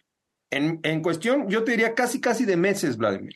en, 0.49 0.79
en 0.83 1.01
cuestión, 1.01 1.47
yo 1.49 1.63
te 1.63 1.71
diría 1.71 1.93
casi, 1.93 2.19
casi 2.19 2.45
de 2.45 2.57
meses, 2.57 2.97
Vladimir. 2.97 3.35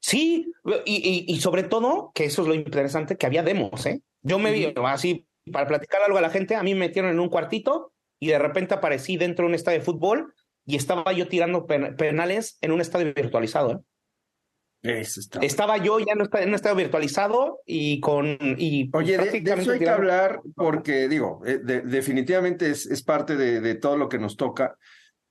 Sí, 0.00 0.52
y, 0.84 1.24
y, 1.26 1.40
sobre 1.40 1.64
todo, 1.64 2.12
que 2.14 2.26
eso 2.26 2.42
es 2.42 2.48
lo 2.48 2.54
interesante, 2.54 3.16
que 3.16 3.26
había 3.26 3.42
demos, 3.42 3.86
¿eh? 3.86 4.02
Yo 4.22 4.38
me 4.38 4.52
vi 4.52 4.72
así, 4.84 5.26
para 5.50 5.66
platicar 5.66 6.02
algo 6.02 6.18
a 6.18 6.20
la 6.20 6.30
gente, 6.30 6.54
a 6.54 6.62
mí 6.62 6.74
me 6.74 6.86
metieron 6.86 7.10
en 7.10 7.18
un 7.18 7.28
cuartito 7.28 7.92
y 8.20 8.28
de 8.28 8.38
repente 8.38 8.74
aparecí 8.74 9.16
dentro 9.16 9.44
de 9.44 9.48
un 9.48 9.54
estadio 9.54 9.80
de 9.80 9.84
fútbol 9.84 10.34
y 10.66 10.76
estaba 10.76 11.12
yo 11.12 11.28
tirando 11.28 11.66
penales 11.66 12.58
en 12.60 12.72
un 12.72 12.80
estadio 12.80 13.14
virtualizado, 13.14 13.72
¿eh? 13.72 13.78
Estaba 15.40 15.78
yo 15.78 15.98
ya 15.98 16.12
en 16.12 16.48
un 16.48 16.54
estado 16.54 16.76
virtualizado 16.76 17.60
y 17.66 17.98
con. 18.00 18.38
Y 18.40 18.88
Oye, 18.92 19.18
de, 19.18 19.38
eso 19.38 19.72
hay 19.72 19.78
que 19.78 19.88
hablar 19.88 20.40
porque, 20.54 21.08
digo, 21.08 21.42
eh, 21.44 21.58
definitivamente 21.58 22.70
es, 22.70 22.86
es 22.86 23.02
parte 23.02 23.36
de, 23.36 23.60
de, 23.60 23.74
todo 23.74 23.96
lo 23.96 24.08
que 24.08 24.18
nos 24.18 24.36
toca, 24.36 24.76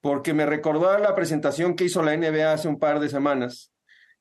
porque 0.01 0.33
me 0.33 0.45
recordó 0.45 0.97
la 0.97 1.15
presentación 1.15 1.75
que 1.75 1.85
hizo 1.85 2.03
la 2.03 2.17
NBA 2.17 2.51
hace 2.51 2.67
un 2.67 2.79
par 2.79 2.99
de 2.99 3.09
semanas, 3.09 3.71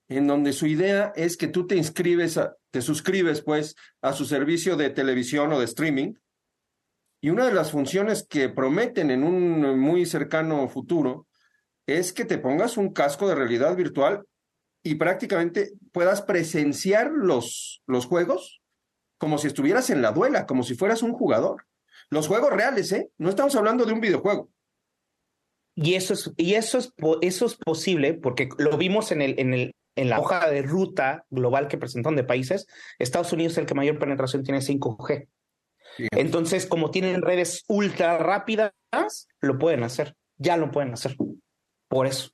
en 0.08 0.26
donde 0.26 0.52
su 0.52 0.66
idea 0.66 1.12
es 1.16 1.36
que 1.36 1.48
tú 1.48 1.66
te 1.66 1.76
inscribes, 1.76 2.38
te 2.70 2.80
suscribes, 2.80 3.42
pues, 3.42 3.74
a 4.02 4.12
su 4.12 4.24
servicio 4.26 4.76
de 4.76 4.90
televisión 4.90 5.52
o 5.52 5.58
de 5.58 5.64
streaming. 5.64 6.14
Y 7.24 7.30
una 7.30 7.46
de 7.46 7.54
las 7.54 7.70
funciones 7.70 8.26
que 8.28 8.50
prometen 8.50 9.10
en 9.10 9.24
un 9.24 9.78
muy 9.78 10.04
cercano 10.04 10.68
futuro 10.68 11.26
es 11.86 12.12
que 12.12 12.26
te 12.26 12.36
pongas 12.36 12.76
un 12.76 12.92
casco 12.92 13.26
de 13.26 13.34
realidad 13.34 13.74
virtual 13.76 14.26
y 14.82 14.96
prácticamente 14.96 15.72
puedas 15.90 16.20
presenciar 16.20 17.10
los, 17.10 17.82
los 17.86 18.04
juegos 18.04 18.60
como 19.16 19.38
si 19.38 19.46
estuvieras 19.46 19.88
en 19.88 20.02
la 20.02 20.12
duela, 20.12 20.44
como 20.44 20.64
si 20.64 20.74
fueras 20.74 21.02
un 21.02 21.14
jugador. 21.14 21.64
Los 22.10 22.28
juegos 22.28 22.52
reales, 22.52 22.92
¿eh? 22.92 23.08
No 23.16 23.30
estamos 23.30 23.56
hablando 23.56 23.86
de 23.86 23.94
un 23.94 24.02
videojuego. 24.02 24.50
Y 25.74 25.94
eso 25.94 26.12
es, 26.12 26.30
y 26.36 26.56
eso 26.56 26.76
es, 26.76 26.92
eso 27.22 27.46
es 27.46 27.54
posible 27.54 28.12
porque 28.12 28.50
lo 28.58 28.76
vimos 28.76 29.12
en 29.12 29.22
el, 29.22 29.40
en 29.40 29.54
el, 29.54 29.74
en 29.96 30.10
la 30.10 30.20
hoja 30.20 30.50
de 30.50 30.60
ruta 30.60 31.24
global 31.30 31.68
que 31.68 31.78
presentaron 31.78 32.16
de 32.16 32.24
países. 32.24 32.66
Estados 32.98 33.32
Unidos 33.32 33.52
es 33.52 33.58
el 33.60 33.66
que 33.66 33.72
mayor 33.72 33.98
penetración 33.98 34.42
tiene 34.42 34.60
5G. 34.60 35.26
Entonces, 36.12 36.66
como 36.66 36.90
tienen 36.90 37.22
redes 37.22 37.64
ultra 37.68 38.18
rápidas, 38.18 38.72
lo 39.40 39.58
pueden 39.58 39.82
hacer. 39.82 40.16
Ya 40.36 40.56
lo 40.56 40.70
pueden 40.70 40.92
hacer. 40.92 41.16
Por 41.88 42.06
eso. 42.06 42.30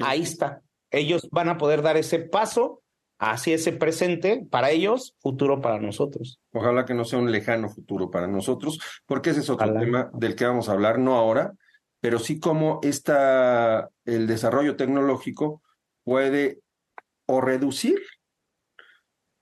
Ahí 0.00 0.22
está. 0.22 0.62
Ellos 0.90 1.28
van 1.30 1.48
a 1.48 1.58
poder 1.58 1.82
dar 1.82 1.96
ese 1.96 2.18
paso 2.18 2.82
hacia 3.18 3.54
ese 3.54 3.72
presente 3.72 4.46
para 4.50 4.70
ellos, 4.70 5.14
futuro 5.20 5.60
para 5.60 5.78
nosotros. 5.78 6.40
Ojalá 6.52 6.86
que 6.86 6.94
no 6.94 7.04
sea 7.04 7.18
un 7.18 7.30
lejano 7.30 7.68
futuro 7.68 8.10
para 8.10 8.26
nosotros, 8.26 8.80
porque 9.06 9.30
ese 9.30 9.40
es 9.40 9.50
otro 9.50 9.72
tema 9.78 10.10
del 10.14 10.34
que 10.34 10.46
vamos 10.46 10.68
a 10.68 10.72
hablar, 10.72 10.98
no 10.98 11.16
ahora, 11.16 11.52
pero 12.00 12.18
sí 12.18 12.40
cómo 12.40 12.80
está 12.82 13.90
el 14.06 14.26
desarrollo 14.26 14.76
tecnológico 14.76 15.62
puede 16.02 16.60
o 17.26 17.42
reducir 17.42 18.00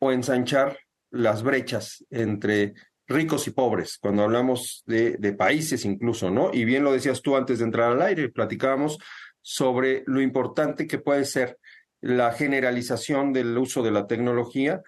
o 0.01 0.11
ensanchar 0.11 0.78
las 1.11 1.45
brechas 1.45 2.05
entre 2.11 2.74
ricos 3.09 3.46
y 3.48 3.50
pobres, 3.50 3.98
cuando 3.98 4.22
hablamos 4.22 4.84
de, 4.86 5.16
países 5.36 5.84
incluso, 5.84 6.30
¿no? 6.30 6.50
Y 6.52 6.64
bien 6.64 6.84
lo 6.84 6.92
decías 6.92 7.22
tú 7.22 7.36
antes 7.36 7.59
de 7.59 7.64
entrar 7.64 7.92
al 7.92 8.02
aire, 8.02 8.28
platicábamos 8.28 8.98
sobre 9.40 10.04
lo 10.06 10.20
importante 10.20 10.86
que 10.86 10.98
puede 10.98 11.24
ser 11.24 11.59
la 12.00 12.32
generalización 12.32 13.32
del 13.32 13.56
uso 13.56 13.82
de 13.82 13.90
la 13.90 14.06
tecnología 14.06 14.82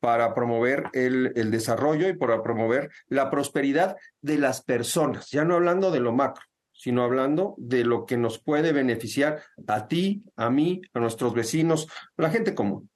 para 0.00 0.34
promover 0.34 0.84
el, 0.94 1.32
el 1.36 1.50
desarrollo 1.50 2.08
y 2.08 2.16
para 2.16 2.42
promover 2.42 2.90
la 3.08 3.30
prosperidad 3.30 3.96
de 4.20 4.38
las 4.38 4.62
personas, 4.62 5.30
ya 5.30 5.44
no 5.44 5.54
hablando 5.54 5.90
de 5.90 6.00
lo 6.00 6.12
macro, 6.12 6.44
sino 6.72 7.02
hablando 7.04 7.54
de 7.58 7.84
lo 7.84 8.06
que 8.06 8.16
nos 8.16 8.38
puede 8.38 8.72
beneficiar 8.72 9.42
a 9.66 9.86
ti, 9.86 10.24
a 10.36 10.50
mí, 10.50 10.80
a 10.92 11.00
nuestros 11.00 11.34
vecinos, 11.34 11.88
a 12.16 12.22
la 12.22 12.30
gente 12.30 12.54
común. 12.54 12.90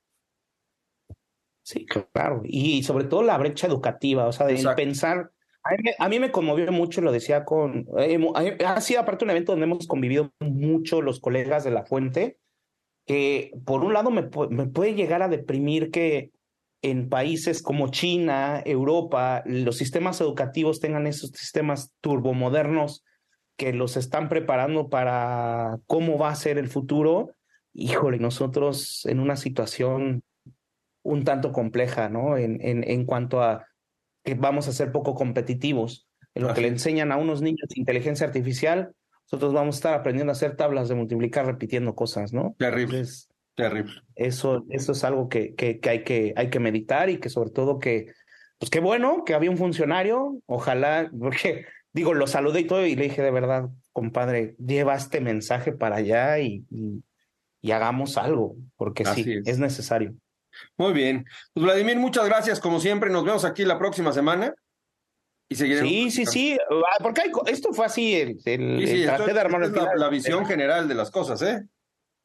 Sí, 1.70 1.86
claro. 1.86 2.42
Y 2.44 2.82
sobre 2.82 3.04
todo 3.04 3.22
la 3.22 3.38
brecha 3.38 3.68
educativa, 3.68 4.26
o 4.26 4.32
sea, 4.32 4.46
de 4.48 4.60
pensar. 4.74 5.30
A 5.62 5.70
mí, 5.70 5.90
a 5.96 6.08
mí, 6.08 6.18
me 6.18 6.32
conmovió 6.32 6.72
mucho, 6.72 7.00
lo 7.00 7.12
decía 7.12 7.44
con. 7.44 7.86
Eh, 7.96 8.18
ha 8.66 8.80
sido 8.80 9.00
aparte 9.00 9.24
un 9.24 9.30
evento 9.30 9.52
donde 9.52 9.66
hemos 9.66 9.86
convivido 9.86 10.32
mucho 10.40 11.00
los 11.00 11.20
colegas 11.20 11.62
de 11.62 11.70
la 11.70 11.84
fuente, 11.84 12.38
que 13.06 13.52
por 13.64 13.84
un 13.84 13.92
lado 13.92 14.10
me, 14.10 14.28
me 14.48 14.66
puede 14.66 14.94
llegar 14.94 15.22
a 15.22 15.28
deprimir 15.28 15.92
que 15.92 16.32
en 16.82 17.08
países 17.08 17.62
como 17.62 17.92
China, 17.92 18.60
Europa, 18.64 19.44
los 19.46 19.76
sistemas 19.76 20.20
educativos 20.20 20.80
tengan 20.80 21.06
esos 21.06 21.30
sistemas 21.30 21.94
turbomodernos 22.00 23.04
que 23.56 23.72
los 23.72 23.96
están 23.96 24.28
preparando 24.28 24.88
para 24.88 25.78
cómo 25.86 26.18
va 26.18 26.30
a 26.30 26.34
ser 26.34 26.58
el 26.58 26.66
futuro. 26.66 27.36
Híjole, 27.74 28.18
nosotros 28.18 29.06
en 29.06 29.20
una 29.20 29.36
situación 29.36 30.24
un 31.02 31.24
tanto 31.24 31.52
compleja, 31.52 32.08
¿no? 32.08 32.36
En, 32.36 32.60
en, 32.60 32.88
en 32.88 33.04
cuanto 33.04 33.42
a 33.42 33.66
que 34.24 34.34
vamos 34.34 34.68
a 34.68 34.72
ser 34.72 34.92
poco 34.92 35.14
competitivos. 35.14 36.06
En 36.34 36.44
lo 36.44 36.54
que 36.54 36.60
le 36.60 36.68
enseñan 36.68 37.10
a 37.10 37.16
unos 37.16 37.42
niños 37.42 37.66
inteligencia 37.74 38.26
artificial, 38.26 38.92
nosotros 39.24 39.52
vamos 39.52 39.76
a 39.76 39.78
estar 39.78 39.94
aprendiendo 39.94 40.30
a 40.30 40.34
hacer 40.34 40.56
tablas 40.56 40.88
de 40.88 40.94
multiplicar 40.94 41.46
repitiendo 41.46 41.94
cosas, 41.94 42.32
¿no? 42.32 42.54
Terrible. 42.58 43.04
terrible. 43.54 43.92
Eso, 44.14 44.64
eso 44.70 44.92
es 44.92 45.04
algo 45.04 45.28
que, 45.28 45.54
que, 45.54 45.80
que, 45.80 45.90
hay 45.90 46.04
que 46.04 46.32
hay 46.36 46.50
que 46.50 46.60
meditar 46.60 47.10
y 47.10 47.18
que 47.18 47.28
sobre 47.28 47.50
todo 47.50 47.78
que, 47.78 48.12
pues 48.58 48.70
qué 48.70 48.80
bueno 48.80 49.24
que 49.24 49.34
había 49.34 49.50
un 49.50 49.58
funcionario, 49.58 50.40
ojalá, 50.46 51.10
porque 51.18 51.66
digo, 51.92 52.14
lo 52.14 52.26
saludé 52.26 52.60
y 52.60 52.66
todo 52.66 52.86
y 52.86 52.94
le 52.94 53.04
dije 53.04 53.22
de 53.22 53.30
verdad, 53.30 53.68
compadre, 53.92 54.54
lleva 54.58 54.94
este 54.94 55.20
mensaje 55.20 55.72
para 55.72 55.96
allá 55.96 56.38
y, 56.38 56.64
y, 56.70 57.72
hagamos 57.72 58.16
algo, 58.16 58.56
porque 58.76 59.04
sí, 59.04 59.32
es. 59.32 59.46
es 59.46 59.58
necesario. 59.58 60.14
Muy 60.76 60.92
bien. 60.92 61.24
Pues 61.54 61.64
Vladimir, 61.64 61.96
muchas 61.96 62.26
gracias 62.26 62.60
como 62.60 62.80
siempre. 62.80 63.10
Nos 63.10 63.24
vemos 63.24 63.44
aquí 63.44 63.64
la 63.64 63.78
próxima 63.78 64.12
semana. 64.12 64.54
Y 65.48 65.56
seguiremos. 65.56 65.90
Sí, 65.90 66.10
sí, 66.10 66.26
sí. 66.26 66.58
Ah, 66.70 67.02
porque 67.02 67.22
hay, 67.22 67.32
esto 67.46 67.72
fue 67.72 67.86
así, 67.86 68.14
el, 68.14 68.38
el, 68.44 68.86
sí, 68.86 68.86
sí, 68.86 69.02
de 69.02 69.40
armar 69.40 69.64
es 69.64 69.72
la, 69.72 69.96
la, 69.96 70.08
visión 70.08 70.46
general 70.46 70.86
de 70.86 70.94
las 70.94 71.10
cosas, 71.10 71.42
¿eh? 71.42 71.64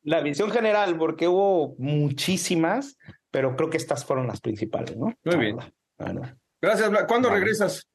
La 0.04 0.22
visión 0.22 0.52
general, 0.52 0.96
porque 0.96 1.28
hubo 1.28 1.76
muchísimas, 1.80 2.98
pero 3.32 3.56
creo 3.56 3.72
que 3.72 3.78
estas 3.78 4.06
fueron 4.06 4.28
las 4.28 4.42
principales, 4.42 4.96
¿no? 4.96 5.12
Muy 5.24 5.38
bien. 5.38 5.58
Bueno. 5.98 6.22
Gracias, 6.62 6.90
¿Cuándo 7.08 7.32
regresas? 7.32 7.88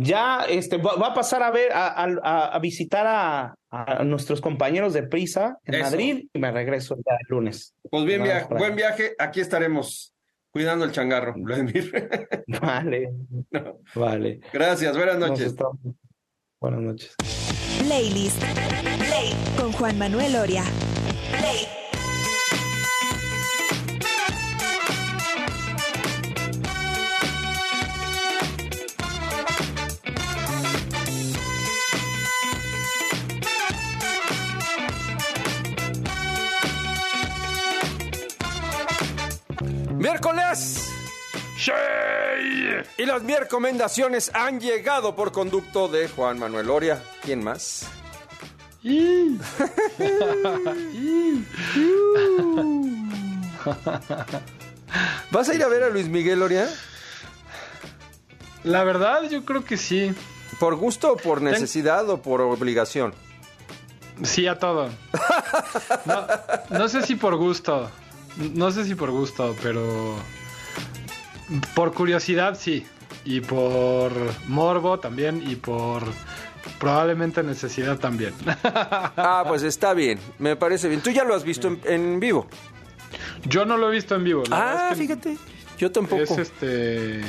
Ya 0.00 0.44
este, 0.48 0.76
va 0.76 1.08
a 1.08 1.14
pasar 1.14 1.42
a 1.42 1.50
ver, 1.50 1.72
a, 1.72 1.88
a, 1.88 2.46
a 2.54 2.58
visitar 2.60 3.04
a, 3.04 3.54
a, 3.68 4.04
nuestros 4.04 4.40
compañeros 4.40 4.92
de 4.94 5.02
Prisa 5.02 5.58
en 5.64 5.74
Eso. 5.74 5.84
Madrid 5.84 6.28
y 6.32 6.38
me 6.38 6.52
regreso 6.52 6.94
ya 6.96 7.14
el 7.20 7.26
lunes. 7.28 7.74
Pues 7.90 8.04
bien, 8.04 8.22
via 8.22 8.46
buen 8.46 8.76
viaje. 8.76 9.14
Aquí 9.18 9.40
estaremos 9.40 10.14
cuidando 10.50 10.84
el 10.84 10.92
changarro, 10.92 11.34
Vladimir. 11.36 11.90
Vale. 12.62 13.12
No. 13.50 13.78
Vale. 13.96 14.40
Gracias. 14.52 14.96
Buenas 14.96 15.18
noches. 15.18 15.56
Buenas 16.60 16.80
noches. 16.80 17.14
Playlist. 17.84 18.40
Play. 18.40 19.34
Con 19.56 19.72
Juan 19.72 19.98
Manuel 19.98 20.36
Oria. 20.36 20.62
Miércoles. 40.08 40.88
Sí. 41.58 41.72
Y 42.96 43.04
las 43.04 43.22
recomendaciones 43.22 44.30
han 44.32 44.58
llegado 44.58 45.14
por 45.14 45.32
conducto 45.32 45.88
de 45.88 46.08
Juan 46.08 46.38
Manuel 46.38 46.70
Oria. 46.70 47.02
¿Quién 47.22 47.44
más? 47.44 47.86
¿Vas 55.30 55.48
a 55.50 55.54
ir 55.54 55.62
a 55.62 55.68
ver 55.68 55.82
a 55.82 55.90
Luis 55.90 56.08
Miguel 56.08 56.42
Oria? 56.42 56.68
La 58.64 58.84
verdad, 58.84 59.24
yo 59.28 59.44
creo 59.44 59.62
que 59.64 59.76
sí. 59.76 60.14
¿Por 60.58 60.76
gusto 60.76 61.12
o 61.12 61.16
por 61.16 61.42
necesidad 61.42 62.02
Ten... 62.02 62.10
o 62.10 62.22
por 62.22 62.40
obligación? 62.40 63.14
Sí, 64.22 64.46
a 64.46 64.58
todo. 64.58 64.88
No, 66.06 66.26
no 66.70 66.88
sé 66.88 67.02
si 67.02 67.14
por 67.14 67.36
gusto. 67.36 67.90
No 68.54 68.70
sé 68.70 68.84
si 68.84 68.94
por 68.94 69.10
gusto, 69.10 69.54
pero 69.62 70.16
por 71.74 71.92
curiosidad 71.92 72.58
sí. 72.58 72.86
Y 73.24 73.40
por 73.40 74.12
morbo 74.46 74.98
también. 74.98 75.42
Y 75.46 75.56
por 75.56 76.02
probablemente 76.78 77.42
necesidad 77.42 77.98
también. 77.98 78.32
ah, 78.64 79.44
pues 79.46 79.62
está 79.62 79.94
bien. 79.94 80.18
Me 80.38 80.56
parece 80.56 80.88
bien. 80.88 81.00
¿Tú 81.00 81.10
ya 81.10 81.24
lo 81.24 81.34
has 81.34 81.44
visto 81.44 81.68
en, 81.68 81.80
en 81.84 82.20
vivo? 82.20 82.46
Yo 83.44 83.64
no 83.64 83.76
lo 83.76 83.88
he 83.88 83.92
visto 83.92 84.14
en 84.14 84.24
vivo. 84.24 84.42
La 84.48 84.56
ah, 84.56 84.88
es 84.92 84.98
que 84.98 85.02
fíjate. 85.02 85.36
Yo 85.78 85.90
tampoco. 85.90 86.22
Es 86.22 86.30
este. 86.30 87.22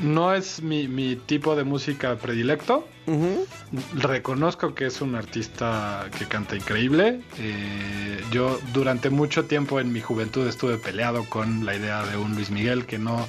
No 0.00 0.34
es 0.34 0.62
mi, 0.62 0.88
mi 0.88 1.16
tipo 1.16 1.54
de 1.54 1.64
música 1.64 2.16
predilecto. 2.16 2.88
Uh 3.06 3.12
-huh. 3.12 3.46
Reconozco 3.94 4.74
que 4.74 4.86
es 4.86 5.00
un 5.00 5.14
artista 5.14 6.08
que 6.18 6.26
canta 6.26 6.56
increíble. 6.56 7.20
Eh, 7.38 8.20
yo 8.30 8.58
durante 8.72 9.10
mucho 9.10 9.44
tiempo 9.44 9.80
en 9.80 9.92
mi 9.92 10.00
juventud 10.00 10.46
estuve 10.46 10.78
peleado 10.78 11.24
con 11.28 11.64
la 11.64 11.74
idea 11.74 12.04
de 12.04 12.16
un 12.16 12.34
Luis 12.34 12.50
Miguel 12.50 12.86
que 12.86 12.98
no 12.98 13.26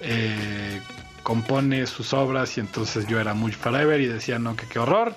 eh, 0.00 0.80
compone 1.22 1.86
sus 1.86 2.12
obras 2.12 2.56
y 2.56 2.60
entonces 2.60 3.06
yo 3.06 3.18
era 3.20 3.34
muy 3.34 3.52
forever 3.52 4.00
y 4.00 4.06
decía 4.06 4.38
no, 4.38 4.56
que 4.56 4.66
qué 4.66 4.78
horror. 4.78 5.14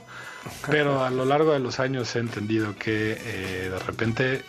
Pero 0.69 1.03
a 1.03 1.09
lo 1.09 1.25
largo 1.25 1.51
de 1.51 1.59
los 1.59 1.80
años 1.80 2.15
he 2.15 2.19
entendido 2.19 2.75
que 2.78 3.17
eh, 3.19 3.69
de 3.69 3.80
repente 3.80 4.43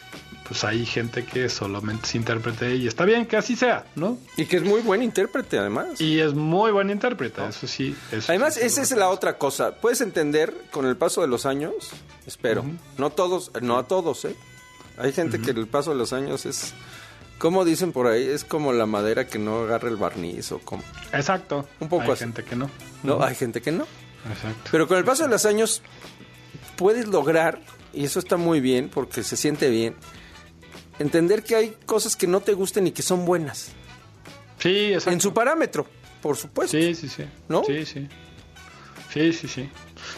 pues 0.49 0.65
hay 0.65 0.87
gente 0.87 1.25
que 1.27 1.51
solamente 1.51 2.07
es 2.07 2.15
intérprete 2.15 2.75
y 2.77 2.87
está 2.89 3.05
bien 3.05 3.27
que 3.27 3.37
así 3.37 3.55
sea, 3.55 3.85
¿no? 3.97 4.19
Y 4.39 4.47
que 4.47 4.57
es 4.57 4.63
muy 4.63 4.81
buen 4.81 5.03
intérprete 5.03 5.59
además. 5.59 6.01
Y 6.01 6.21
es 6.21 6.33
muy 6.33 6.73
buen 6.73 6.89
intérprete, 6.89 7.43
¿no? 7.43 7.49
eso 7.49 7.67
sí. 7.67 7.95
Eso 8.11 8.33
además, 8.33 8.55
sí, 8.55 8.61
esa 8.63 8.81
es 8.81 8.91
la 8.93 9.11
otra 9.11 9.37
cosa. 9.37 9.77
Puedes 9.77 10.01
entender 10.01 10.55
con 10.71 10.87
el 10.87 10.97
paso 10.97 11.21
de 11.21 11.29
los 11.29 11.45
años, 11.45 11.91
espero, 12.27 12.63
uh 12.63 12.65
-huh. 12.65 12.79
no 12.97 13.11
todos, 13.11 13.53
no 13.61 13.77
a 13.77 13.87
todos, 13.87 14.25
¿eh? 14.25 14.35
Hay 14.97 15.13
gente 15.13 15.37
uh 15.37 15.41
-huh. 15.41 15.45
que 15.45 15.51
el 15.51 15.67
paso 15.69 15.91
de 15.91 15.97
los 15.99 16.15
años 16.15 16.47
es, 16.47 16.73
como 17.39 17.67
dicen 17.67 17.93
por 17.93 18.07
ahí, 18.07 18.27
es 18.27 18.45
como 18.45 18.73
la 18.73 18.87
madera 18.87 19.27
que 19.27 19.39
no 19.39 19.61
agarra 19.65 19.91
el 19.91 19.97
barniz 19.97 20.51
o 20.53 20.61
como... 20.61 20.83
Exacto. 21.13 21.69
Un 21.79 21.89
poco 21.91 22.05
hay 22.05 22.11
así. 22.13 22.21
gente 22.25 22.43
que 22.43 22.57
no. 22.57 22.71
No, 23.03 23.17
uh 23.17 23.21
-huh. 23.21 23.29
hay 23.29 23.35
gente 23.35 23.61
que 23.61 23.71
no. 23.71 23.87
Exacto. 24.33 24.71
Pero 24.73 24.89
con 24.89 24.97
el 24.97 25.05
paso 25.05 25.25
de 25.25 25.29
los 25.29 25.45
años 25.45 25.83
puedes 26.77 27.07
lograr, 27.07 27.61
y 27.93 28.05
eso 28.07 28.19
está 28.19 28.39
muy 28.39 28.61
bien 28.61 28.89
porque 28.89 29.23
se 29.23 29.37
siente 29.37 29.69
bien, 29.69 29.95
entender 30.99 31.43
que 31.43 31.57
hay 31.57 31.77
cosas 31.87 32.17
que 32.17 32.27
no 32.27 32.41
te 32.41 32.55
gusten 32.55 32.87
y 32.87 32.93
que 32.93 33.03
son 33.03 33.25
buenas. 33.25 33.73
Sí, 34.59 34.93
exacto. 34.93 35.11
En 35.11 35.21
su 35.21 35.33
parámetro. 35.33 35.87
por 36.21 36.37
supuesto. 36.37 36.77
Sí, 36.77 36.95
sí, 36.95 37.09
sí. 37.09 37.25
¿No? 37.49 37.63
Sí, 37.65 37.85
sí. 37.87 38.09
Sí, 39.13 39.33
sí, 39.33 39.49
sí. 39.49 39.71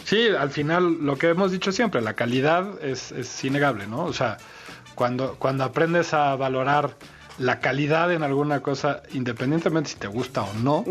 Sí, 0.04 0.28
al 0.28 0.50
final 0.50 1.04
lo 1.04 1.16
que 1.16 1.28
hemos 1.28 1.52
dicho 1.52 1.72
siempre, 1.72 2.00
la 2.00 2.14
calidad 2.14 2.82
es, 2.82 3.12
es 3.12 3.44
innegable, 3.44 3.86
¿no? 3.86 4.04
O 4.04 4.12
sea, 4.12 4.36
cuando, 4.94 5.36
cuando 5.38 5.64
aprendes 5.64 6.12
a 6.12 6.34
valorar 6.36 6.96
la 7.38 7.60
calidad 7.60 8.12
en 8.12 8.22
alguna 8.22 8.60
cosa, 8.60 9.02
independientemente 9.12 9.90
si 9.90 9.96
te 9.96 10.08
gusta 10.08 10.42
o 10.42 10.52
no, 10.54 10.84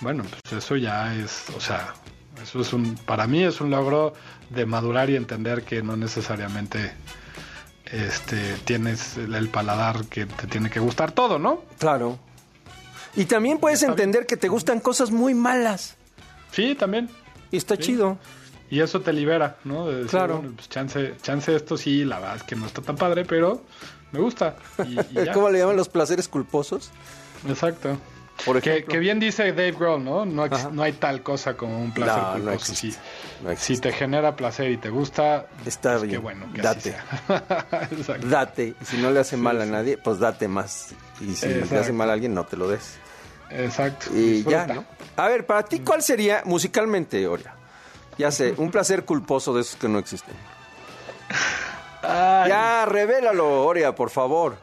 bueno, 0.00 0.24
pues 0.24 0.64
eso 0.64 0.76
ya 0.76 1.14
es, 1.14 1.44
o 1.56 1.60
sea, 1.60 1.92
eso 2.42 2.60
es 2.60 2.72
un, 2.72 2.94
para 2.94 3.26
mí 3.26 3.42
es 3.42 3.60
un 3.60 3.70
logro 3.70 4.14
de 4.50 4.64
madurar 4.64 5.10
y 5.10 5.16
entender 5.16 5.64
que 5.64 5.82
no 5.82 5.96
necesariamente 5.96 6.92
este, 7.92 8.54
tienes 8.64 9.16
el, 9.16 9.48
paladar 9.48 10.04
que 10.06 10.26
te 10.26 10.46
tiene 10.46 10.70
que 10.70 10.80
gustar 10.80 11.12
todo, 11.12 11.38
¿no? 11.38 11.62
Claro. 11.78 12.18
Y 13.14 13.26
también 13.26 13.58
puedes 13.58 13.82
entender 13.82 14.26
que 14.26 14.36
te 14.36 14.48
gustan 14.48 14.80
cosas 14.80 15.10
muy 15.10 15.34
malas. 15.34 15.96
Sí, 16.50 16.74
también. 16.74 17.10
Y 17.50 17.56
está 17.58 17.76
Sí. 17.76 17.82
chido. 17.82 18.18
Y 18.70 18.80
eso 18.80 19.02
te 19.02 19.12
libera, 19.12 19.58
¿no? 19.64 19.86
De 19.86 19.96
decir, 19.96 20.10
Claro. 20.10 20.38
bueno, 20.38 20.52
pues 20.56 20.68
chance, 20.70 21.14
chance 21.20 21.54
esto 21.54 21.76
sí, 21.76 22.04
la 22.06 22.18
verdad 22.18 22.36
es 22.36 22.42
que 22.44 22.56
no 22.56 22.64
está 22.66 22.80
tan 22.80 22.96
padre, 22.96 23.26
pero 23.26 23.62
me 24.12 24.20
gusta. 24.20 24.56
Y, 24.86 24.98
y 24.98 25.24
ya. 25.26 25.32
¿Cómo 25.32 25.50
le 25.50 25.58
llaman 25.58 25.76
los 25.76 25.90
placeres 25.90 26.26
culposos? 26.28 26.90
Exacto. 27.46 27.98
Por 28.44 28.60
Que, 28.60 28.70
ejemplo. 28.70 28.92
que 28.92 28.98
bien 28.98 29.20
dice 29.20 29.52
Dave 29.52 29.72
Grohl, 29.72 30.02
¿no? 30.02 30.24
No, 30.24 30.44
ex- 30.46 30.70
no 30.72 30.82
hay 30.82 30.92
tal 30.94 31.22
cosa 31.22 31.54
como 31.56 31.78
un 31.80 31.92
placer 31.92 32.22
No, 32.22 32.28
no 32.38 32.44
culposo. 32.52 32.72
existe. 32.72 33.00
Si, 33.56 33.74
si 33.74 33.80
te 33.80 33.92
genera 33.92 34.34
placer 34.34 34.70
y 34.70 34.78
te 34.78 34.88
gusta, 34.90 35.46
Está 35.64 35.90
pues 35.92 36.02
bien. 36.02 36.14
qué 36.14 36.18
bueno 36.18 36.46
que 36.52 36.60
así 36.60 36.90
Date. 36.90 38.02
sea. 38.02 38.18
Date. 38.18 38.74
Si 38.84 38.96
no 38.96 39.10
le 39.10 39.20
hace 39.20 39.36
mal 39.36 39.60
a 39.60 39.66
nadie, 39.66 39.96
pues 39.96 40.18
date 40.18 40.48
más. 40.48 40.88
Y 41.20 41.34
si 41.34 41.46
le 41.46 41.78
hace 41.78 41.92
mal 41.92 42.10
a 42.10 42.14
alguien, 42.14 42.34
no 42.34 42.44
te 42.44 42.56
lo 42.56 42.68
des. 42.68 42.96
Exacto. 43.50 44.06
Y 44.14 44.42
ya. 44.44 44.66
¿no? 44.66 44.84
A 45.16 45.28
ver, 45.28 45.46
para 45.46 45.62
ti, 45.62 45.80
¿cuál 45.80 46.02
sería 46.02 46.42
musicalmente, 46.44 47.26
Oria? 47.28 47.54
Ya 48.18 48.30
sé, 48.30 48.54
un 48.56 48.70
placer 48.70 49.04
culposo 49.04 49.54
de 49.54 49.60
esos 49.60 49.76
que 49.76 49.88
no 49.88 49.98
existen. 49.98 50.34
Ya, 52.02 52.84
revélalo, 52.86 53.64
Oria, 53.64 53.94
por 53.94 54.10
favor. 54.10 54.56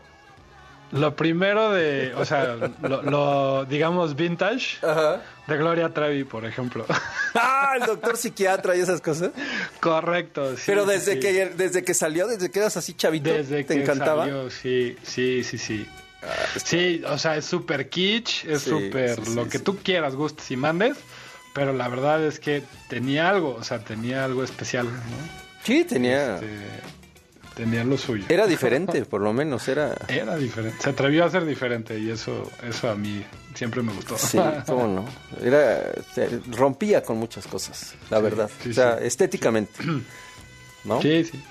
Lo 0.91 1.15
primero 1.15 1.71
de, 1.71 2.13
o 2.15 2.25
sea, 2.25 2.55
lo, 2.81 3.03
lo, 3.03 3.65
digamos 3.65 4.15
vintage 4.15 4.77
de 5.47 5.57
Gloria 5.57 5.89
Trevi, 5.89 6.23
por 6.23 6.45
ejemplo. 6.45 6.85
Ah, 7.35 7.73
el 7.79 7.85
doctor 7.85 8.17
psiquiatra 8.17 8.75
y 8.75 8.79
esas 8.79 9.01
cosas. 9.01 9.31
Correcto. 9.79 10.55
sí, 10.57 10.63
Pero 10.65 10.85
desde 10.85 11.13
sí. 11.13 11.19
que 11.19 11.45
desde 11.49 11.83
que 11.83 11.93
salió, 11.93 12.27
desde 12.27 12.49
que 12.49 12.57
eras 12.59 12.75
así 12.75 12.95
chavito, 12.95 13.31
Desde 13.31 13.63
¿te 13.63 13.75
que 13.75 13.81
encantaba? 13.83 14.23
salió, 14.23 14.49
sí, 14.49 14.95
sí, 15.03 15.43
sí, 15.43 15.57
sí. 15.59 15.87
Sí, 16.63 17.03
o 17.07 17.17
sea, 17.17 17.37
es 17.37 17.45
súper 17.45 17.87
kitsch, 17.89 18.45
es 18.45 18.63
súper 18.63 19.23
sí, 19.23 19.35
lo 19.35 19.47
que 19.47 19.59
tú 19.59 19.77
quieras, 19.77 20.15
gustes 20.15 20.49
y 20.51 20.57
mandes, 20.57 20.97
pero 21.53 21.71
la 21.71 21.87
verdad 21.87 22.23
es 22.25 22.39
que 22.39 22.63
tenía 22.89 23.29
algo, 23.29 23.55
o 23.55 23.63
sea, 23.63 23.79
tenía 23.79 24.25
algo 24.25 24.43
especial, 24.43 24.85
¿no? 24.87 24.99
Sí, 25.63 25.85
tenía. 25.85 26.35
Este, 26.35 26.47
tenía 27.59 27.83
lo 27.83 27.97
suyo. 27.97 28.25
Era 28.29 28.47
diferente, 28.55 29.05
por 29.05 29.21
lo 29.21 29.33
menos, 29.33 29.67
era. 29.67 29.95
Era 30.07 30.35
diferente, 30.37 30.81
se 30.81 30.89
atrevió 30.89 31.25
a 31.25 31.29
ser 31.29 31.45
diferente 31.45 31.99
y 31.99 32.09
eso, 32.09 32.49
eso 32.67 32.89
a 32.89 32.95
mí 32.95 33.23
siempre 33.53 33.81
me 33.81 33.91
gustó. 33.93 34.17
Sí, 34.17 34.39
cómo 34.65 34.87
no. 34.87 35.05
Era, 35.45 35.91
rompía 36.51 37.03
con 37.03 37.17
muchas 37.17 37.45
cosas, 37.47 37.95
la 38.09 38.17
Sí, 38.17 38.23
verdad. 38.23 38.49
sí, 38.63 38.69
o 38.69 38.73
sea, 38.73 38.97
sí. 38.99 39.05
estéticamente. 39.05 39.83
¿No? 40.85 41.01
Sí, 41.01 41.25
sí. 41.25 41.43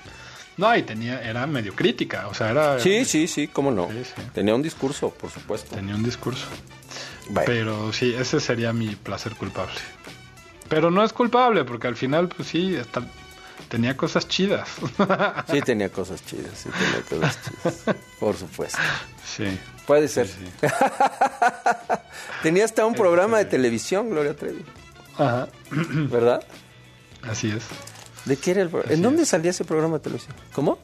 No, 0.57 0.75
y 0.75 0.83
tenía, 0.83 1.21
era 1.21 1.47
medio 1.47 1.73
crítica, 1.73 2.27
o 2.27 2.33
sea, 2.33 2.49
era... 2.51 2.79
Sí, 2.79 3.05
sí, 3.05 3.27
sí, 3.27 3.47
cómo 3.47 3.71
no. 3.71 3.87
Sí, 3.89 4.03
sí. 4.03 4.21
Tenía 4.33 4.53
un 4.55 4.61
discurso, 4.61 5.09
por 5.11 5.29
supuesto. 5.29 5.73
Tenía 5.73 5.95
un 5.95 6.03
discurso. 6.03 6.47
Pero 7.45 7.93
sí, 7.93 8.13
ese 8.17 8.39
sería 8.41 8.73
mi 8.73 8.95
placer 8.95 9.35
culpable. 9.35 9.75
Pero 10.67 10.91
no 10.91 11.03
es 11.03 11.13
culpable, 11.13 11.63
porque 11.63 11.87
al 11.87 11.95
final, 11.95 12.27
pues 12.27 12.49
sí, 12.49 12.75
hasta 12.75 13.03
tenía 13.69 13.95
cosas 13.95 14.27
chidas. 14.27 14.67
Sí, 15.49 15.61
tenía 15.65 15.89
cosas 15.89 16.25
chidas, 16.25 16.51
sí, 16.57 16.69
tenía 16.69 17.01
cosas 17.07 17.39
chidas. 17.43 17.95
Por 18.19 18.35
supuesto. 18.35 18.79
Sí. 19.25 19.57
Puede 19.87 20.07
ser. 20.07 20.29
tenía 22.43 22.65
hasta 22.65 22.85
un 22.85 22.93
programa 22.93 23.37
de 23.37 23.45
televisión, 23.45 24.09
Gloria 24.09 24.35
Trevi. 24.35 24.65
Ajá. 25.17 25.47
¿Verdad? 25.71 26.43
Así 27.23 27.51
es. 27.51 27.63
¿De 28.25 28.37
qué 28.37 28.51
era 28.51 28.61
el 28.61 28.69
programa? 28.69 28.93
¿En 28.93 29.01
dónde 29.01 29.25
salía 29.25 29.51
ese 29.51 29.63
programa 29.63 29.97
de 29.97 30.03
televisión? 30.03 30.35
¿Cómo? 30.53 30.79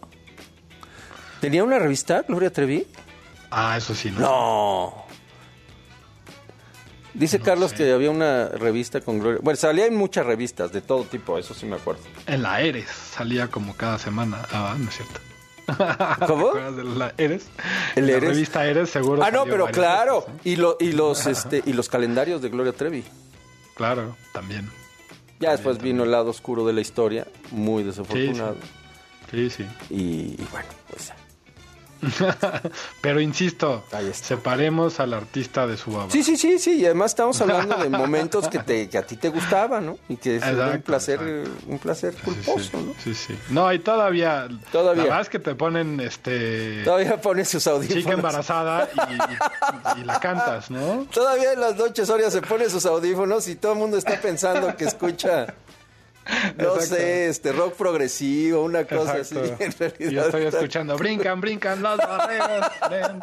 ¿Tenía 1.41 1.63
una 1.63 1.77
revista, 1.79 2.23
Gloria 2.27 2.51
Trevi? 2.51 2.87
Ah, 3.51 3.77
eso 3.77 3.93
sí, 3.93 4.11
¿no? 4.11 4.19
No. 4.19 5.04
Dice 7.15 7.39
Carlos 7.39 7.71
que 7.71 7.93
había 7.93 8.11
una 8.11 8.49
revista 8.49 8.99
con 8.99 9.19
Gloria. 9.19 9.39
Bueno, 9.41 9.55
salía 9.55 9.85
en 9.85 9.95
muchas 9.95 10.25
revistas 10.25 10.73
de 10.73 10.81
todo 10.81 11.03
tipo, 11.05 11.37
eso 11.37 11.53
sí 11.53 11.65
me 11.65 11.77
acuerdo. 11.77 12.01
En 12.27 12.43
la 12.43 12.61
Eres 12.61 12.89
salía 12.89 13.47
como 13.47 13.73
cada 13.75 13.97
semana. 13.97 14.45
Ah, 14.51 14.75
no 14.77 14.89
es 14.89 14.95
cierto. 14.95 15.21
¿Cómo? 16.27 16.51
¿Te 16.51 16.59
acuerdas 16.59 16.75
de 16.75 16.83
la 16.83 17.13
Eres? 17.17 17.47
¿El 17.95 18.07
la 18.07 18.13
Eres? 18.17 18.29
revista 18.31 18.65
Eres 18.65 18.89
seguro. 18.89 19.23
Ah, 19.23 19.31
no, 19.31 19.45
pero 19.45 19.67
claro. 19.67 20.25
veces, 20.27 20.35
¿eh? 20.35 20.49
Y, 20.49 20.55
lo, 20.57 20.75
y, 20.77 20.91
los, 20.91 21.25
este, 21.27 21.63
y 21.65 21.71
los 21.71 21.87
calendarios 21.87 22.41
de 22.41 22.49
Gloria 22.49 22.73
Trevi. 22.73 23.05
Claro, 23.75 24.17
también. 24.33 24.69
Ya 25.39 25.51
después 25.51 25.81
vino 25.81 26.03
el 26.03 26.11
lado 26.11 26.31
oscuro 26.31 26.65
de 26.65 26.73
la 26.73 26.81
historia, 26.81 27.27
muy 27.51 27.83
desafortunado. 27.83 28.57
Sí, 29.31 29.49
sí. 29.49 29.65
Y, 29.89 29.95
y 30.37 30.47
bueno, 30.51 30.67
pues 30.89 31.11
Pero 33.01 33.19
insisto, 33.19 33.83
separemos 34.13 34.99
al 34.99 35.13
artista 35.13 35.65
de 35.67 35.77
su 35.77 35.91
obra. 35.95 36.09
Sí, 36.09 36.23
sí, 36.23 36.37
sí, 36.37 36.59
sí. 36.59 36.77
Y 36.81 36.85
además 36.85 37.11
estamos 37.11 37.39
hablando 37.41 37.75
de 37.77 37.89
momentos 37.89 38.47
que, 38.47 38.59
te, 38.59 38.89
que 38.89 38.97
a 38.97 39.05
ti 39.05 39.17
te 39.17 39.29
gustaban, 39.29 39.85
¿no? 39.85 39.97
Y 40.09 40.17
que 40.17 40.37
es 40.37 40.43
un 40.43 40.81
placer, 40.81 41.19
exacto. 41.21 41.51
un 41.67 41.79
placer 41.79 42.13
culposo, 42.15 42.79
¿no? 42.81 42.93
Sí, 43.03 43.13
sí. 43.13 43.37
No, 43.49 43.71
y 43.73 43.79
todavía. 43.79 44.47
Todavía. 44.71 45.03
La 45.03 45.09
verdad 45.09 45.21
es 45.21 45.29
que 45.29 45.39
te 45.39 45.55
ponen 45.55 45.99
este. 45.99 46.83
Todavía 46.83 47.19
pones 47.21 47.49
sus 47.49 47.65
audífonos. 47.67 48.03
Chica 48.03 48.13
embarazada 48.13 48.89
y, 48.93 49.97
y- 49.97 50.01
y 50.01 50.03
la 50.03 50.19
cantas, 50.19 50.69
¿no? 50.71 51.05
Todavía 51.13 51.53
en 51.53 51.59
las 51.61 51.75
noches 51.75 52.07
Soria 52.07 52.29
se 52.31 52.41
pone 52.41 52.69
sus 52.69 52.85
audífonos 52.85 53.47
y 53.47 53.55
todo 53.55 53.73
el 53.73 53.79
mundo 53.79 53.97
está 53.97 54.19
pensando 54.21 54.75
que 54.75 54.85
escucha, 54.85 55.53
no 56.57 56.63
Exacto. 56.75 56.81
sé, 56.95 57.27
este 57.27 57.51
rock 57.51 57.75
progresivo, 57.75 58.63
una 58.63 58.85
cosa 58.85 59.17
Exacto. 59.17 59.41
así. 59.43 59.53
En 59.63 59.71
realidad 59.71 59.95
Y 59.99 60.13
yo 60.13 60.21
estoy 60.25 60.43
está- 60.45 60.57
escuchando, 60.57 60.97
brincan, 60.97 61.39
brincan 61.41 61.83
las 61.83 61.97
barreras. 61.97 62.71
ven". 62.89 63.19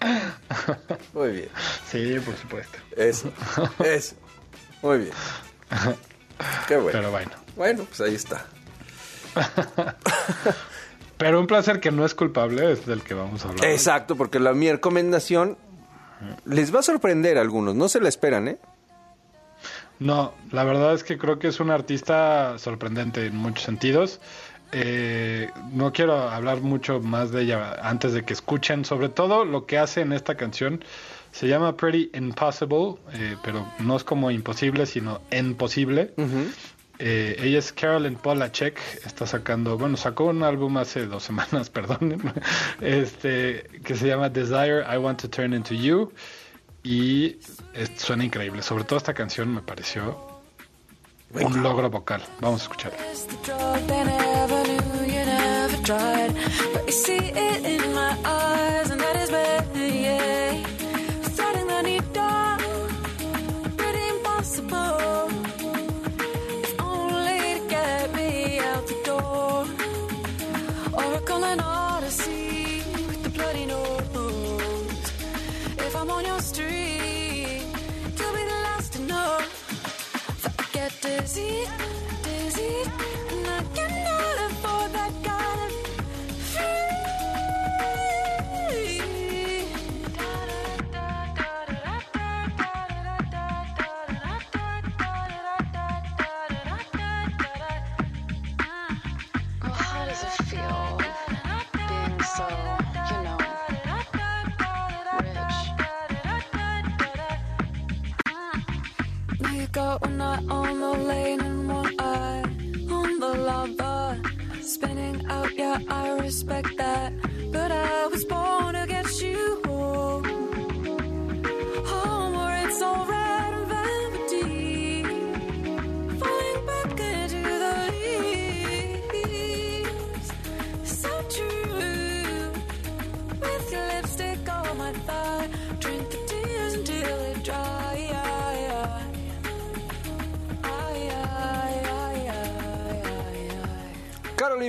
Muy 1.12 1.30
bien. 1.32 1.48
Sí, 1.90 2.16
por 2.24 2.36
supuesto. 2.36 2.78
Eso, 2.96 3.30
eso. 3.84 4.14
Muy 4.82 4.98
bien. 4.98 5.10
Qué 6.68 6.76
bueno. 6.76 6.98
Pero 6.98 7.10
bueno. 7.10 7.30
Bueno, 7.56 7.84
pues 7.84 8.00
ahí 8.00 8.14
está. 8.14 8.46
Pero 11.16 11.40
un 11.40 11.46
placer 11.48 11.80
que 11.80 11.90
no 11.90 12.04
es 12.04 12.14
culpable 12.14 12.72
es 12.72 12.86
del 12.86 13.02
que 13.02 13.14
vamos 13.14 13.44
a 13.44 13.48
hablar. 13.48 13.64
Exacto, 13.66 14.14
porque 14.16 14.38
la 14.38 14.52
mi 14.52 14.70
recomendación 14.70 15.58
les 16.44 16.72
va 16.74 16.80
a 16.80 16.82
sorprender 16.82 17.38
a 17.38 17.40
algunos, 17.40 17.74
no 17.74 17.88
se 17.88 18.00
la 18.00 18.08
esperan, 18.08 18.48
¿eh? 18.48 18.58
No, 19.98 20.32
la 20.52 20.64
verdad 20.64 20.94
es 20.94 21.02
que 21.02 21.18
creo 21.18 21.38
que 21.38 21.48
es 21.48 21.60
una 21.60 21.74
artista 21.74 22.58
sorprendente 22.58 23.26
en 23.26 23.36
muchos 23.36 23.64
sentidos. 23.64 24.20
Eh, 24.70 25.50
no 25.72 25.92
quiero 25.92 26.28
hablar 26.28 26.60
mucho 26.60 27.00
más 27.00 27.32
de 27.32 27.42
ella 27.42 27.76
antes 27.82 28.12
de 28.12 28.24
que 28.24 28.34
escuchen, 28.34 28.84
sobre 28.84 29.08
todo 29.08 29.44
lo 29.44 29.66
que 29.66 29.78
hace 29.78 30.02
en 30.02 30.12
esta 30.12 30.36
canción. 30.36 30.84
Se 31.32 31.48
llama 31.48 31.76
Pretty 31.76 32.10
Impossible, 32.14 32.96
eh, 33.14 33.36
pero 33.42 33.66
no 33.80 33.96
es 33.96 34.04
como 34.04 34.30
imposible, 34.30 34.86
sino 34.86 35.20
imposible. 35.30 36.12
Eh, 36.98 37.36
ella 37.38 37.60
es 37.60 37.72
Carolyn 37.72 38.16
Polachek, 38.16 38.80
está 39.06 39.24
sacando, 39.26 39.78
bueno, 39.78 39.96
sacó 39.96 40.24
un 40.24 40.42
álbum 40.42 40.78
hace 40.78 41.06
dos 41.06 41.22
semanas, 41.22 41.70
perdón, 41.70 42.20
este, 42.80 43.64
que 43.84 43.94
se 43.94 44.08
llama 44.08 44.28
Desire, 44.30 44.82
I 44.92 44.96
Want 44.96 45.20
to 45.22 45.30
Turn 45.30 45.54
Into 45.54 45.74
You, 45.74 46.12
y 46.82 47.36
suena 47.96 48.24
increíble, 48.24 48.62
sobre 48.62 48.84
todo 48.84 48.98
esta 48.98 49.14
canción 49.14 49.54
me 49.54 49.62
pareció 49.62 50.16
un 51.34 51.62
logro 51.62 51.90
vocal, 51.90 52.22
vamos 52.40 52.62
a 52.62 52.64
escucharla. 52.64 52.98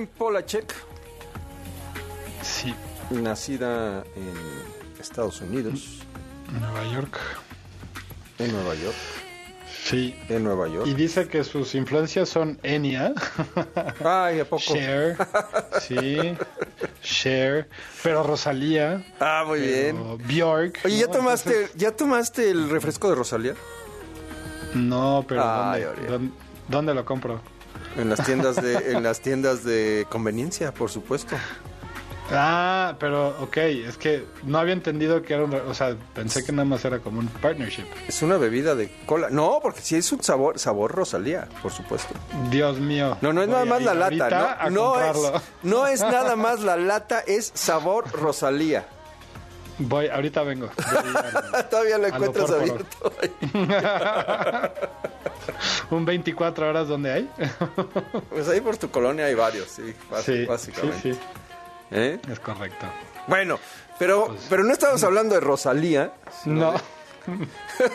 Polachek, 0.08 0.74
Sí, 2.42 2.74
nacida 3.12 4.04
en 4.16 4.34
Estados 5.00 5.42
Unidos, 5.42 6.00
Nueva 6.60 6.84
York. 6.94 7.18
en 8.40 8.52
Nueva 8.52 8.76
York. 8.76 8.96
Sí. 9.84 10.16
En 10.30 10.44
Nueva 10.44 10.68
York. 10.68 10.86
Y 10.88 10.94
dice 10.94 11.28
que 11.28 11.44
sus 11.44 11.74
influencias 11.74 12.30
son 12.30 12.60
Enya, 12.64 13.14
Ay, 14.06 14.40
¿a 14.40 14.46
poco? 14.46 14.62
Cher, 14.74 15.18
sí, 15.82 16.36
Cher, 17.02 17.68
pero 18.04 18.22
Rosalía. 18.24 19.04
Ah, 19.20 19.44
muy 19.48 19.60
pero 19.60 20.16
bien. 20.18 20.28
Bjork. 20.28 20.80
Oye, 20.86 20.98
¿ya 20.98 21.06
¿no? 21.08 21.12
tomaste, 21.12 21.50
Entonces- 21.50 21.76
¿ya 21.76 21.92
tomaste 21.96 22.50
el 22.52 22.70
refresco 22.70 23.10
de 23.10 23.16
Rosalía? 23.16 23.54
no, 24.76 25.26
pero 25.28 25.42
Ay, 25.44 25.82
¿dónde, 25.82 25.88
Oriol. 25.88 26.08
dónde- 26.12 26.34
dónde 26.68 26.94
lo 26.94 27.06
compro? 27.06 27.42
En 27.98 28.10
las 28.10 28.24
tiendas 28.26 28.56
de, 28.56 28.92
en 28.92 29.04
las 29.04 29.20
tiendas 29.22 29.64
de 29.64 30.06
conveniencia, 30.10 30.74
por 30.74 30.90
supuesto. 30.90 31.36
Ah, 32.32 32.96
pero 33.00 33.30
ok, 33.42 33.58
es 33.58 33.98
que 33.98 34.26
no 34.44 34.60
había 34.60 34.74
entendido 34.74 35.22
que 35.24 35.34
era 35.34 35.46
un... 35.46 35.54
O 35.54 35.74
sea, 35.74 35.96
pensé 36.14 36.46
que 36.46 36.52
nada 36.52 36.66
más 36.66 36.86
era 36.86 37.00
como 37.00 37.20
un 37.20 37.28
partnership. 37.28 37.86
Es 38.08 38.22
una 38.22 38.38
bebida 38.38 38.76
de 38.76 38.92
cola. 39.06 39.30
No, 39.32 39.60
porque 39.62 39.82
sí 39.82 39.96
es 39.96 40.12
un 40.12 40.22
sabor, 40.22 40.60
sabor 40.60 40.92
Rosalía, 40.92 41.48
por 41.64 41.72
supuesto. 41.72 42.14
Dios 42.52 42.80
mío. 42.80 43.18
No, 43.22 43.34
no 43.34 43.42
es 43.42 43.50
nada 43.50 43.66
más 43.66 43.82
la 43.82 43.94
lata. 43.96 44.70
No, 44.70 44.96
no, 44.96 45.02
es, 45.02 45.18
no 45.64 45.88
es 45.88 46.02
nada 46.02 46.36
más 46.36 46.60
la 46.60 46.78
lata, 46.78 47.24
es 47.26 47.52
sabor 47.56 48.12
Rosalía. 48.12 48.86
Voy, 49.80 50.08
ahorita 50.08 50.44
vengo. 50.44 50.70
A 51.54 51.64
Todavía 51.64 51.98
lo 51.98 52.08
encuentras 52.08 52.52
abierto. 52.52 53.14
un 55.92 56.06
24 56.06 56.70
horas 56.70 56.88
donde 56.88 57.12
hay. 57.12 57.30
Pues 58.30 58.48
ahí 58.50 58.62
por 58.62 58.78
tu 58.78 58.90
colonia 58.92 59.26
hay 59.26 59.34
varios, 59.36 59.68
sí, 59.70 59.94
bás- 60.12 60.24
Sí, 60.24 60.46
básicamente. 60.46 60.98
sí, 61.02 61.14
sí. 61.14 61.20
¿Eh? 61.92 62.20
Es 62.32 62.40
correcto. 62.40 62.86
Bueno, 63.28 63.60
pero, 63.98 64.36
pero 64.50 64.64
no 64.64 64.72
estamos 64.72 65.04
hablando 65.04 65.36
de 65.36 65.42
Rosalía. 65.42 66.14
No. 66.46 66.74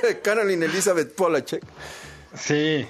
de 0.03 0.21
Caroline 0.21 0.67
Elizabeth 0.67 1.15
Polachek. 1.15 1.63
Sí. 2.35 2.87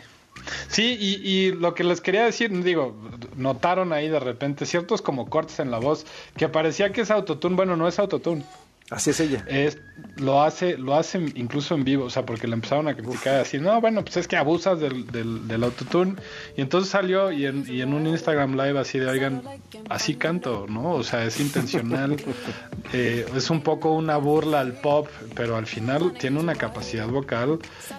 Sí, 0.69 0.97
y, 0.99 1.15
y 1.29 1.53
lo 1.53 1.75
que 1.75 1.85
les 1.85 2.01
quería 2.01 2.25
decir, 2.25 2.51
digo, 2.63 2.95
notaron 3.37 3.93
ahí 3.93 4.09
de 4.09 4.21
repente 4.21 4.67
ciertos 4.67 5.01
como 5.01 5.31
cortes 5.31 5.59
en 5.61 5.71
la 5.71 5.79
voz 5.79 6.05
que 6.37 6.49
parecía 6.49 6.93
que 6.93 7.03
es 7.03 7.11
autotune, 7.11 7.57
bueno, 7.57 7.77
no 7.77 7.87
es 7.89 7.99
autotune. 7.99 8.45
Así 8.91 9.11
es 9.11 9.21
ella. 9.21 9.45
Es, 9.49 9.79
lo 10.17 10.43
hace, 10.43 10.77
lo 10.77 10.95
hace 10.95 11.19
incluso 11.37 11.75
en 11.75 11.85
vivo, 11.85 12.05
o 12.05 12.11
sea, 12.11 12.27
porque 12.27 12.47
le 12.47 12.53
empezaron 12.53 12.87
a 12.87 12.95
criticar 12.95 13.41
así, 13.41 13.59
no, 13.59 13.81
bueno, 13.81 14.05
pues 14.05 14.19
es 14.19 14.29
que 14.29 14.37
abusas 14.37 14.79
del, 14.79 15.07
del, 15.07 15.49
del 15.49 15.65
autotune. 15.65 16.17
Y 16.57 16.61
entonces 16.61 16.91
salió 16.91 17.33
y 17.33 17.47
en, 17.47 17.65
y 17.67 17.81
en 17.81 17.95
un 17.95 18.07
Instagram 18.07 18.53
live 18.53 18.79
así 18.79 18.99
de, 18.99 19.07
oigan, 19.07 19.43
así 19.89 20.17
canto, 20.17 20.67
¿no? 20.69 20.93
O 20.93 21.03
sea, 21.03 21.25
es 21.25 21.41
intencional, 21.41 22.17
eh, 22.93 23.25
es 23.35 23.49
un 23.49 23.63
poco 23.63 23.93
una 23.93 24.19
burla 24.19 24.61
al 24.61 24.75
pop, 24.75 25.09
pero 25.35 25.57
al 25.57 25.67
final 25.67 26.13
tiene 26.13 26.39
una 26.39 26.55
capacidad 26.55 27.09
vocal 27.09 27.59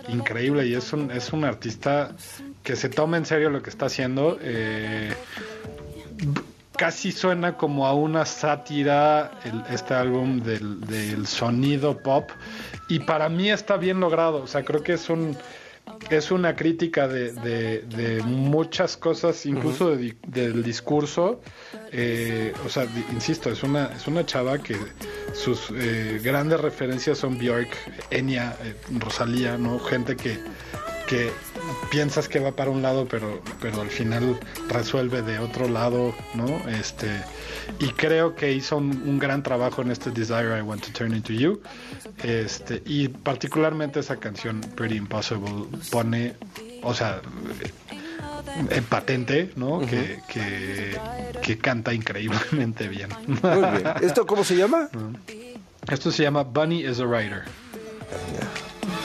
increíble 0.09 0.67
y 0.67 0.75
es 0.75 0.93
un, 0.93 1.09
es 1.09 1.33
un 1.33 1.45
artista 1.45 2.15
que 2.61 2.75
se 2.75 2.89
toma 2.89 3.17
en 3.17 3.25
serio 3.25 3.49
lo 3.49 3.63
que 3.63 3.71
está 3.71 3.87
haciendo. 3.87 4.37
Eh, 4.39 5.13
casi 6.77 7.11
suena 7.11 7.57
como 7.57 7.85
a 7.87 7.93
una 7.93 8.25
sátira 8.25 9.31
el- 9.43 9.63
este 9.73 9.93
álbum 9.93 10.41
del, 10.41 10.81
del 10.81 11.25
sonido 11.27 11.97
pop 11.97 12.29
y 12.89 12.99
para 12.99 13.29
mí 13.29 13.49
está 13.49 13.77
bien 13.77 13.99
logrado. 13.99 14.41
O 14.43 14.47
sea 14.47 14.63
creo 14.63 14.83
que 14.83 14.93
es 14.93 15.09
un 15.09 15.35
es 16.09 16.31
una 16.31 16.55
crítica 16.55 17.07
de, 17.07 17.31
de- 17.31 17.81
de 17.83 18.21
muchas 18.23 18.97
cosas 18.97 19.45
incluso 19.45 19.95
de 19.95 20.15
del 20.27 20.63
discurso. 20.63 21.41
Eh, 21.91 22.53
o 22.65 22.69
sea 22.69 22.85
insisto 23.13 23.49
es 23.51 23.61
una 23.63 23.91
es 23.95 24.07
una 24.07 24.25
chava 24.25 24.57
que 24.57 24.75
sus 25.33 25.69
eh, 25.75 26.19
grandes 26.23 26.59
referencias 26.59 27.17
son 27.19 27.37
Björk 27.37 27.69
Enya 28.09 28.55
eh, 28.63 28.75
Rosalía 28.99 29.57
no 29.57 29.79
gente 29.79 30.15
que 30.15 30.39
que 31.07 31.29
piensas 31.89 32.27
que 32.27 32.39
va 32.39 32.51
para 32.51 32.69
un 32.71 32.81
lado 32.81 33.07
pero 33.07 33.41
pero 33.61 33.81
al 33.81 33.89
final 33.89 34.39
resuelve 34.69 35.21
de 35.21 35.39
otro 35.39 35.67
lado 35.67 36.13
no 36.33 36.47
este 36.69 37.09
y 37.79 37.87
creo 37.89 38.35
que 38.35 38.51
hizo 38.51 38.77
un, 38.77 39.03
un 39.05 39.19
gran 39.19 39.43
trabajo 39.43 39.81
en 39.81 39.91
este 39.91 40.11
Desire 40.11 40.57
I 40.57 40.61
Want 40.61 40.85
to 40.85 40.91
Turn 40.91 41.15
Into 41.15 41.33
You. 41.33 41.61
Este 42.23 42.81
y 42.85 43.07
particularmente 43.07 43.99
esa 43.99 44.17
canción 44.17 44.61
Pretty 44.75 44.95
Impossible 44.95 45.65
pone 45.91 46.35
o 46.83 46.93
sea 46.93 47.21
en 48.69 48.83
patente 48.85 49.51
no 49.55 49.79
que, 49.79 50.19
que 50.27 50.97
que 51.41 51.57
canta 51.57 51.93
increíblemente 51.93 52.87
bien. 52.87 53.09
Muy 53.27 53.41
bien. 53.41 53.83
¿Esto 54.01 54.25
cómo 54.25 54.43
se 54.43 54.55
llama? 54.55 54.89
esto 55.89 56.11
se 56.11 56.23
llama 56.23 56.43
Bunny 56.43 56.85
is 56.85 56.99
a 56.99 57.05
Writer 57.05 57.43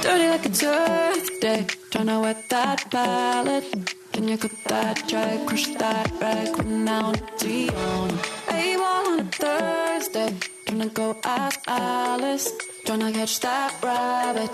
Dirty 0.02 0.28
like 0.28 0.46
a 0.46 0.48
Thursday, 0.48 1.66
tryna 1.90 2.22
wet 2.22 2.48
that 2.48 2.90
palette. 2.90 3.94
Can 4.12 4.28
you 4.28 4.38
cut 4.38 4.52
that 4.68 5.08
dry, 5.08 5.42
crush 5.46 5.66
that 5.76 6.11
rag, 6.20 6.56
run 6.58 6.84
down 6.84 7.14
to 7.14 7.68
on? 7.68 8.11
A1 8.48 8.80
on 8.80 9.20
a 9.20 9.24
Thursday, 9.24 10.30
tryna 10.66 10.92
go 10.94 11.16
ask 11.24 11.61
Alice, 11.66 12.50
tryna 12.84 13.12
catch 13.12 13.40
that 13.40 13.72
rabbit. 13.82 14.50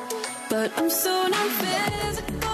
But 0.51 0.73
I'm 0.77 0.91
so 0.91 1.27
not 1.29 1.49
physical. 1.61 2.46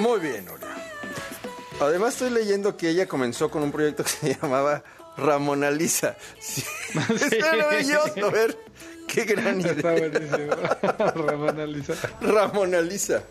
Muy 0.00 0.20
bien, 0.20 0.44
Nuria. 0.44 0.68
Además 1.80 2.12
estoy 2.14 2.30
leyendo 2.30 2.76
que 2.76 2.90
ella 2.90 3.06
comenzó 3.06 3.50
con 3.50 3.62
un 3.62 3.72
proyecto 3.72 4.04
que 4.04 4.10
se 4.10 4.34
llamaba 4.40 4.82
Ramona 5.16 5.70
Lisa. 5.70 6.16
Sí. 6.40 6.62
Es 6.94 7.40
maravilloso, 7.40 8.26
a 8.26 8.30
ver. 8.30 8.56
Qué 9.08 9.24
gran 9.24 9.60
idea. 9.60 9.72
Está 9.72 9.92
buenísimo. 9.92 10.54
Ramona 11.26 11.66
Lisa. 11.66 11.94
Ramona 12.20 12.80
Lisa. 12.80 13.22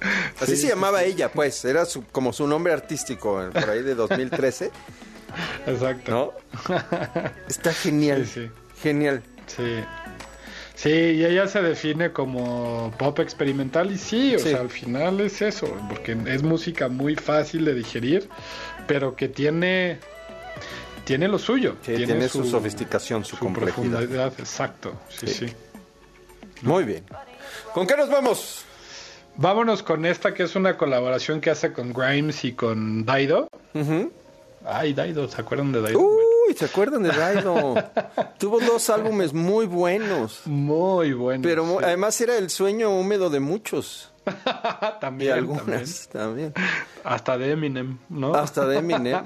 Así 0.40 0.56
Sí, 0.56 0.62
se 0.62 0.68
llamaba 0.68 1.02
ella, 1.04 1.30
pues. 1.32 1.64
Era 1.64 1.84
su, 1.84 2.04
como 2.04 2.32
su 2.32 2.46
nombre 2.46 2.72
artístico, 2.72 3.42
eh, 3.42 3.50
por 3.52 3.68
ahí 3.70 3.82
de 3.82 3.94
2013. 3.94 4.70
Exacto. 5.66 6.10
¿No? 6.10 6.76
Está 7.48 7.72
genial. 7.72 8.26
Genial. 8.82 9.22
Sí. 9.46 9.84
Sí, 10.74 10.90
y 10.90 11.24
ella 11.24 11.48
se 11.48 11.60
define 11.60 12.12
como 12.12 12.94
pop 12.98 13.18
experimental 13.18 13.90
y 13.90 13.98
sí, 13.98 14.36
o 14.36 14.38
Sí. 14.38 14.50
sea, 14.50 14.60
al 14.60 14.70
final 14.70 15.20
es 15.20 15.42
eso, 15.42 15.66
porque 15.88 16.16
es 16.26 16.42
música 16.44 16.88
muy 16.88 17.16
fácil 17.16 17.64
de 17.64 17.74
digerir, 17.74 18.28
pero 18.86 19.16
que 19.16 19.28
tiene 19.28 19.98
tiene 21.04 21.26
lo 21.26 21.38
suyo, 21.38 21.74
Sí, 21.84 21.94
tiene 21.96 22.28
su 22.28 22.44
sofisticación, 22.44 23.24
su 23.24 23.36
complejidad. 23.38 23.74
profundidad, 23.74 24.32
exacto. 24.38 24.92
Sí, 25.08 25.26
sí, 25.26 25.48
Sí. 25.48 25.52
Muy 26.62 26.84
bien. 26.84 27.04
¿Con 27.74 27.86
qué 27.86 27.96
nos 27.96 28.08
vamos? 28.10 28.64
Vámonos 29.40 29.82
con 29.84 30.04
esta 30.04 30.34
que 30.34 30.42
es 30.42 30.56
una 30.56 30.76
colaboración 30.76 31.40
que 31.40 31.50
hace 31.50 31.72
con 31.72 31.92
Grimes 31.92 32.44
y 32.44 32.52
con 32.52 33.04
Daido. 33.04 33.48
Ay, 34.66 34.92
Daido, 34.94 35.28
¿se 35.28 35.40
acuerdan 35.40 35.70
de 35.70 35.80
Daido? 35.80 36.00
Uy, 36.00 36.54
¿se 36.56 36.64
acuerdan 36.64 37.04
de 37.04 37.10
Daido? 37.10 37.74
Tuvo 38.38 38.58
dos 38.60 38.90
álbumes 38.90 39.32
muy 39.32 39.66
buenos. 39.66 40.42
Muy 40.46 41.12
buenos. 41.12 41.46
Pero 41.46 41.64
mu- 41.64 41.78
además 41.78 42.20
era 42.20 42.36
el 42.36 42.50
sueño 42.50 42.90
húmedo 42.90 43.30
de 43.30 43.38
muchos. 43.38 44.10
también, 45.00 45.30
Y 45.30 45.38
algunas 45.38 46.08
también. 46.08 46.52
Hasta 47.04 47.38
de 47.38 47.52
Eminem, 47.52 47.96
¿no? 48.08 48.34
Hasta 48.34 48.66
de 48.66 48.78
Eminem. 48.78 49.22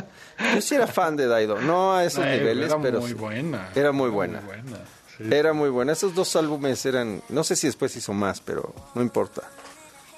Yo 0.54 0.60
sí 0.60 0.76
era 0.76 0.86
fan 0.86 1.16
de 1.16 1.26
Daido. 1.26 1.60
No 1.60 1.92
a 1.94 2.04
esos 2.04 2.24
Ay, 2.24 2.38
niveles, 2.38 2.70
era 2.70 2.80
pero. 2.80 3.00
muy 3.00 3.08
sí. 3.10 3.14
buena. 3.14 3.68
Era 3.74 3.90
muy 3.92 4.10
buena. 4.10 4.40
buena, 4.40 4.62
sí. 4.76 5.05
Era 5.18 5.52
muy 5.52 5.70
buena. 5.70 5.92
Esos 5.92 6.14
dos 6.14 6.36
álbumes 6.36 6.84
eran. 6.86 7.22
No 7.28 7.44
sé 7.44 7.56
si 7.56 7.66
después 7.66 7.94
hizo 7.96 8.12
más, 8.12 8.40
pero 8.40 8.74
no 8.94 9.02
importa. 9.02 9.42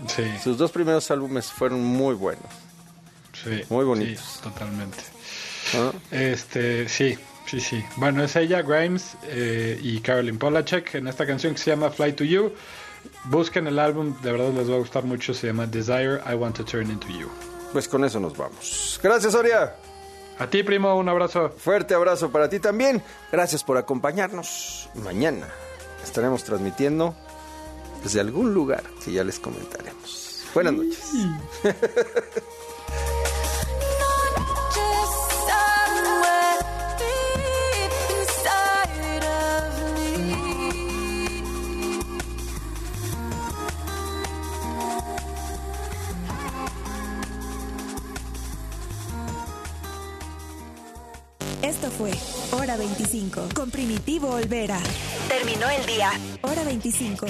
Sí. 0.06 0.24
Sus 0.42 0.56
dos 0.58 0.70
primeros 0.72 1.10
álbumes 1.10 1.46
fueron 1.52 1.82
muy 1.84 2.14
buenos. 2.14 2.46
Sí, 3.42 3.62
Muy 3.68 3.84
bonitos. 3.84 4.20
sí, 4.24 4.40
totalmente. 4.42 4.98
Este, 6.10 6.88
sí, 6.88 7.16
sí, 7.46 7.60
sí. 7.60 7.84
Bueno, 7.96 8.24
es 8.24 8.34
ella, 8.36 8.62
Grimes 8.62 9.16
eh, 9.24 9.78
y 9.82 10.00
Carolyn 10.00 10.38
Polachek 10.38 10.94
en 10.96 11.06
esta 11.08 11.26
canción 11.26 11.54
que 11.54 11.60
se 11.60 11.70
llama 11.70 11.90
Fly 11.90 12.12
to 12.14 12.24
You. 12.24 12.52
Busquen 13.24 13.66
el 13.66 13.78
álbum, 13.78 14.20
de 14.22 14.32
verdad 14.32 14.52
les 14.52 14.68
va 14.70 14.74
a 14.74 14.78
gustar 14.78 15.04
mucho. 15.04 15.34
Se 15.34 15.46
llama 15.48 15.66
Desire, 15.66 16.20
I 16.28 16.34
Want 16.34 16.56
to 16.56 16.64
Turn 16.64 16.90
into 16.90 17.08
You. 17.08 17.28
Pues 17.72 17.86
con 17.86 18.04
eso 18.04 18.18
nos 18.18 18.36
vamos. 18.36 18.98
Gracias, 19.02 19.32
Soria. 19.32 19.74
A 20.38 20.46
ti, 20.48 20.62
primo, 20.62 20.94
un 20.96 21.08
abrazo. 21.08 21.50
Fuerte 21.50 21.94
abrazo 21.94 22.30
para 22.30 22.48
ti 22.48 22.60
también. 22.60 23.02
Gracias 23.32 23.64
por 23.64 23.76
acompañarnos. 23.76 24.88
Mañana 24.94 25.48
estaremos 26.04 26.44
transmitiendo 26.44 27.14
desde 28.02 28.20
algún 28.20 28.54
lugar 28.54 28.84
que 29.04 29.12
ya 29.12 29.24
les 29.24 29.40
comentaremos. 29.40 30.44
Buenas 30.54 30.72
noches. 30.74 31.12
Esto 51.68 51.90
fue 51.90 52.12
Hora 52.58 52.78
25 52.78 53.50
con 53.54 53.70
Primitivo 53.70 54.30
Olvera. 54.30 54.80
Terminó 55.28 55.68
el 55.68 55.84
día. 55.84 56.10
Hora 56.40 56.64
25. 56.64 57.26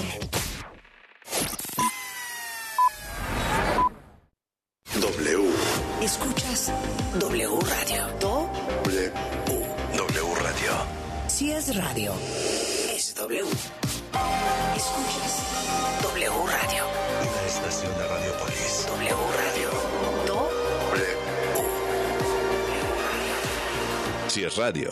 Radio. 24.59 24.91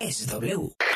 es 0.00 0.26
W. 0.26 0.83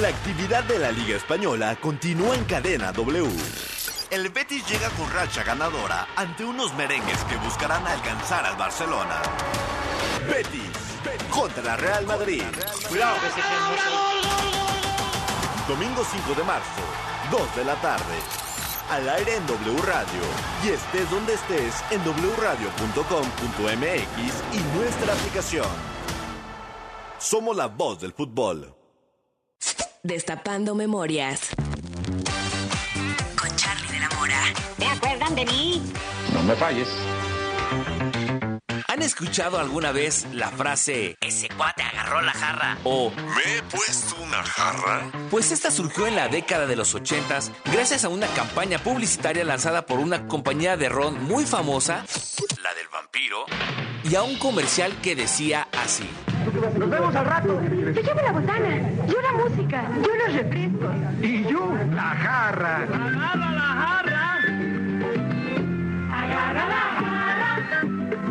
La 0.00 0.08
actividad 0.08 0.62
de 0.64 0.78
la 0.78 0.92
Liga 0.92 1.16
Española 1.16 1.76
continúa 1.80 2.36
en 2.36 2.44
cadena 2.44 2.92
W. 2.92 3.28
El 4.10 4.28
Betis 4.28 4.64
llega 4.68 4.88
con 4.90 5.10
racha 5.10 5.42
ganadora 5.42 6.06
ante 6.14 6.44
unos 6.44 6.72
merengues 6.74 7.18
que 7.24 7.36
buscarán 7.38 7.84
alcanzar 7.86 8.46
al 8.46 8.56
Barcelona. 8.56 9.22
Betis 10.30 10.70
contra 11.30 11.62
la 11.64 11.76
Real 11.76 12.06
Madrid. 12.06 12.42
Domingo 15.66 16.04
5 16.04 16.34
de 16.34 16.44
marzo, 16.44 16.82
2 17.32 17.56
de 17.56 17.64
la 17.64 17.74
tarde. 17.80 18.18
Al 18.90 19.08
aire 19.08 19.36
en 19.36 19.46
W 19.46 19.82
Radio. 19.82 20.22
Y 20.64 20.68
estés 20.68 21.10
donde 21.10 21.34
estés 21.34 21.74
en 21.90 22.00
wradio.com.mx 22.02 22.98
y 24.54 24.58
nuestra 24.78 25.12
aplicación. 25.12 25.97
Somos 27.18 27.56
la 27.56 27.66
voz 27.66 28.00
del 28.00 28.12
fútbol. 28.12 28.74
Destapando 30.02 30.74
memorias. 30.74 31.50
Con 33.40 33.56
Charlie 33.56 33.88
de 33.92 34.00
la 34.00 34.08
Mora. 34.10 34.40
¿Se 34.78 34.86
acuerdan 34.86 35.34
de 35.34 35.44
mí? 35.46 35.82
No 36.32 36.42
me 36.44 36.54
falles. 36.54 36.88
¿Han 38.86 39.02
escuchado 39.02 39.58
alguna 39.58 39.92
vez 39.92 40.26
la 40.32 40.48
frase 40.50 41.16
Ese 41.20 41.48
cuate 41.50 41.82
agarró 41.82 42.22
la 42.22 42.32
jarra. 42.32 42.78
o 42.84 43.10
¿Me 43.10 43.58
he 43.58 43.62
puesto 43.62 44.16
una 44.22 44.42
jarra? 44.42 45.10
Pues 45.30 45.52
esta 45.52 45.70
surgió 45.70 46.06
en 46.06 46.16
la 46.16 46.28
década 46.28 46.66
de 46.66 46.74
los 46.74 46.94
80 46.94 47.38
gracias 47.70 48.04
a 48.04 48.08
una 48.08 48.26
campaña 48.28 48.78
publicitaria 48.78 49.44
lanzada 49.44 49.84
por 49.86 49.98
una 49.98 50.26
compañía 50.26 50.76
de 50.76 50.88
ron 50.88 51.22
muy 51.24 51.44
famosa, 51.44 52.06
la 52.62 52.74
del 52.74 52.88
vampiro, 52.88 53.44
y 54.04 54.14
a 54.14 54.22
un 54.22 54.38
comercial 54.38 54.98
que 55.02 55.14
decía 55.14 55.68
así. 55.72 56.08
Nos 56.54 56.90
vemos 56.90 57.14
al 57.14 57.26
rato. 57.26 57.60
Yo 57.62 58.00
llevo 58.00 58.22
la 58.22 58.32
botana, 58.32 58.80
yo 59.06 59.20
la 59.20 59.32
música, 59.32 59.84
yo 60.02 60.16
los 60.16 60.34
refrescos. 60.34 60.94
Y 61.20 61.44
yo, 61.44 61.74
la 61.94 62.02
jarra. 62.02 62.76
Agarra 62.84 63.50
la 63.52 63.68
jarra. 63.82 64.38
Agarra 66.10 66.68
la 66.68 66.84
jarra. 67.00 67.50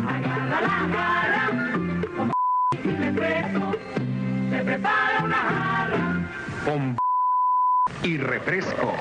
Agarra 0.08 0.60
la 0.60 0.76
jarra. 0.96 1.44
Con 2.16 2.32
y 2.84 2.96
refresco 2.96 3.72
se 4.50 4.64
prepara 4.64 5.22
una 5.22 5.36
jarra. 5.36 5.98
Con 6.64 6.98
y 8.02 8.16
refresco. 8.18 8.94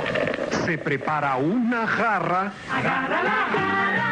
Se 0.65 0.78
prepara 0.78 1.38
una 1.38 1.88
jarra. 1.88 2.51
Agarra 2.72 3.24
la 3.24 3.47
jarra. 3.55 4.07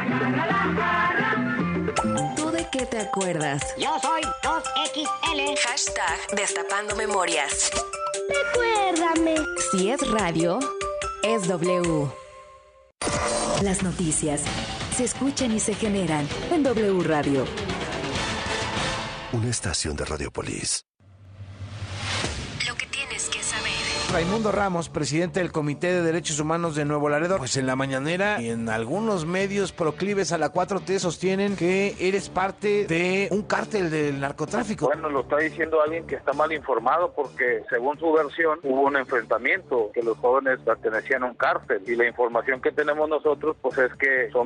Agarra 0.00 0.46
la 0.46 0.82
jarra. 0.82 1.15
¿Tú 2.96 3.02
de 3.02 3.04
qué 3.04 3.04
te 3.04 3.08
acuerdas? 3.08 3.62
Yo 3.78 3.98
soy 4.00 4.22
2XL. 4.42 5.58
Hashtag 5.58 6.36
Destapando 6.36 6.96
memorias. 6.96 7.70
Recuérdame. 8.28 9.34
Si 9.70 9.90
es 9.90 10.00
radio, 10.10 10.58
es 11.22 11.46
W. 11.46 12.10
Las 13.62 13.82
noticias 13.82 14.42
se 14.96 15.04
escuchan 15.04 15.52
y 15.52 15.60
se 15.60 15.74
generan 15.74 16.26
en 16.50 16.62
W 16.62 17.02
Radio. 17.02 17.44
Una 19.32 19.50
estación 19.50 19.96
de 19.96 20.04
Radiopolis. 20.04 20.85
Raimundo 24.16 24.50
Ramos, 24.50 24.88
presidente 24.88 25.40
del 25.40 25.52
Comité 25.52 25.92
de 25.92 26.00
Derechos 26.00 26.40
Humanos 26.40 26.74
de 26.74 26.86
Nuevo 26.86 27.10
Laredo, 27.10 27.36
pues 27.36 27.58
en 27.58 27.66
la 27.66 27.76
mañanera 27.76 28.40
y 28.40 28.48
en 28.48 28.70
algunos 28.70 29.26
medios 29.26 29.72
proclives 29.72 30.32
a 30.32 30.38
la 30.38 30.54
4T 30.54 31.00
sostienen 31.00 31.54
que 31.54 31.94
eres 32.00 32.30
parte 32.30 32.86
de 32.86 33.28
un 33.30 33.42
cártel 33.42 33.90
del 33.90 34.18
narcotráfico. 34.18 34.86
Bueno, 34.86 35.10
lo 35.10 35.20
está 35.20 35.36
diciendo 35.36 35.82
alguien 35.82 36.06
que 36.06 36.14
está 36.14 36.32
mal 36.32 36.50
informado 36.50 37.12
porque 37.14 37.62
según 37.68 37.98
su 37.98 38.10
versión 38.10 38.58
hubo 38.62 38.86
un 38.86 38.96
enfrentamiento, 38.96 39.90
que 39.92 40.02
los 40.02 40.16
jóvenes 40.16 40.60
pertenecían 40.60 41.22
a 41.22 41.26
un 41.26 41.34
cártel 41.34 41.82
y 41.86 41.94
la 41.94 42.08
información 42.08 42.62
que 42.62 42.72
tenemos 42.72 43.10
nosotros 43.10 43.54
pues 43.60 43.76
es 43.76 43.92
que 43.96 44.30
son 44.32 44.44